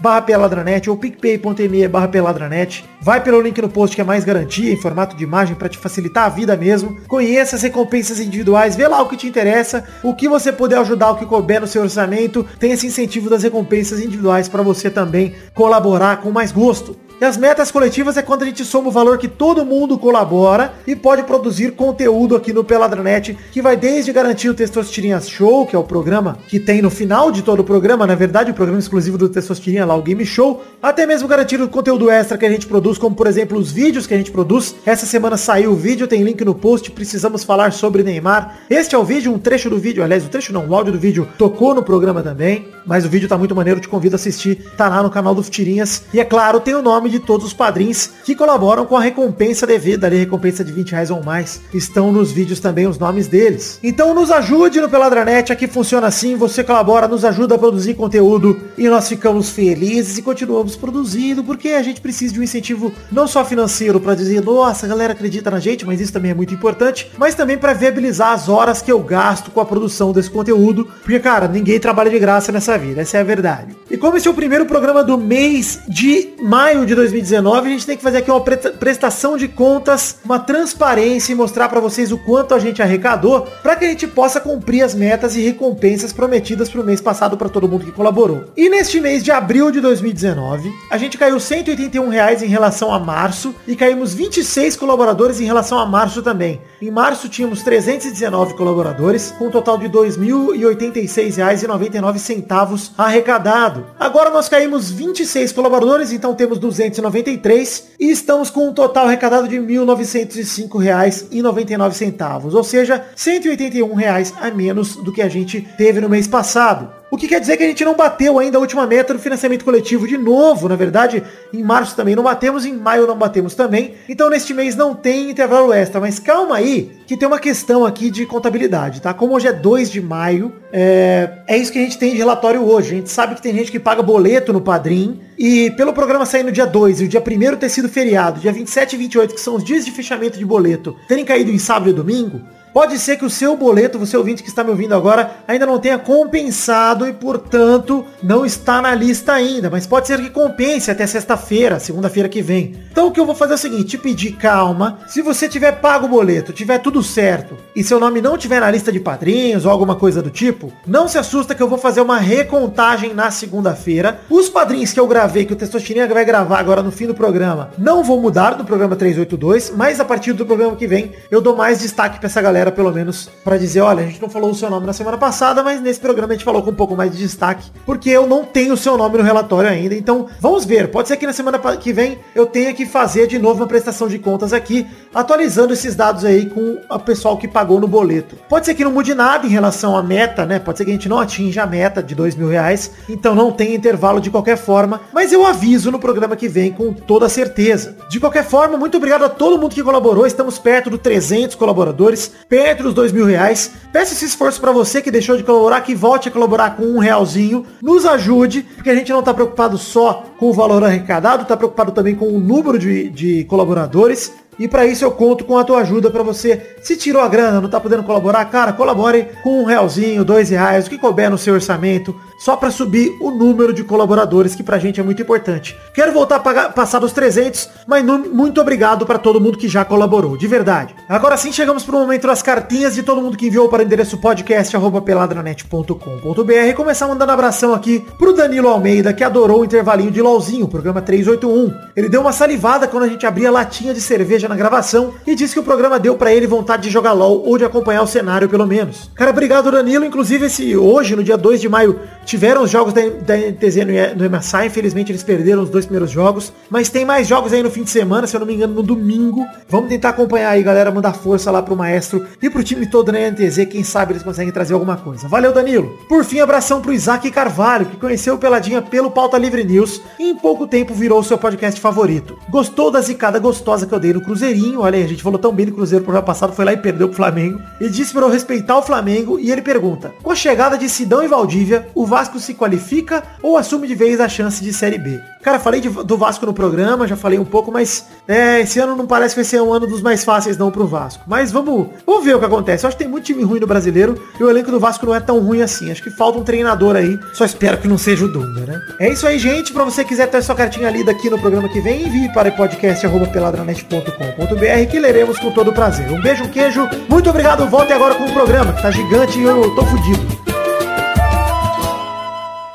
[0.00, 2.84] barra peladranet ou picpay.me barra peladranet.
[3.00, 5.78] Vai pelo link no post que é mais garantia em formato de imagem pra te
[5.78, 7.00] facilitar a vida mesmo.
[7.06, 11.12] Conheça as recompensas individuais, vê lá o que te interessa, o que você puder ajudar,
[11.12, 12.44] o que couber no seu orçamento.
[12.58, 16.96] Tem esse incentivo das recompensas individuais para você também colaborar com mais gosto.
[17.22, 20.74] E as metas coletivas é quando a gente soma o valor que todo mundo colabora
[20.84, 25.76] e pode produzir conteúdo aqui no Peladranet, que vai desde garantir o Testosterinhas Show, que
[25.76, 28.80] é o programa que tem no final de todo o programa, na verdade, o programa
[28.80, 32.50] exclusivo do Testosterinha lá, o Game Show, até mesmo garantir o conteúdo extra que a
[32.50, 34.74] gente produz, como por exemplo os vídeos que a gente produz.
[34.84, 38.62] Essa semana saiu o vídeo, tem link no post, precisamos falar sobre Neymar.
[38.68, 40.98] Este é o vídeo, um trecho do vídeo, aliás, o trecho não, o áudio do
[40.98, 44.72] vídeo tocou no programa também, mas o vídeo tá muito maneiro, te convido a assistir,
[44.76, 46.02] tá lá no canal do Tirinhas.
[46.12, 49.66] E é claro, tem o nome de todos os padrinhos que colaboram com a recompensa
[49.66, 51.60] devida ali, recompensa de 20 reais ou mais.
[51.72, 53.78] Estão nos vídeos também os nomes deles.
[53.82, 58.60] Então nos ajude no Peladranet, aqui funciona assim, você colabora, nos ajuda a produzir conteúdo
[58.76, 63.26] e nós ficamos felizes e continuamos produzindo, porque a gente precisa de um incentivo não
[63.26, 66.54] só financeiro para dizer, nossa, a galera acredita na gente, mas isso também é muito
[66.54, 70.88] importante, mas também para viabilizar as horas que eu gasto com a produção desse conteúdo,
[71.02, 73.76] porque cara, ninguém trabalha de graça nessa vida, essa é a verdade.
[73.90, 77.86] E como esse é o primeiro programa do mês de maio de 2019, a gente
[77.86, 82.12] tem que fazer aqui uma pre- prestação de contas, uma transparência e mostrar pra vocês
[82.12, 86.12] o quanto a gente arrecadou, pra que a gente possa cumprir as metas e recompensas
[86.12, 88.44] prometidas pro mês passado pra todo mundo que colaborou.
[88.56, 93.00] E neste mês de abril de 2019, a gente caiu 181 reais em relação a
[93.00, 96.60] março e caímos 26 colaboradores em relação a março também.
[96.80, 103.86] Em março tínhamos 319 colaboradores, com um total de R$ 2.086,99 arrecadado.
[103.98, 106.58] Agora nós caímos 26 colaboradores, então temos
[106.92, 114.50] 293 e estamos com um total arrecadado de R$ 1.905,99, ou seja, 181 reais a
[114.50, 117.01] menos do que a gente teve no mês passado.
[117.12, 119.66] O que quer dizer que a gente não bateu ainda a última meta do financiamento
[119.66, 120.66] coletivo de novo.
[120.66, 123.92] Na verdade, em março também não batemos, em maio não batemos também.
[124.08, 126.00] Então neste mês não tem intervalo extra.
[126.00, 129.12] Mas calma aí, que tem uma questão aqui de contabilidade, tá?
[129.12, 132.62] Como hoje é 2 de maio, é, é isso que a gente tem de relatório
[132.62, 132.92] hoje.
[132.92, 135.20] A gente sabe que tem gente que paga boleto no Padrim.
[135.36, 138.52] E pelo programa sair no dia 2 e o dia 1 ter sido feriado, dia
[138.52, 141.90] 27 e 28, que são os dias de fechamento de boleto, terem caído em sábado
[141.90, 142.40] e domingo,
[142.72, 145.78] Pode ser que o seu boleto, você ouvinte que está me ouvindo agora, ainda não
[145.78, 149.68] tenha compensado e, portanto, não está na lista ainda.
[149.68, 152.74] Mas pode ser que compense até sexta-feira, segunda-feira que vem.
[152.90, 155.00] Então o que eu vou fazer é o seguinte, te pedir calma.
[155.06, 158.70] Se você tiver pago o boleto, tiver tudo certo, e seu nome não tiver na
[158.70, 162.00] lista de padrinhos ou alguma coisa do tipo, não se assusta que eu vou fazer
[162.00, 164.20] uma recontagem na segunda-feira.
[164.30, 167.70] Os padrinhos que eu gravei, que o Testosterinha vai gravar agora no fim do programa,
[167.76, 171.56] não vou mudar do programa 382, mas a partir do programa que vem, eu dou
[171.56, 174.54] mais destaque pra essa galera pelo menos, pra dizer, olha, a gente não falou o
[174.54, 177.10] seu nome na semana passada, mas nesse programa a gente falou com um pouco mais
[177.10, 179.94] de destaque, porque eu não tenho o seu nome no relatório ainda.
[179.94, 180.88] Então, vamos ver.
[180.90, 184.06] Pode ser que na semana que vem eu tenha que fazer de novo uma prestação
[184.06, 188.36] de contas aqui, atualizando esses dados aí com o pessoal que pagou no boleto.
[188.48, 190.58] Pode ser que não mude nada em relação à meta, né?
[190.58, 193.50] Pode ser que a gente não atinja a meta de dois mil reais, então não
[193.50, 197.96] tem intervalo de qualquer forma, mas eu aviso no programa que vem com toda certeza.
[198.08, 202.32] De qualquer forma, muito obrigado a todo mundo que colaborou, estamos perto do 300 colaboradores,
[202.52, 203.72] perto dos dois mil reais.
[203.90, 206.98] Peço esse esforço para você que deixou de colaborar, que volte a colaborar com um
[206.98, 211.56] realzinho, nos ajude, porque a gente não tá preocupado só com o valor arrecadado, tá
[211.56, 214.34] preocupado também com o número de, de colaboradores.
[214.58, 216.76] E para isso eu conto com a tua ajuda para você.
[216.82, 220.86] Se tirou a grana, não tá podendo colaborar, cara, colabore com um realzinho, dois reais,
[220.86, 224.76] o que couber no seu orçamento, só para subir o número de colaboradores, que pra
[224.76, 225.78] gente é muito importante.
[225.94, 229.84] Quero voltar a pagar, passar dos 300, mas muito obrigado para todo mundo que já
[229.84, 230.92] colaborou, de verdade.
[231.08, 234.18] Agora sim chegamos pro momento das cartinhas de todo mundo que enviou para o endereço
[234.18, 240.66] podcast@peladranet.com.br e começar mandando abração aqui pro Danilo Almeida, que adorou o intervalinho de LOLzinho,
[240.66, 241.72] programa 381.
[241.94, 245.36] Ele deu uma salivada quando a gente abria a latinha de cerveja na gravação e
[245.36, 248.06] disse que o programa deu pra ele vontade de jogar LOL ou de acompanhar o
[248.08, 249.08] cenário pelo menos.
[249.14, 250.04] Cara, obrigado Danilo.
[250.04, 252.00] Inclusive esse hoje, no dia 2 de maio,
[252.32, 254.66] tiveram os jogos da, da NTZ no, no MSI.
[254.66, 256.50] Infelizmente eles perderam os dois primeiros jogos.
[256.70, 258.82] Mas tem mais jogos aí no fim de semana, se eu não me engano, no
[258.82, 259.46] domingo.
[259.68, 260.90] Vamos tentar acompanhar aí, galera.
[260.90, 263.66] Mandar força lá pro maestro e pro time todo da NTZ.
[263.70, 265.28] Quem sabe eles conseguem trazer alguma coisa.
[265.28, 265.98] Valeu, Danilo.
[266.08, 270.30] Por fim, abração pro Isaac Carvalho, que conheceu o Peladinha pelo Pauta Livre News e
[270.30, 272.38] em pouco tempo virou seu podcast favorito.
[272.48, 274.80] Gostou da zicada gostosa que eu dei no Cruzeirinho?
[274.80, 276.78] Olha aí, a gente falou tão bem do Cruzeiro pro ano passado, foi lá e
[276.78, 277.60] perdeu pro Flamengo.
[277.78, 281.22] Ele disse para eu respeitar o Flamengo e ele pergunta: Com a chegada de Sidão
[281.22, 285.18] e Valdívia, o Vasco se qualifica ou assume de vez a chance de Série B?
[285.42, 288.94] Cara, falei de- do Vasco no programa, já falei um pouco, mas é, esse ano
[288.94, 291.24] não parece que vai ser um ano dos mais fáceis não pro Vasco.
[291.26, 292.84] Mas vamos, vamos ver o que acontece.
[292.84, 295.14] Eu acho que tem muito time ruim no brasileiro e o elenco do Vasco não
[295.14, 295.90] é tão ruim assim.
[295.90, 297.18] Acho que falta um treinador aí.
[297.32, 298.80] Só espero que não seja o Dunga, né?
[299.00, 299.72] É isso aí, gente.
[299.72, 304.90] Pra você quiser ter sua cartinha lida aqui no programa que vem, envie para podcast.peladranet.com.br
[304.90, 306.10] que leremos com todo prazer.
[306.10, 306.86] Um beijo, um queijo.
[307.08, 307.66] Muito obrigado.
[307.68, 310.41] Volte agora com o programa, que tá gigante e eu tô fudido.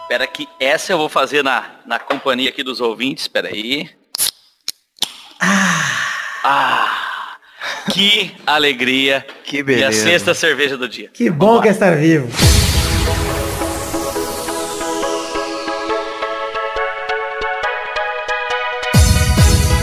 [0.08, 3.26] Espera que essa eu vou fazer na, na companhia aqui dos ouvintes.
[3.26, 3.90] Espera aí.
[5.42, 6.96] Ah!
[7.92, 9.28] Que alegria.
[9.44, 10.04] Que E a beleza.
[10.04, 11.10] sexta cerveja do dia.
[11.14, 12.30] Que bom que é estar vivo.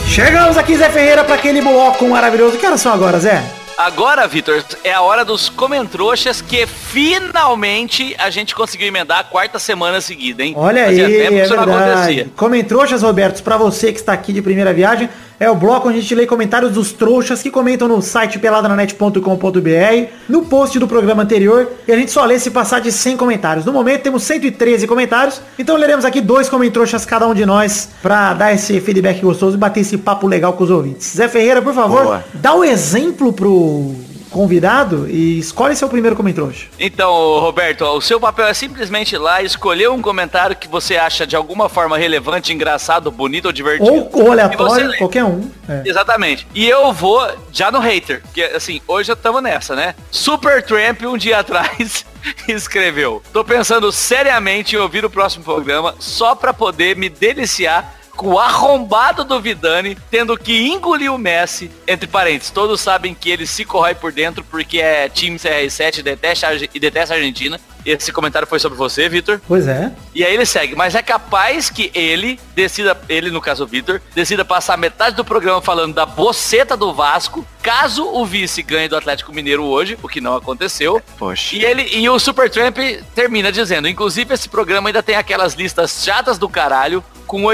[0.07, 2.57] Chegamos aqui, Zé Ferreira, para aquele bloco maravilhoso.
[2.57, 3.43] Que horas são agora, Zé?
[3.77, 9.59] Agora, Vitor, é a hora dos comentrouxas que finalmente a gente conseguiu emendar a quarta
[9.59, 10.55] semana seguida, hein?
[10.57, 12.29] Olha Fazia aí, tempo que é isso não acontecia.
[12.37, 15.09] Comentroxas, Roberto, para você que está aqui de primeira viagem,
[15.39, 20.11] é o bloco onde a gente lê comentários dos trouxas que comentam no site peladranet.com.br,
[20.29, 23.65] no post do programa anterior, e a gente só lê se passar de 100 comentários.
[23.65, 28.35] No momento temos 113 comentários, então leremos aqui dois comentroxas cada um de nós para
[28.35, 31.15] dar esse feedback gostoso e bater esse papo legal com os ouvintes.
[31.17, 32.25] Zé Ferreira, por favor, Boa.
[32.35, 33.95] dá o exemplo pro
[34.35, 36.67] convidado e escolhe seu primeiro comentrouxa.
[36.77, 41.25] Então, Roberto, o seu papel é simplesmente ir lá escolher um comentário que você acha
[41.25, 43.93] de alguma forma relevante, engraçado, bonito ou divertido.
[43.93, 45.49] Ou, ou E aleatório, qualquer um.
[45.69, 45.83] É.
[45.87, 46.49] Exatamente.
[46.53, 49.95] E eu vou já no hater, porque assim, hoje já estamos nessa, né?
[50.11, 52.05] Super Tramp um dia atrás
[52.49, 58.39] escreveu: "Tô pensando seriamente em ouvir o próximo programa só pra poder me deliciar o
[58.39, 63.65] arrombado do Vidani tendo que engolir o Messi, entre parênteses, todos sabem que ele se
[63.65, 67.61] corrói por dentro porque é time CR7 e detesta, e detesta a Argentina.
[67.85, 69.41] Esse comentário foi sobre você, Vitor.
[69.47, 69.93] Pois é.
[70.15, 74.01] E aí ele segue, mas é capaz que ele decida, ele no caso o Vitor,
[74.15, 78.97] decida passar metade do programa falando da boceta do Vasco, caso o vice ganhe do
[78.97, 81.03] Atlético Mineiro hoje, o que não aconteceu.
[81.19, 81.57] Poxa.
[81.57, 82.77] E ele e o Supertramp
[83.15, 87.45] termina dizendo, inclusive esse programa ainda tem aquelas listas chatas do caralho com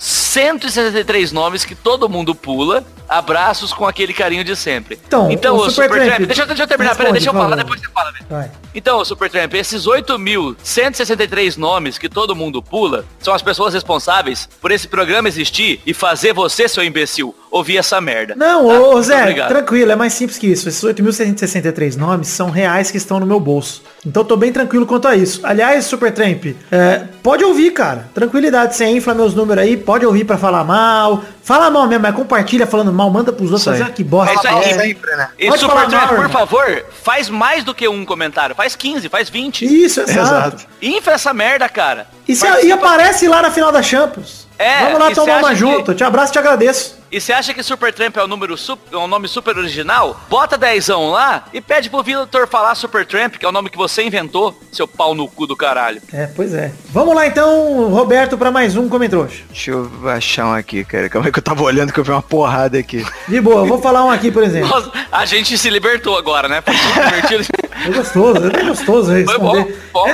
[0.00, 2.82] 8.163 nomes que todo mundo pula.
[3.08, 4.98] Abraços com aquele carinho de sempre.
[5.32, 7.80] Então, o o Supertramp- Supertramp, deixa, eu- deixa eu terminar, Responde, deixa eu falar, depois
[7.80, 8.50] você fala, velho.
[8.72, 14.86] Então, Supertramp, esses 8.163 nomes que todo mundo pula são as pessoas responsáveis por esse
[14.86, 18.34] programa existir e fazer você, seu imbecil, ouvir essa merda.
[18.36, 18.78] Não, Tá?
[18.80, 19.48] ô Zé, obrigado.
[19.48, 20.68] tranquilo, é mais simples que isso.
[20.68, 23.82] Esses 8.663 nomes são reais que estão no meu bolso.
[24.06, 25.40] Então tô bem tranquilo quanto a isso.
[25.42, 28.08] Aliás, Supertramp, é, pode ouvir, cara.
[28.14, 31.22] Tranquilidade, você infla meus números aí, pode ouvir pra falar mal.
[31.42, 34.30] Fala mal mesmo, mas compartilha falando mal, manda pros outros fazer ah, que bosta.
[34.32, 34.70] É isso aí.
[34.70, 34.78] É.
[34.86, 35.28] Sempre, né?
[35.38, 36.30] E Pode falar Supertramp, mal, por irmão.
[36.46, 38.54] favor, faz mais do que um comentário.
[38.54, 39.64] Faz 15, faz 20.
[39.64, 40.20] Isso, exato.
[40.20, 40.66] Exato.
[40.80, 42.06] Infla essa merda, cara.
[42.28, 44.46] E, se, e aparece lá na final da Champions.
[44.56, 45.90] É, Vamos lá tomar uma junto.
[45.92, 46.99] que- Te abraço e te agradeço.
[47.12, 48.54] E você acha que Supertramp é um, número
[48.92, 50.20] é um nome super original?
[50.28, 54.04] Bota dezão lá e pede pro Vitor falar Supertramp, que é o nome que você
[54.04, 56.00] inventou, seu pau no cu do caralho.
[56.12, 56.70] É, pois é.
[56.90, 59.42] Vamos lá então, Roberto, pra mais um Comentrouxa.
[59.48, 61.08] Deixa eu achar um aqui, cara.
[61.08, 63.04] Calma aí que eu tava olhando que eu vi uma porrada aqui.
[63.26, 64.68] De boa, eu vou falar um aqui, por exemplo.
[64.68, 66.62] Nossa, a gente se libertou agora, né?
[66.62, 67.44] Foi divertido.
[67.82, 69.78] É gostoso, é gostoso Foi bom, responder.
[69.92, 70.06] bom.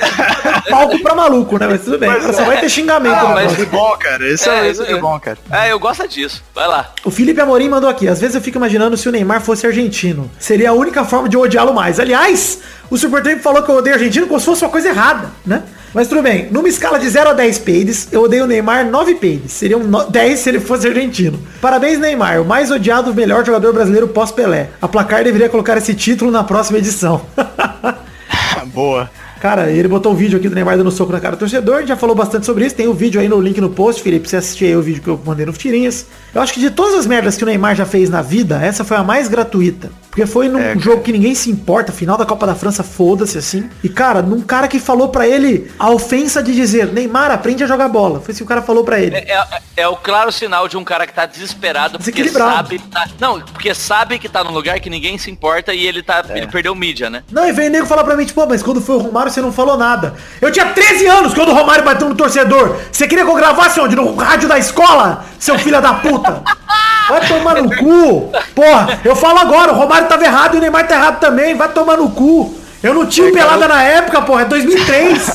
[0.71, 1.67] Palco pra maluco, né?
[1.67, 2.09] Mas tudo bem.
[2.09, 3.15] Agora só vai ter xingamento.
[3.17, 4.33] Ah, mas- é bom, cara.
[4.33, 5.37] Isso é, isso é bom, cara.
[5.51, 6.43] É, eu gosto disso.
[6.55, 6.86] Vai lá.
[7.05, 8.09] O Felipe Amorim mandou aqui.
[8.09, 10.31] Às vezes eu fico imaginando se o Neymar fosse argentino.
[10.39, 12.01] Seria a única forma de odiá-lo mais.
[12.01, 12.59] Aliás,
[12.91, 15.63] o Supertramp falou que eu odeio argentino como se fosse uma coisa errada, né?
[15.95, 16.49] Mas tudo bem.
[16.51, 19.53] Numa escala de 0 a 10 peides, eu odeio o Neymar 9 peides.
[19.53, 21.39] Seriam no- 10 se ele fosse argentino.
[21.61, 22.43] Parabéns, Neymar.
[22.43, 24.71] O mais odiado, melhor jogador brasileiro pós-Pelé.
[24.83, 27.23] A Placar deveria colocar esse título na próxima edição.
[28.75, 29.09] Boa.
[29.47, 31.79] Cara, ele botou o vídeo aqui do Neymar dando soco na cara do torcedor, a
[31.79, 34.29] gente já falou bastante sobre isso, tem o vídeo aí no link no post, Felipe,
[34.29, 36.05] você assistir aí o vídeo que eu mandei no Tirinhas.
[36.35, 38.83] Eu acho que de todas as merdas que o Neymar já fez na vida, essa
[38.83, 39.89] foi a mais gratuita.
[40.17, 43.37] Porque foi num É, jogo que ninguém se importa, final da Copa da França, foda-se
[43.37, 43.69] assim.
[43.85, 47.67] E cara, num cara que falou pra ele a ofensa de dizer, Neymar, aprende a
[47.67, 48.19] jogar bola.
[48.19, 49.15] Foi isso que o cara falou pra ele.
[49.15, 49.47] É, é-
[49.83, 52.55] é o claro sinal de um cara que tá desesperado porque Desequilibrado.
[52.57, 52.79] sabe.
[52.91, 56.25] Tá, não, porque sabe que tá num lugar que ninguém se importa e ele tá.
[56.31, 56.39] É.
[56.39, 57.23] Ele perdeu mídia, né?
[57.31, 59.43] Não, e veio nego falar pra mim, tipo, "Pô, mas quando foi o Romário você
[59.43, 60.15] não falou nada.
[60.41, 62.75] Eu tinha 13 anos quando o Romário bateu no torcedor.
[62.91, 63.95] Você queria que eu gravasse onde?
[63.95, 66.43] No rádio da escola, seu filho da puta?
[67.09, 68.33] Vai tomar no cu.
[68.55, 71.55] Porra, eu falo agora, o Romário tava errado e o Neymar tá errado também.
[71.55, 72.55] Vai tomar no cu.
[72.83, 75.35] Eu não tinha pelada na época, porra, é 2003.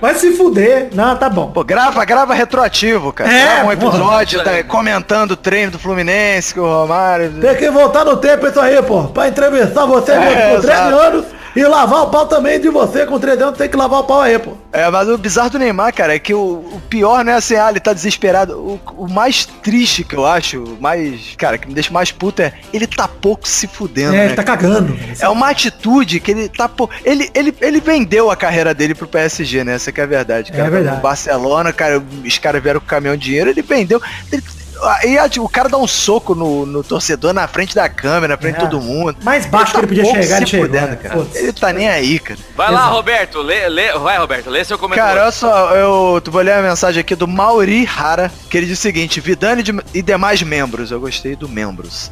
[0.00, 0.88] Vai se fuder.
[0.94, 1.52] Não, tá bom.
[1.52, 3.32] Pô, grava, grava retroativo, cara.
[3.32, 7.30] É, grava um episódio tá, comentando o treino do Fluminense, que o Romário.
[7.40, 9.04] Tem que voltar no tempo isso aí, pô.
[9.04, 10.96] Pra entrevistar você É, com 13 exato.
[10.96, 11.24] anos
[11.54, 13.58] e lavar o pau também de você com 13 anos.
[13.58, 14.52] Tem que lavar o pau aí, pô.
[14.72, 17.56] É, mas o bizarro do Neymar, cara, é que o, o pior não é assim,
[17.56, 18.54] ah, ele tá desesperado.
[18.58, 22.42] O, o mais triste que eu acho, o mais, cara, que me deixa mais puto
[22.42, 24.24] é ele tá pouco se fudendo, É, né?
[24.26, 24.96] ele tá cagando.
[25.20, 29.06] É uma atitude que ele tá pô, ele, ele, ele vendeu a carreira dele pro
[29.06, 29.74] PSG, né?
[29.74, 30.50] Essa que é a verdade.
[30.52, 30.96] É Cara, verdade.
[30.96, 34.00] No Barcelona, cara, os caras vieram com o caminhão de dinheiro, ele vendeu.
[34.32, 34.42] Ele,
[34.84, 38.38] aí a- o cara dá um soco no, no torcedor na frente da câmera, na
[38.38, 38.58] frente É.
[38.64, 39.16] de todo mundo.
[39.22, 40.96] Mais baixo que ele podia chegar, ele se chegou, fudendo, né?
[40.96, 41.14] cara.
[41.16, 41.38] Foda-se.
[41.38, 42.38] Ele tá nem aí, cara.
[42.56, 42.94] Vai lá, Exato.
[42.96, 43.42] Roberto.
[43.42, 44.50] Lê, lê, vai, Roberto.
[44.50, 45.10] Lê seu comentário.
[45.14, 48.66] Cara, olha só, eu tu vou ler a mensagem aqui do Mauri Hara, que ele
[48.66, 52.10] diz o seguinte, Vidani de- e demais membros, eu gostei do membros.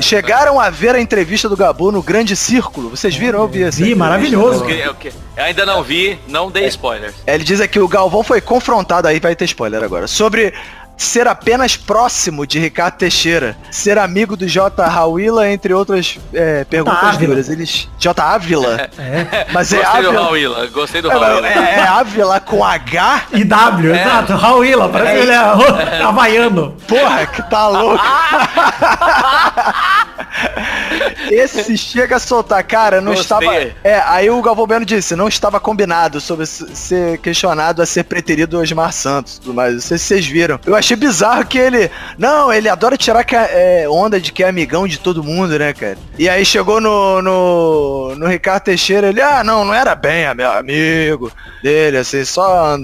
[0.00, 3.40] Chegaram a ver a entrevista do Gabu no Grande Círculo, vocês viram?
[3.40, 4.64] Eu vi essa Vi, maravilhoso.
[4.64, 7.14] Eu, eu que- eu ainda não vi, não dei spoilers.
[7.26, 10.52] Ele diz aqui, o Galvão foi confrontado, aí vai ter spoiler agora, sobre
[10.96, 14.84] ser apenas próximo de Ricardo Teixeira, ser amigo do J.
[14.86, 17.48] Rauila, entre outras é, perguntas duras.
[17.48, 17.88] Eles...
[17.98, 18.22] J.
[18.22, 18.88] Ávila?
[18.98, 19.46] É.
[19.52, 20.56] Mas é Gostei do Ávila...
[20.56, 23.22] Raul Gostei do É, Raul é, é Ávila com H?
[23.32, 24.34] E W, exato.
[24.34, 26.76] Raul Ila, parece que ele é havaiano.
[26.86, 28.02] Porra, que tá louco.
[31.30, 33.38] Esse chega a soltar, cara, não Gostei.
[33.38, 33.72] estava.
[33.82, 38.58] É, aí o Galvão Bueno disse, não estava combinado sobre ser questionado a ser preterido
[38.58, 39.74] Osmar Santos tudo mais.
[39.74, 40.60] Não sei se vocês viram.
[40.64, 41.90] Eu achei bizarro que ele.
[42.18, 45.98] Não, ele adora tirar é, onda de que é amigão de todo mundo, né, cara?
[46.18, 50.50] E aí chegou no, no, no Ricardo Teixeira, ele, ah, não, não era bem meu
[50.50, 51.32] amigo
[51.62, 52.78] dele, assim, só.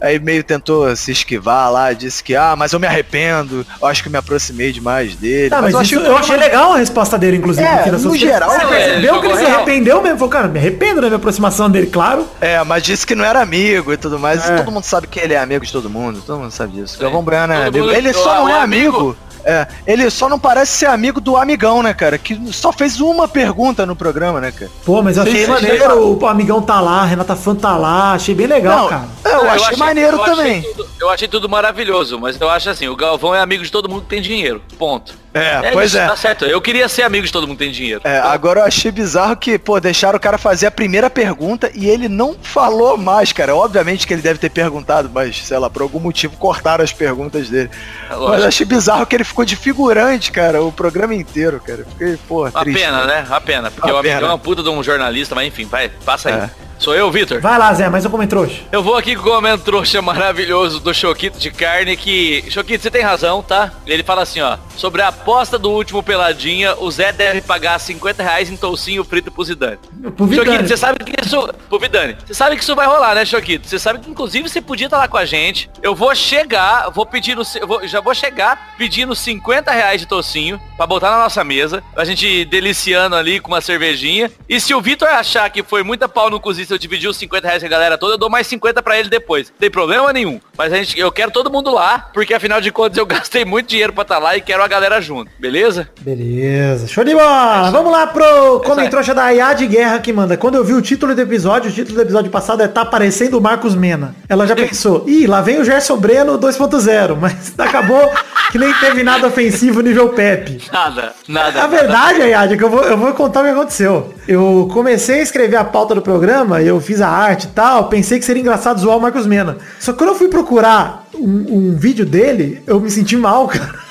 [0.00, 4.02] Aí meio tentou se esquivar lá, disse que, ah, mas eu me arrependo, eu acho
[4.02, 5.48] que eu me aproximei demais dele.
[5.48, 7.66] Tá, mas, eu isso, achei eu achei legal a resposta dele, inclusive.
[7.66, 10.18] É, no geral, Você é, percebeu que ele se arrependeu mesmo?
[10.18, 12.26] Falou, cara, me arrependo da minha aproximação dele, claro.
[12.40, 14.48] É, mas disse que não era amigo e tudo mais.
[14.48, 14.54] É.
[14.54, 16.22] E todo mundo sabe que ele é amigo de todo mundo.
[16.26, 16.98] Todo mundo sabe disso.
[16.98, 17.86] Galvão Bueno é Todo amigo.
[17.86, 19.16] mundo- Ele só não é amigo- amigo.
[19.48, 22.18] É, ele só não parece ser amigo do amigão, né, cara?
[22.18, 24.68] Que só fez uma pergunta no programa, né, cara?
[24.84, 28.14] Pô, mas eu achei sim, maneiro, o amigão tá lá, a Renata Fã tá lá,
[28.14, 29.04] achei bem legal, não, cara.
[29.24, 30.62] é, eu, achei, maneiro eu achei também.
[30.62, 33.88] tudo- eu achei tudo maravilhoso, mas eu acho assim, o Galvão é amigo de todo
[33.88, 34.60] mundo que tem dinheiro.
[34.76, 35.14] Ponto.
[35.38, 36.06] É, pois isso, é.
[36.06, 36.44] Tá certo.
[36.44, 38.00] Eu queria ser amigo de todo mundo que tem dinheiro.
[38.04, 41.88] É, agora eu achei bizarro que, pô, deixaram o cara fazer a primeira pergunta e
[41.88, 43.54] ele não falou mais, cara.
[43.54, 47.48] Obviamente que ele deve ter perguntado, mas, sei lá, por algum motivo cortaram as perguntas
[47.48, 47.70] dele.
[48.10, 51.84] É Mas eu achei bizarro que ele ficou de figurante, cara, o programa inteiro, cara.
[51.90, 52.80] Fiquei, pô, triste.
[52.80, 53.24] pena, né?
[53.26, 53.70] Uma pena.
[53.70, 54.28] Porque Uma o amigão pena.
[54.28, 56.34] é uma puta de um jornalista, mas enfim, vai, passa aí.
[56.34, 56.65] É.
[56.78, 57.40] Sou eu, Vitor?
[57.40, 58.50] Vai lá, Zé, mais um comentário.
[58.70, 62.44] Eu vou aqui com o comentário trouxa maravilhoso do Choquito de carne que...
[62.50, 63.72] Choquito, você tem razão, tá?
[63.86, 64.58] Ele fala assim, ó.
[64.76, 69.30] Sobre a aposta do último Peladinha, o Zé deve pagar 50 reais em toucinho frito
[69.30, 69.78] pro Zidane.
[70.16, 70.46] Pro Vidani.
[70.50, 71.48] Choquito, você sabe que isso...
[71.68, 72.16] Pro Vidani.
[72.26, 73.66] Você sabe que isso vai rolar, né, Choquito?
[73.66, 75.70] Você sabe que, inclusive, você podia estar lá com a gente.
[75.82, 80.60] Eu vou chegar, vou pedir eu vou- já vou chegar pedindo 50 reais de toucinho
[80.76, 81.82] pra botar na nossa mesa.
[81.96, 84.30] A gente deliciando ali com uma cervejinha.
[84.46, 87.16] E se o Vitor achar que foi muita pau no cozinho se eu dividir os
[87.16, 89.50] 50 reais com a galera toda, eu dou mais 50 pra ele depois.
[89.50, 90.40] Não tem problema nenhum.
[90.56, 93.68] Mas a gente, eu quero todo mundo lá, porque afinal de contas eu gastei muito
[93.68, 95.30] dinheiro pra estar lá e quero a galera junto.
[95.38, 95.88] Beleza?
[96.00, 97.70] Beleza, show de bola!
[97.70, 100.36] Vamos lá pro comentário da Ayad Guerra que manda.
[100.36, 103.38] Quando eu vi o título do episódio, o título do episódio passado é Tá parecendo
[103.38, 104.14] o Marcos Mena.
[104.28, 108.10] Ela já pensou, ih, lá vem o Gerson Breno 2.0, mas acabou
[108.50, 110.62] que nem teve nada ofensivo nível Pepe.
[110.72, 111.62] Nada, nada.
[111.62, 114.14] A verdade, Ayad, é que eu vou, eu vou contar o que aconteceu.
[114.26, 118.18] Eu comecei a escrever a pauta do programa, eu fiz a arte e tal, pensei
[118.18, 119.58] que seria engraçado zoar o Marcos Mena.
[119.78, 123.86] Só que quando eu fui procurar um, um vídeo dele, eu me senti mal, cara.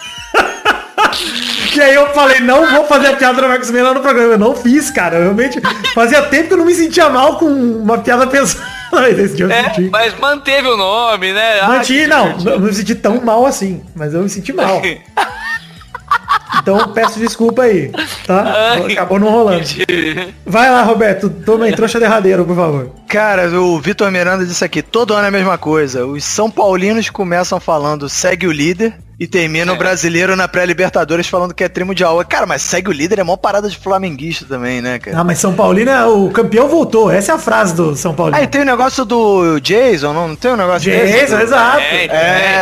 [1.75, 4.33] E aí eu falei, não vou fazer a piada do Marcos Mena no programa.
[4.33, 5.17] Eu não fiz, cara.
[5.17, 5.59] Eu realmente
[5.93, 8.75] fazia tempo que eu não me sentia mal com uma piada pesada.
[8.95, 11.59] É, mas manteve o nome, né?
[11.59, 12.59] Ah, Manti, que não, divertido.
[12.59, 14.81] não me senti tão mal assim, mas eu me senti mal.
[16.61, 17.91] Então peço desculpa aí,
[18.25, 18.71] tá?
[18.71, 18.93] Ai.
[18.93, 19.63] Acabou não rolando.
[20.45, 22.91] Vai lá, Roberto, toma aí, trouxa derradeiro, por favor.
[23.07, 26.05] Cara, o Vitor Miranda disse aqui, todo ano é a mesma coisa.
[26.05, 29.77] Os São Paulinos começam falando segue o líder e termina o É.
[29.77, 32.23] brasileiro na pré-libertadores falando que é trimundial.
[32.25, 35.19] Cara, mas segue o líder é mó parada de flamenguista também, né, cara?
[35.19, 37.09] Ah, mas São Paulino, é- o campeão voltou.
[37.11, 38.37] Essa é a frase do São Paulino.
[38.37, 41.13] Aí tem o negócio do Jason, não, não tem um negócio desse?
[41.19, 41.79] Jason, exato.
[41.79, 42.05] É,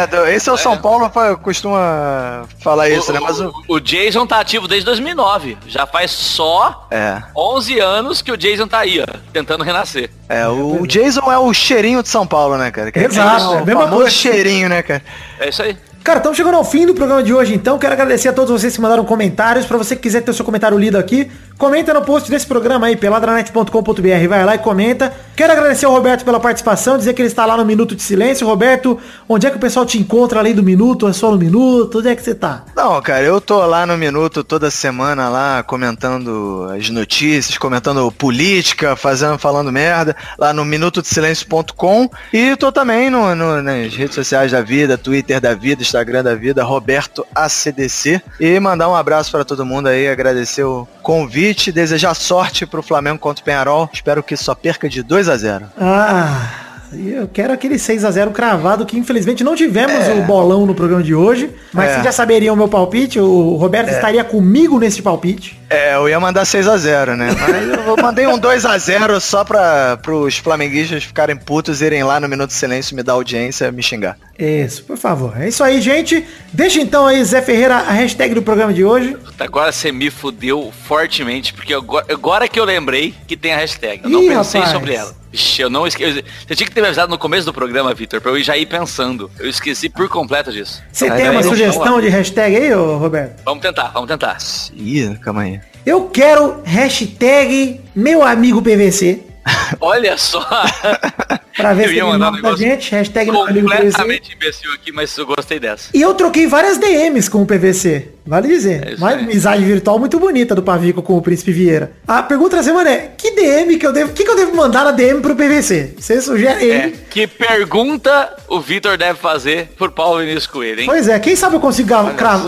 [0.03, 1.09] É, do- esse é o São Paulo,
[1.41, 3.19] costuma falar isso, né?
[3.19, 3.51] Mas o...
[3.67, 5.57] o, o Jason tá ativo desde 2009.
[5.67, 10.09] Já faz só É, 11 anos que o Jason tá aí, ó, tentando renascer.
[10.29, 12.91] é, o Jason é o cheirinho de São Paulo, né, cara?
[12.91, 14.11] Que é Exato, o é a mesma famoso coisa.
[14.11, 15.01] cheirinho, né, cara?
[15.39, 15.77] É isso aí.
[16.03, 17.79] Cara, estamos chegando ao fim do programa de hoje, então.
[17.79, 19.65] Quero agradecer a todos vocês que mandaram comentários.
[19.65, 22.87] Pra você que quiser ter o seu comentário lido aqui, comenta no post desse programa
[22.87, 24.27] aí, peladranet.com.br.
[24.27, 25.13] Vai lá e comenta.
[25.33, 28.45] Quero agradecer ao Roberto pela participação, dizer que ele está lá no Minuto de Silêncio.
[28.45, 28.99] Roberto,
[29.29, 31.07] onde é que o pessoal te encontra além do Minuto?
[31.07, 31.99] É só no Minuto?
[31.99, 32.65] Onde é que você tá?
[32.75, 38.97] Não, cara, eu tô lá no Minuto toda semana lá comentando as notícias, comentando política,
[38.97, 44.59] fazendo, falando merda, lá no minutodesilencio.com e tô também no, no- nas redes sociais da
[44.61, 49.63] vida, Twitter da vida, Instagram da vida, Roberto ACDC e mandar um abraço pra todo
[49.63, 54.55] mundo aí, agradecer o convite, desejar sorte pro Flamengo contra o Penharol, espero que só
[54.55, 56.49] perca de 2 a 0 Ah,
[56.93, 61.01] eu quero aquele 6 a 0 cravado que infelizmente não tivemos o bolão no programa
[61.03, 61.49] de hoje.
[61.71, 61.93] Mas É.
[61.93, 63.19] vocês já saberiam o meu palpite.
[63.19, 65.59] O Roberto estaria comigo nesse palpite.
[65.71, 67.29] É, eu ia mandar 6 a 0 né?
[67.39, 72.19] Mas eu mandei um 2 a 0 só pra pros flamenguistas ficarem putos, irem lá
[72.19, 74.15] no Minuto de Silêncio, me dar audiência, me xingar.
[74.37, 75.39] Isso, por favor.
[75.39, 76.25] É isso aí, gente.
[76.51, 79.15] Deixa então aí, Zé Ferreira, a hashtag do programa de hoje.
[79.39, 84.03] Agora você me fudeu fortemente, porque agora, agora que eu lembrei que tem a hashtag.
[84.03, 84.77] Eu não Ih, pensei rapaz.
[84.77, 85.15] sobre ela.
[85.31, 86.23] Ixi, eu não esqueci.
[86.47, 88.65] Você tinha que ter me avisado no começo do programa, Vitor, pra eu já ir
[88.67, 89.29] pensando.
[89.39, 90.81] Eu esqueci por completo disso.
[90.91, 93.41] Você tem uma sugestão de hashtag aí, ô Roberto?
[93.43, 94.37] Vamos tentar, vamos tentar.
[94.75, 95.59] Ih, calma aí.
[95.85, 99.32] Eu quero hashtag meu amigo PVC.
[99.79, 100.45] Olha só.
[101.55, 102.91] Pra ver Eu se ia ele mandar um negócio gente.
[102.91, 105.89] Hashtag completamente imbecil aqui, mas eu gostei dessa.
[105.93, 108.09] E eu troquei várias DMs com o PVC.
[108.25, 108.93] Vale dizer.
[108.93, 111.91] É Uma amizade virtual muito bonita do Pavico com o Príncipe Vieira.
[112.07, 114.13] A pergunta da semana é, que DM que eu devo...
[114.13, 115.95] que, que eu devo mandar na DM pro PVC?
[115.99, 120.85] Você sugere É, que pergunta o Vitor deve fazer por Paulo Vinícius Coelho, hein?
[120.85, 121.89] Pois é, quem sabe eu consigo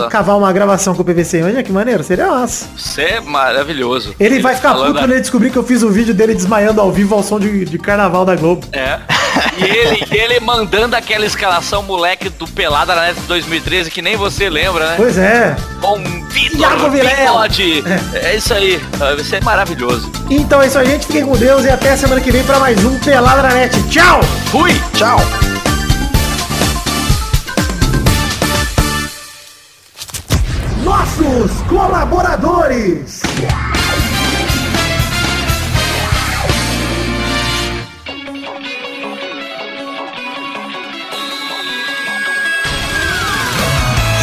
[0.10, 1.44] cavar uma gravação com o PVC.
[1.44, 2.68] Olha que maneiro, seria massa.
[2.78, 4.16] Você é maravilhoso.
[4.18, 6.92] Ele, vai ficar puto quando ele descobrir que eu fiz um vídeo dele desmaiando ao
[6.92, 8.68] vivo ao som de, de carnaval da Globo.
[8.72, 9.00] É.
[9.58, 14.50] E ele, ele mandando aquela escalação moleque do Pelada na Net 2013 que nem você
[14.50, 14.94] lembra, né?
[14.96, 15.56] Pois é.
[15.82, 15.98] Com
[16.30, 16.92] Vitor.
[16.92, 17.84] Bigode.
[18.14, 18.80] É isso aí.
[18.98, 20.12] Vai ser maravilhoso.
[20.30, 21.08] Então é isso aí, gente.
[21.08, 23.82] Fiquem com Deus e até semana que vem pra mais um Pelada na Net.
[23.90, 24.22] Tchau!
[24.52, 24.72] Fui!
[24.94, 25.18] Tchau.
[30.84, 33.22] Nossos colaboradores!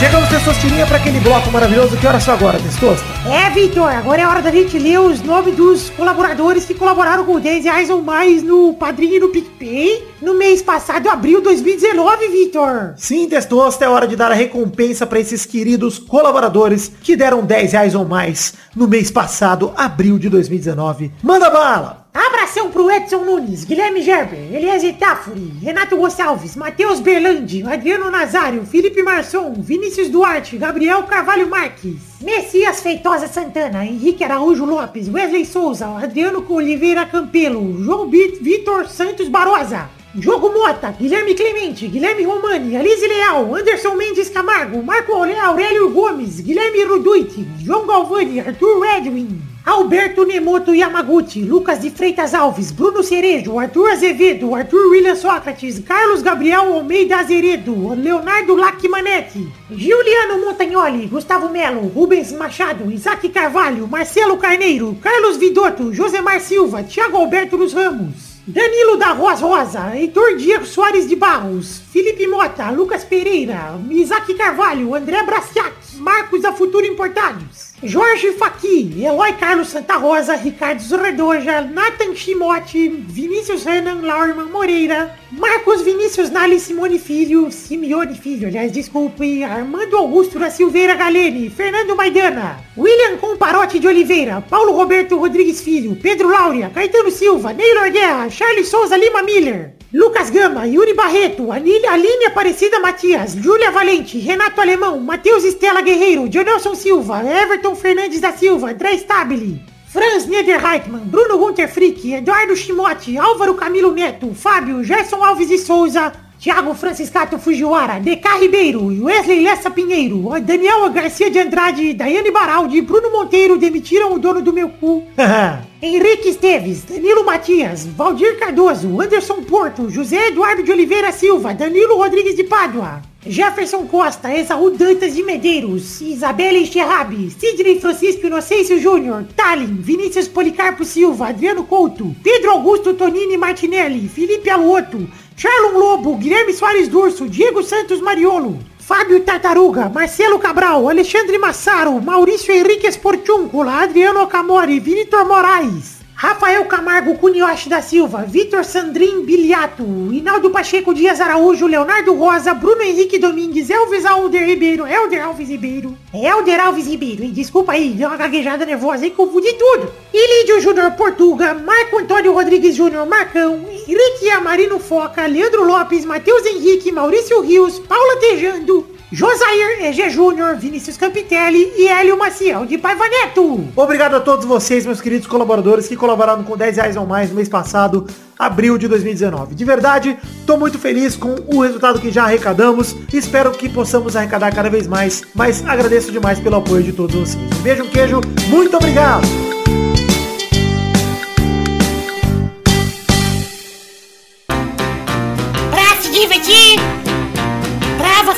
[0.02, 1.96] Chegamos, Testosterinha, para aquele bloco maravilhoso.
[1.96, 3.06] Que horas são agora, Testosta?
[3.24, 7.38] É, Vitor, agora é hora da gente ler os nomes dos colaboradores que colaboraram com
[7.38, 12.28] 10 reais ou mais no Padrinho e no PicPay no mês passado, abril de 2019,
[12.28, 12.94] Vitor.
[12.96, 17.72] Sim, Testosta, é hora de dar a recompensa para esses queridos colaboradores que deram 10
[17.72, 21.10] reais ou mais no mês passado, abril de 2019.
[21.22, 22.06] Manda bala!
[22.14, 29.02] Abração pro Edson Nunes, Guilherme Gerber, Eliezer Tafuri, Renato Gonçalves, Matheus Berlandi, Adriano Nazário, Felipe
[29.02, 36.44] Marçom, Vinícius Duarte, Gabriel Carvalho Marques, Messias Feitosa Santana, Henrique Araújo Lopes, Wesley Souza, Adriano
[36.48, 43.96] Oliveira Campelo, João Vitor Santos Barosa, Diogo Mota, Guilherme Clemente, Guilherme Romani, Alice Leal, Anderson
[43.96, 51.80] Mendes Camargo, Marco Aurélio Gomes, Guilherme Ruduit, João Galvani, Arthur Redwin, Alberto Nemoto Yamaguchi, Lucas
[51.80, 58.56] de Freitas Alves, Bruno Cerejo, Arthur Azevedo, Arthur William Sócrates, Carlos Gabriel Almeida Azeredo, Leonardo
[58.56, 66.82] Lacmanetti, Giuliano Montagnoli, Gustavo Melo, Rubens Machado, Isaac Carvalho, Marcelo Carneiro, Carlos Vidotto, Josemar Silva,
[66.82, 72.68] Thiago Alberto dos Ramos, Danilo da Roas Rosa, Heitor Diego Soares de Barros, Felipe Mota,
[72.72, 79.96] Lucas Pereira, Isaac Carvalho, André Braciac, Marcos da Futuro Importados, Jorge Faqui, Eloy Carlos Santa
[79.96, 88.14] Rosa, Ricardo Zorredoja, Nathan Chimote, Vinícius Renan Laurman Moreira, Marcos Vinícius Nali Simone Filho, Simeone
[88.14, 94.74] Filho, aliás, desculpe, Armando Augusto da Silveira Galene, Fernando Maidana, William Comparote de Oliveira, Paulo
[94.74, 100.66] Roberto Rodrigues Filho, Pedro Laura, Caetano Silva, Neylor Guerra, Charles Souza Lima Miller, Lucas Gama,
[100.66, 107.22] Yuri Barreto, Anília, Aline Aparecida Matias, Júlia Valente, Renato Alemão, Matheus Estela Guerreiro, Jonelson Silva,
[107.22, 113.92] Everton Fernandes da Silva, André Stabile, Franz Niederreitmann, Bruno Gunter Frick, Eduardo Chimote, Álvaro Camilo
[113.92, 116.10] Neto, Fábio, Gerson Alves de Souza,
[116.42, 123.12] Thiago Franciscato Fujiwara, DK Ribeiro, Wesley Lessa Pinheiro, Daniel Garcia de Andrade, Daiane Baraldi, Bruno
[123.12, 125.04] Monteiro demitiram o dono do meu cu.
[125.80, 132.34] Henrique Esteves, Danilo Matias, Valdir Cardoso, Anderson Porto, José Eduardo de Oliveira Silva, Danilo Rodrigues
[132.34, 139.76] de Pádua, Jefferson Costa, Esaú Dantas de Medeiros, Isabela Xerrabi, Sidney Francisco Inocêncio Júnior, Tallin,
[139.80, 146.88] Vinícius Policarpo Silva, Adriano Couto, Pedro Augusto Tonini Martinelli, Felipe Aluoto, Charlon Lobo, Guilherme Soares
[146.88, 154.80] Durso, Diego Santos Mariolo, Fábio Tartaruga, Marcelo Cabral, Alexandre Massaro, Maurício Henrique Esportúncula, Adriano Okamori,
[154.80, 162.14] Vitor Moraes, Rafael Camargo Cunioche da Silva, Vitor Sandrin Biliato, Hinaldo Pacheco Dias Araújo, Leonardo
[162.14, 167.32] Rosa, Bruno Henrique Domingues, Elvis Alder Ribeiro, Elder Alves Ribeiro, Elder Alves Ribeiro, hein?
[167.32, 169.90] desculpa aí, deu uma gaguejada nervosa aí, confundi tudo.
[170.14, 176.92] Ilídio Júnior Portuga, Marco Antônio Rodrigues Júnior Marcão, Henrique Amarino Foca, Leandro Lopes, Matheus Henrique,
[176.92, 183.62] Maurício Rios, Paula Tejando, Josair EG Júnior, Vinícius Campitelli e Hélio Maciel de Paiva Neto.
[183.76, 187.36] Obrigado a todos vocês, meus queridos colaboradores, que colaboraram com 10 reais ou mais no
[187.36, 188.06] mês passado,
[188.38, 189.54] abril de 2019.
[189.54, 190.16] De verdade,
[190.46, 192.96] tô muito feliz com o resultado que já arrecadamos.
[193.12, 197.58] Espero que possamos arrecadar cada vez mais, mas agradeço demais pelo apoio de todos vocês.
[197.58, 199.61] Um beijo, um queijo, muito obrigado!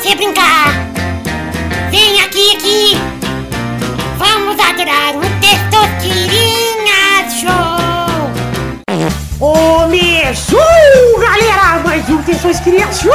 [0.05, 0.69] Você brincar.
[1.91, 2.99] Vem aqui, aqui.
[4.19, 8.29] Vamos adorar o Testosterinha Show.
[9.39, 10.61] Começou,
[11.19, 11.81] galera!
[11.83, 13.11] Mais um Tensões Criação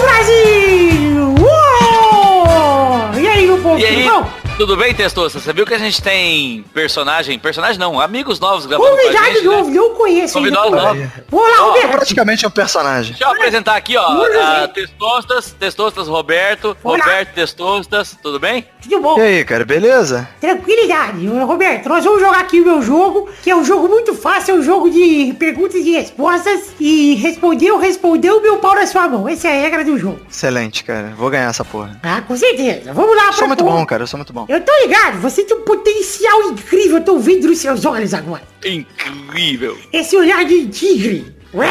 [0.00, 1.34] Brasil!
[1.38, 3.20] Uou!
[3.20, 4.41] E aí, meu povo, E aí, tudo bom?
[4.56, 5.40] Tudo bem, Testosta?
[5.40, 9.26] Você viu que a gente tem personagem, personagem não, amigos novos gravando com a Convidado
[9.26, 9.56] gente, né?
[9.56, 10.56] novo, não conheço ainda.
[10.60, 11.12] Convidado novo.
[11.28, 11.90] Vou lá, Ó, Roberto.
[11.90, 13.12] Praticamente é um personagem.
[13.12, 14.68] Deixa eu apresentar aqui, ó, a.
[14.68, 16.98] Testostas, Testostas Roberto, Olá.
[16.98, 18.66] Roberto Testostas, tudo bem?
[18.82, 19.18] Tudo bom?
[19.18, 20.28] E aí, cara, beleza?
[20.40, 21.26] Tranquilidade.
[21.26, 24.58] Roberto, nós vamos jogar aqui o meu jogo, que é um jogo muito fácil, é
[24.58, 26.72] um jogo de perguntas e respostas.
[26.80, 29.28] E respondeu, respondeu, meu pau na sua mão.
[29.28, 30.20] Essa é a regra do jogo.
[30.30, 31.12] Excelente, cara.
[31.16, 31.98] Vou ganhar essa porra.
[32.02, 32.92] Ah, com certeza.
[32.92, 33.78] Vamos lá, Eu sou muito propor.
[33.78, 34.02] bom, cara.
[34.02, 34.46] Eu sou muito bom.
[34.48, 38.42] Eu tô ligado, você tem um potencial incrível, eu tô vendo nos seus olhos agora.
[38.64, 39.78] Incrível.
[39.92, 41.32] Esse olhar de tigre.
[41.54, 41.68] Uau!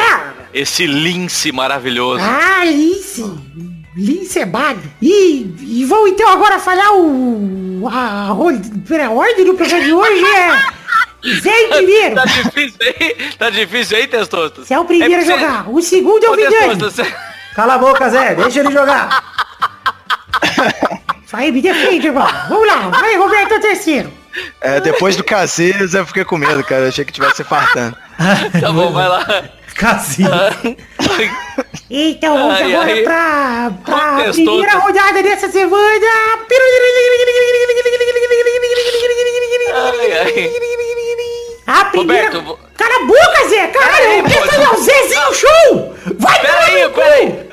[0.54, 2.22] Esse lince maravilhoso.
[2.24, 3.24] Ah, lince.
[3.94, 4.80] Lince é bado.
[5.00, 7.88] E, e vamos então agora falar o...
[7.90, 10.82] A, a, a ordem do programa de hoje é...
[11.40, 12.14] Zé em primeiro.
[12.22, 13.16] Tá difícil aí?
[13.38, 14.66] Tá difícil aí, Testostas?
[14.66, 15.70] Você é o primeiro a porque- jogar.
[15.70, 16.74] O segundo é o Vidani.
[16.80, 17.14] Você-
[17.54, 18.34] Cala a boca, Zé.
[18.36, 19.22] Deixa ele jogar.
[21.30, 22.26] Vai, me defende, irmão.
[22.48, 22.88] Vamos lá.
[22.88, 24.12] Vai, Roberto, é o terceiro.
[24.60, 26.82] É, depois do Casilhas eu fiquei com medo, cara.
[26.84, 27.96] Eu achei que tivesse fartando.
[28.60, 29.44] Tá bom, vai lá.
[29.82, 30.30] Casinho.
[31.90, 33.02] Então, vamos Ai, agora ai.
[33.02, 36.06] pra, pra Contestou, primeira rodada dessa semana.
[39.74, 40.50] Ai, ai.
[41.66, 42.30] A primeira...
[42.30, 43.66] Roberto, Cala a boca, Zé!
[43.68, 44.50] Caralho, Peraí, pensa pô.
[44.52, 45.94] aí, é o Zezinho Show!
[46.18, 46.94] Vai Pera tomar aí, no cu!
[47.00, 47.48] pera aí.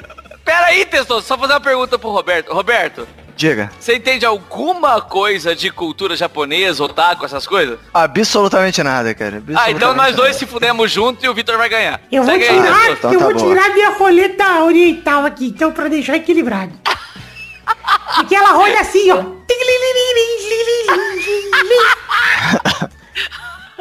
[0.46, 2.52] Pera aí, Testostas, só fazer uma pergunta pro Roberto.
[2.54, 3.08] Roberto,
[3.40, 3.72] Diga.
[3.80, 7.80] você entende alguma coisa de cultura japonesa, otaku, essas coisas?
[7.94, 9.38] Absolutamente nada, cara.
[9.38, 10.40] Ah, então Absolutamente nós dois nada.
[10.40, 12.02] se fudemos juntos e o Vitor vai ganhar.
[12.12, 12.92] Eu vou tirar.
[12.92, 16.74] Então eu tá vou tirar minha roleta oriental aqui, então, pra deixar equilibrado.
[18.16, 19.24] Porque ela roda assim, ó.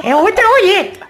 [0.05, 1.08] É outra roleta.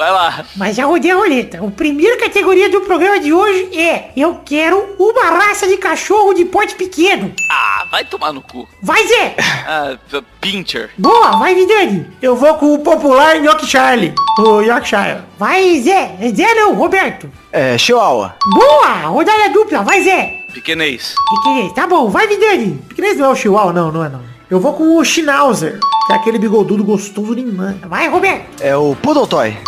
[0.00, 0.46] Vai lá.
[0.56, 1.62] Mas já rodei a roleta.
[1.62, 6.46] A primeira categoria do programa de hoje é Eu quero uma raça de cachorro de
[6.46, 7.34] porte pequeno.
[7.50, 8.66] Ah, vai tomar no cu.
[8.82, 9.36] Vai, Zé!
[9.68, 9.98] Ah,
[10.40, 10.88] Pincher.
[10.96, 12.06] Boa, vai, Vidani!
[12.22, 14.14] Eu vou com o popular Yorkshire.
[14.38, 15.18] O Yorkshire.
[15.38, 16.16] Vai, Zé!
[16.34, 17.30] Zé não, Roberto!
[17.52, 18.36] É, Chihuahua.
[18.54, 19.08] Boa!
[19.08, 20.46] Rodada dupla, vai, Zé!
[20.54, 21.14] Pequenês.
[21.28, 22.82] Pequenês, tá bom, vai, Vidani!
[22.88, 24.22] Pequenês não é o Chihuahua, não, não é não.
[24.50, 27.76] Eu vou com o Schnauzer, que é aquele bigodudo gostoso demais.
[27.82, 28.62] Vai, Roberto!
[28.62, 29.58] É o Poodle Toy.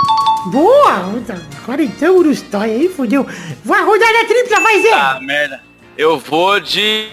[0.47, 1.13] Boa!
[1.63, 3.27] Agora então, Urustói, aí fodeu.
[3.65, 4.93] Vai, rodada tripla, vai, Zé!
[4.93, 5.61] Ah, merda.
[5.97, 7.09] Eu vou de...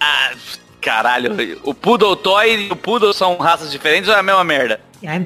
[0.00, 0.30] Ah,
[0.80, 1.58] caralho.
[1.64, 4.80] O Poodle Toy e o Poodle são raças diferentes ou é a mesma merda?
[5.02, 5.20] É,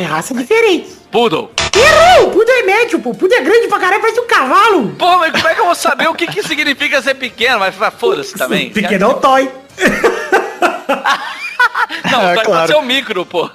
[0.00, 0.90] é raça diferente.
[1.12, 1.50] Poodle.
[1.74, 2.28] Errou!
[2.28, 3.10] O Pudo é médio, pô.
[3.10, 4.88] O Pudo é grande pra caralho, parece um cavalo.
[4.98, 7.60] Pô, mas como é que eu vou saber o que, que significa ser pequeno?
[7.60, 8.70] Mas foda-se também.
[8.70, 9.50] Pequeno é o Toy.
[12.10, 12.42] Não, É, claro.
[12.44, 13.48] pode ser um micro, pô.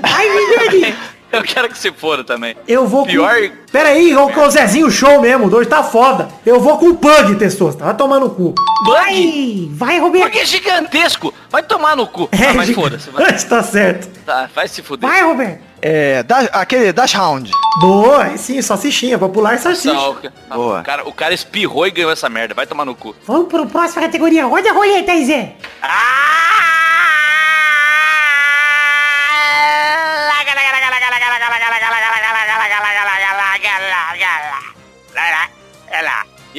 [0.00, 0.94] Vai, Vidani!
[1.38, 2.54] Eu quero que se foda também.
[2.68, 3.56] Eu vou Pior- com...
[3.72, 5.46] Pera aí, vou com o Zezinho Show mesmo.
[5.46, 6.28] O dois tá foda.
[6.44, 7.84] Eu vou com o Pug, Testosta.
[7.84, 8.54] Vai tomar no cu.
[8.84, 8.92] Bug?
[8.94, 10.24] Vai, vai, Roberto.
[10.24, 11.32] Porque é gigantesco.
[11.50, 12.28] Vai tomar no cu.
[12.32, 13.08] ah, mas foda-se.
[13.10, 13.32] vai.
[13.32, 14.08] Mas tá certo.
[14.26, 15.08] Tá, vai se fuder.
[15.08, 15.60] Vai, Roberto.
[15.80, 17.50] É, da, aquele Dash Hound.
[17.80, 19.92] Boa, sim, salsichinha, popular salsicha.
[19.92, 20.80] Não, o, Boa.
[20.80, 22.54] o cara, o cara espirrou e ganhou essa merda.
[22.54, 23.16] Vai tomar no cu.
[23.26, 24.44] Vamos pro próxima categoria.
[24.46, 25.54] Roda a roleta aí, Zé.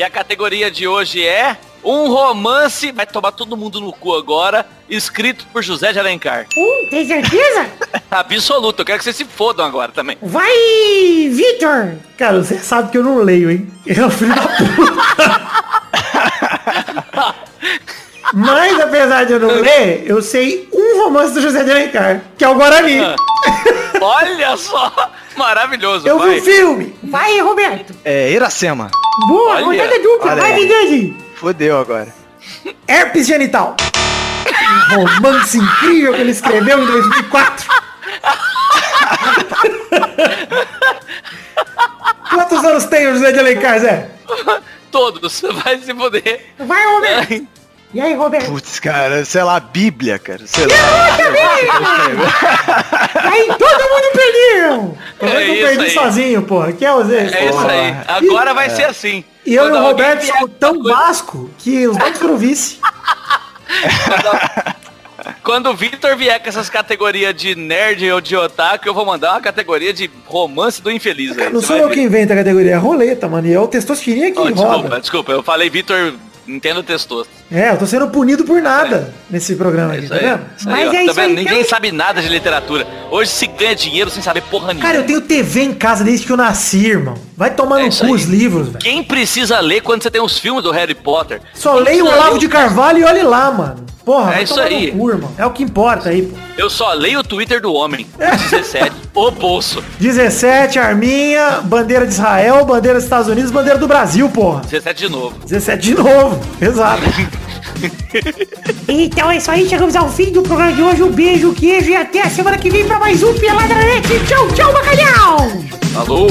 [0.03, 4.65] E a categoria de hoje é um romance, vai tomar todo mundo no cu agora,
[4.89, 6.45] escrito por José de Alencar.
[6.57, 7.67] Um, tem certeza?
[8.11, 10.17] Absoluto, eu quero que vocês se fodam agora também.
[10.21, 10.51] Vai,
[11.31, 11.93] Vitor.
[12.17, 13.65] Cara, você sabe que eu não leio, hein?
[13.85, 14.93] Eu filho da puta.
[18.33, 22.43] Mas apesar de eu não ler, eu sei um romance do José de Alencar, que
[22.43, 22.99] é o Guarani.
[24.01, 24.91] Olha só,
[25.37, 26.95] maravilhoso, Eu vi o filme.
[27.03, 27.93] Vai, Roberto.
[28.03, 28.89] É, Iracema.
[29.27, 30.31] Boa, Olha, rodada dupla.
[30.31, 30.61] olha Vai, aí.
[30.67, 31.17] Vidani.
[31.35, 32.07] Fodeu agora.
[32.87, 33.75] Herpes genital.
[34.97, 37.67] Um romance incrível que ele escreveu em 2004.
[42.29, 44.09] Quantos anos tem o José de Alencar, Zé?
[44.91, 46.45] Todos, vai se foder.
[46.59, 47.47] Vai, Roberto.
[47.93, 48.47] E aí, Roberto?
[48.47, 50.41] Putz, cara, sei lá, Bíblia, cara.
[50.47, 50.73] Sei lá.
[53.31, 54.97] Aí todo mundo perdeu.
[55.21, 55.89] Eu É não isso perdi aí.
[55.91, 56.71] sozinho, porra.
[56.73, 57.29] Que é o Zé?
[57.31, 57.95] É isso aí.
[58.07, 59.23] Agora vai ser assim.
[59.45, 62.37] E eu e Quando o alguém Roberto somos tão coisa- vasco que os dois foram
[62.37, 62.79] vice.
[65.43, 69.31] Quando o Victor vier com essas categorias de nerd ou de otaku, eu vou mandar
[69.31, 71.37] uma categoria de romance do infeliz.
[71.37, 71.93] aí, Não você sou eu ver.
[71.95, 73.47] que inventa a categoria, é a roleta, mano.
[73.47, 74.53] E é o Testostirinha que Oh, roda.
[74.55, 75.31] desculpa, desculpa.
[75.31, 76.13] Eu falei Victor
[76.47, 77.29] Entendo testoso.
[77.51, 80.21] É, eu tô sendo punido por nada nesse programa É aqui, tá aí.
[80.21, 80.41] vendo?
[80.57, 80.91] Isso aí, Mas ó.
[80.91, 81.29] é Tá isso vendo?
[81.29, 81.69] aí, Ninguém então.
[81.69, 82.85] sabe nada de literatura.
[83.09, 84.83] Hoje se ganha dinheiro sem saber porra nenhuma.
[84.85, 87.15] Cara, eu tenho TV em casa desde que eu nasci, irmão.
[87.37, 88.11] Vai tomar É no cu aí.
[88.11, 88.79] os livros, velho.
[88.79, 91.39] Quem precisa ler quando você tem os filmes do Harry Potter?
[91.53, 93.85] Só Quem leio o Olavo de Carvalho e olhe lá, mano.
[94.03, 94.91] Porra, É vai isso tomar aí.
[94.91, 95.31] cu, irmão.
[95.37, 96.35] É o que importa aí, pô.
[96.57, 98.05] Eu só leio o Twitter do homem.
[98.19, 98.91] 17.
[99.15, 99.81] o bolso.
[99.97, 104.59] 17, Arminha, bandeira de Israel, bandeira dos Estados Unidos, bandeira do Brasil, porra.
[104.69, 105.37] 17 de novo.
[105.45, 106.32] 17 de novo.
[106.61, 107.03] Exato.
[108.87, 111.03] Então é isso aí, chegamos ao fim do programa de hoje.
[111.03, 114.07] Um beijo, queijo e até a semana que vem pra mais um Peladranet.
[114.27, 115.37] Tchau, tchau, bacalhau!
[115.93, 116.27] Falou!